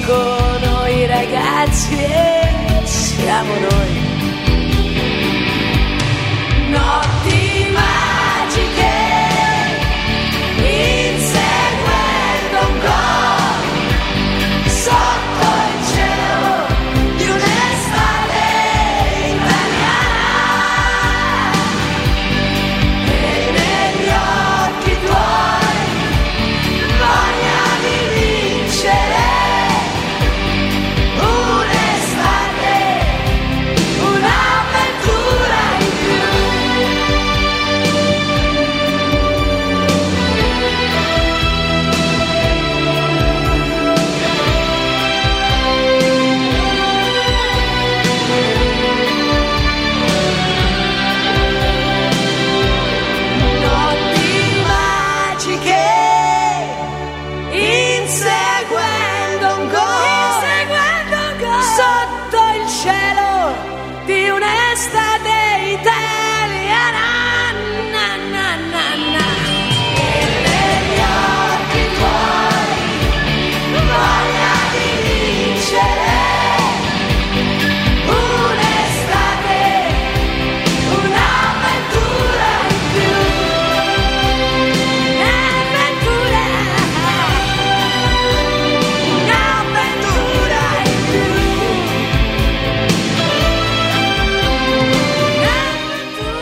escono 0.07 0.87
i 0.87 1.05
ragazzi 1.05 1.97
e 1.97 2.81
siamo 2.85 3.53
noi. 3.55 3.96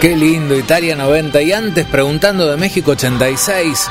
Qué 0.05 0.15
lindo, 0.15 0.55
Italia 0.55 0.95
90. 0.95 1.41
Y 1.41 1.51
antes 1.51 1.83
preguntando 1.87 2.47
de 2.47 2.57
México 2.57 2.91
86. 2.91 3.89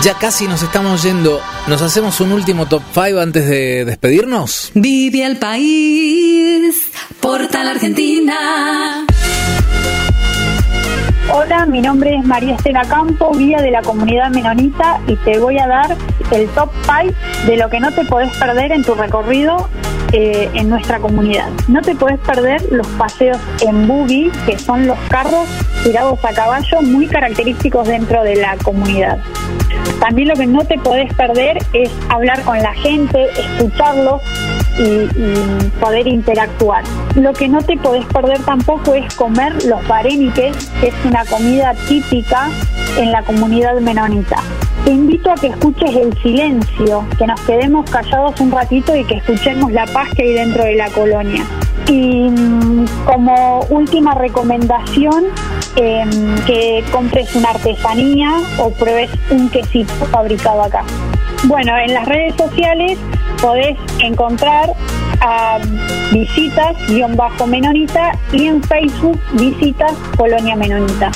Ya 0.00 0.14
casi 0.14 0.46
nos 0.46 0.62
estamos 0.62 1.02
yendo. 1.02 1.40
¿Nos 1.66 1.82
hacemos 1.82 2.20
un 2.20 2.30
último 2.30 2.66
top 2.66 2.80
5 2.94 3.18
antes 3.18 3.48
de 3.48 3.84
despedirnos? 3.84 4.70
Vive 4.74 5.26
el 5.26 5.38
país, 5.38 6.92
Portal 7.18 7.66
Argentina. 7.66 9.04
Hola, 11.34 11.66
mi 11.66 11.80
nombre 11.80 12.14
es 12.14 12.24
María 12.24 12.54
Estela 12.54 12.84
Campo, 12.84 13.32
guía 13.36 13.60
de 13.60 13.72
la 13.72 13.82
comunidad 13.82 14.30
menonita 14.30 15.00
y 15.08 15.16
te 15.16 15.40
voy 15.40 15.58
a 15.58 15.66
dar 15.66 15.96
el 16.30 16.48
top 16.50 16.70
5 16.84 17.14
de 17.48 17.56
lo 17.56 17.68
que 17.68 17.80
no 17.80 17.90
te 17.90 18.04
podés 18.04 18.30
perder 18.36 18.70
en 18.70 18.84
tu 18.84 18.94
recorrido 18.94 19.68
eh, 20.12 20.50
en 20.54 20.68
nuestra 20.68 20.98
comunidad. 20.98 21.48
No 21.68 21.80
te 21.80 21.94
podés 21.94 22.18
perder 22.20 22.62
los 22.70 22.86
paseos 22.86 23.38
en 23.60 23.86
buggy, 23.86 24.30
que 24.46 24.58
son 24.58 24.86
los 24.86 24.98
carros 25.08 25.48
tirados 25.84 26.24
a 26.24 26.32
caballo 26.32 26.82
muy 26.82 27.06
característicos 27.06 27.88
dentro 27.88 28.22
de 28.22 28.36
la 28.36 28.56
comunidad. 28.58 29.18
También 30.00 30.28
lo 30.28 30.34
que 30.34 30.46
no 30.46 30.64
te 30.64 30.78
podés 30.78 31.12
perder 31.14 31.58
es 31.72 31.90
hablar 32.08 32.42
con 32.42 32.58
la 32.58 32.74
gente, 32.74 33.26
escucharlos 33.38 34.20
y, 34.78 35.70
poder 35.80 36.06
interactuar. 36.06 36.84
Lo 37.16 37.32
que 37.32 37.48
no 37.48 37.60
te 37.62 37.76
podés 37.76 38.04
perder 38.06 38.40
tampoco 38.44 38.94
es 38.94 39.12
comer 39.14 39.64
los 39.64 39.86
bareniques, 39.86 40.70
que 40.80 40.88
es 40.88 40.94
una 41.04 41.24
comida 41.24 41.74
típica 41.88 42.48
en 42.98 43.10
la 43.10 43.22
comunidad 43.22 43.80
menonita. 43.80 44.36
Te 44.84 44.90
invito 44.90 45.30
a 45.30 45.34
que 45.34 45.48
escuches 45.48 45.94
el 45.94 46.12
silencio, 46.22 47.04
que 47.18 47.26
nos 47.26 47.40
quedemos 47.42 47.88
callados 47.90 48.38
un 48.40 48.50
ratito 48.50 48.94
y 48.96 49.04
que 49.04 49.14
escuchemos 49.16 49.72
la 49.72 49.86
paz 49.86 50.08
que 50.14 50.22
hay 50.22 50.34
dentro 50.34 50.64
de 50.64 50.74
la 50.74 50.88
colonia. 50.90 51.44
Y 51.88 52.28
mm, 52.28 52.86
como 53.04 53.60
última 53.70 54.14
recomendación, 54.14 55.24
em, 55.76 56.34
que 56.46 56.84
compres 56.90 57.34
una 57.34 57.50
artesanía 57.50 58.32
o 58.58 58.70
pruebes 58.70 59.10
un 59.30 59.48
quesito 59.50 59.92
fabricado 60.06 60.62
acá. 60.62 60.84
Bueno, 61.44 61.76
en 61.76 61.94
las 61.94 62.06
redes 62.06 62.34
sociales 62.36 62.98
podés 63.42 63.76
encontrar 63.98 64.72
a 65.20 65.58
visitas-menonita 66.12 68.12
y 68.32 68.46
en 68.46 68.62
Facebook 68.62 69.20
visitas 69.32 69.92
Colonia 70.16 70.56
Menonita. 70.56 71.10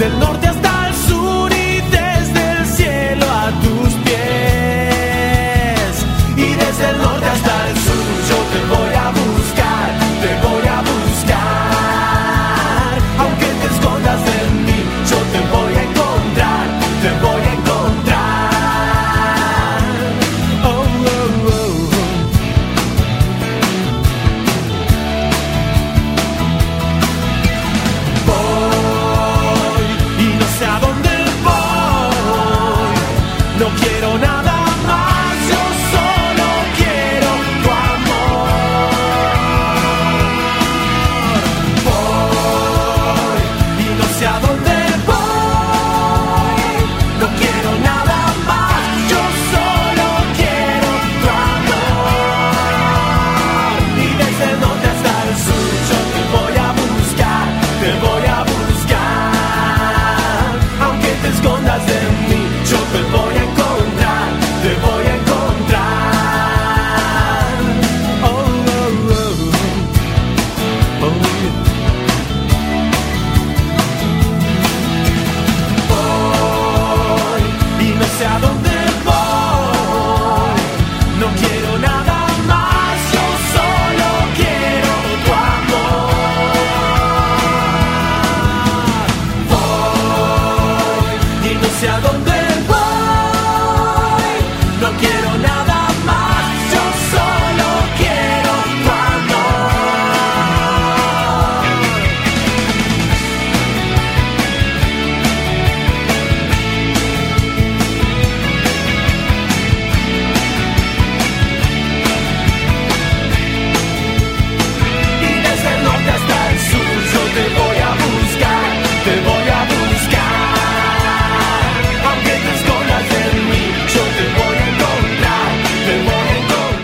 del 0.00 0.18
norte. 0.18 0.29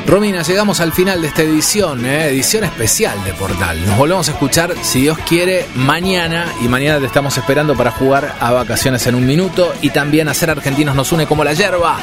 Romina, 0.07 0.43
llegamos 0.43 0.79
al 0.81 0.93
final 0.93 1.21
de 1.21 1.27
esta 1.27 1.43
edición, 1.43 2.07
¿eh? 2.07 2.29
edición 2.29 2.63
especial 2.63 3.25
de 3.25 3.33
Portal. 3.33 3.85
Nos 3.85 3.99
volvemos 3.99 4.29
a 4.29 4.31
escuchar, 4.31 4.73
si 4.83 5.01
Dios 5.01 5.19
quiere, 5.29 5.67
mañana. 5.75 6.47
Y 6.63 6.69
mañana 6.69 7.01
te 7.01 7.07
estamos 7.07 7.37
esperando 7.37 7.75
para 7.75 7.91
jugar 7.91 8.37
a 8.39 8.53
vacaciones 8.53 9.05
en 9.09 9.17
un 9.17 9.27
minuto. 9.27 9.75
Y 9.83 9.91
también 9.91 10.29
hacer 10.29 10.49
argentinos 10.49 10.95
nos 10.95 11.11
une 11.11 11.27
como 11.27 11.43
la 11.43 11.55
yerba. 11.55 11.97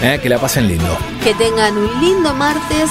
¿eh? 0.00 0.20
Que 0.22 0.28
la 0.28 0.38
pasen 0.38 0.68
lindo. 0.68 0.96
Que 1.24 1.34
tengan 1.34 1.76
un 1.76 2.00
lindo 2.00 2.32
martes. 2.32 2.90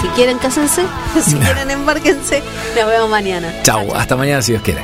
Si 0.00 0.08
quieren, 0.08 0.38
cásense. 0.38 0.82
Si 1.24 1.36
quieren, 1.36 1.70
embárquense. 1.70 2.42
Nos 2.76 2.86
vemos 2.88 3.08
mañana. 3.08 3.62
Chau, 3.62 3.94
hasta 3.94 4.16
mañana 4.16 4.42
si 4.42 4.50
Dios 4.50 4.62
quiere. 4.64 4.82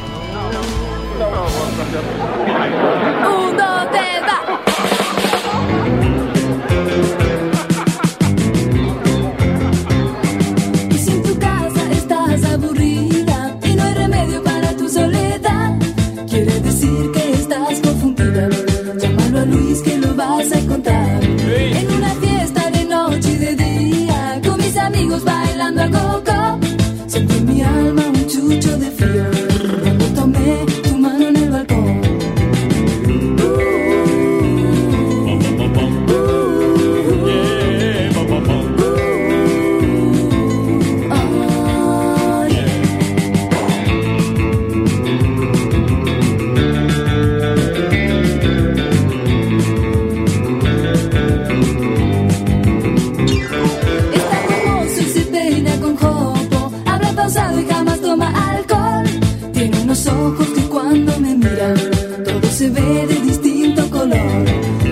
Ve 62.71 63.07
de 63.07 63.21
distinto 63.21 63.89
color. 63.91 64.45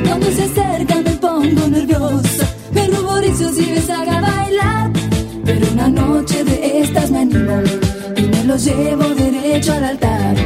Cuando 0.06 0.26
se 0.30 0.44
acerca 0.44 0.96
me 0.96 1.10
pongo 1.12 1.68
nerviosa. 1.68 2.46
Me 2.72 2.86
ruborizo 2.88 3.52
si 3.52 3.66
me 3.66 3.94
haga 3.94 4.20
bailar. 4.20 4.90
Pero 5.44 5.66
una 5.72 5.88
noche 5.88 6.44
de 6.44 6.80
estas 6.80 7.10
me 7.10 7.20
animo 7.20 7.62
y 8.16 8.22
me 8.22 8.44
lo 8.44 8.56
llevo 8.56 9.04
derecho 9.14 9.72
al 9.72 9.84
altar. 9.84 10.36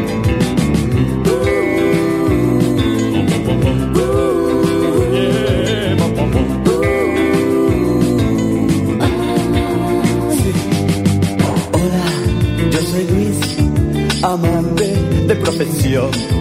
Yo 12.71 12.81
soy 12.83 13.07
Luis, 13.09 14.23
amante 14.23 14.87
de 15.27 15.35
profesión. 15.37 16.40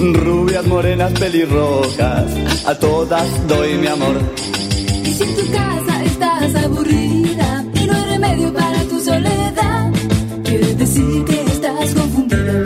Rubias, 0.00 0.66
morenas, 0.66 1.12
pelirrojas, 1.12 2.24
a 2.66 2.74
todas 2.78 3.46
doy 3.46 3.76
mi 3.76 3.86
amor. 3.86 4.16
Y 5.04 5.12
si 5.12 5.22
en 5.24 5.36
tu 5.36 5.52
casa 5.52 6.04
estás 6.04 6.54
aburrida 6.64 7.64
y 7.74 7.86
no 7.86 7.92
hay 7.92 8.04
remedio 8.04 8.50
para 8.54 8.82
tu 8.84 8.98
soledad, 8.98 9.92
quiere 10.42 10.74
decir 10.74 11.24
que 11.26 11.42
estás 11.42 11.94
confundida. 11.94 12.62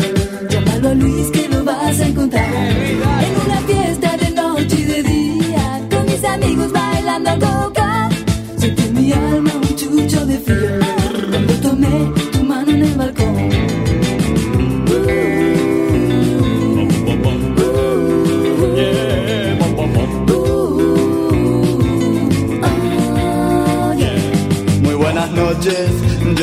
Llámalo 0.49 0.89
a 0.91 0.95
Luis 0.95 1.31
que 1.33 1.49
lo 1.49 1.65
vas 1.65 1.99
a 1.99 2.07
encontrar. 2.07 2.55
En 2.55 3.51
una 3.51 3.61
fiesta 3.67 4.17
de 4.17 4.31
noche 4.31 4.77
y 4.79 4.85
de 4.85 5.03
día, 5.03 5.81
con 5.91 6.07
mis 6.07 6.25
amigos 6.25 6.71
bailando 6.73 7.31
a 7.31 7.39
coca, 7.41 8.09
sentí 8.59 8.83
en 8.83 8.95
mi 8.95 9.13
alma 9.13 9.51
un 9.57 9.77
chucho 9.77 10.25
de 10.25 10.39
frío. 10.39 10.84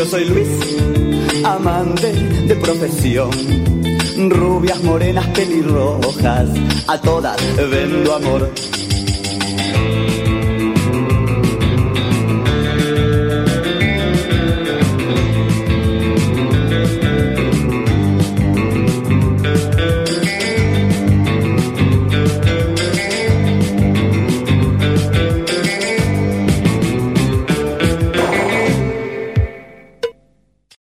Yo 0.02 0.08
soy 0.08 0.26
Luis, 0.26 0.48
amante 1.46 2.12
de 2.12 2.56
profesión. 2.56 3.30
Rubias, 4.32 4.82
morenas, 4.84 5.28
pelirrojas, 5.28 6.50
a 6.88 7.00
todas 7.00 7.38
vendo 7.70 8.16
amor. 8.16 8.52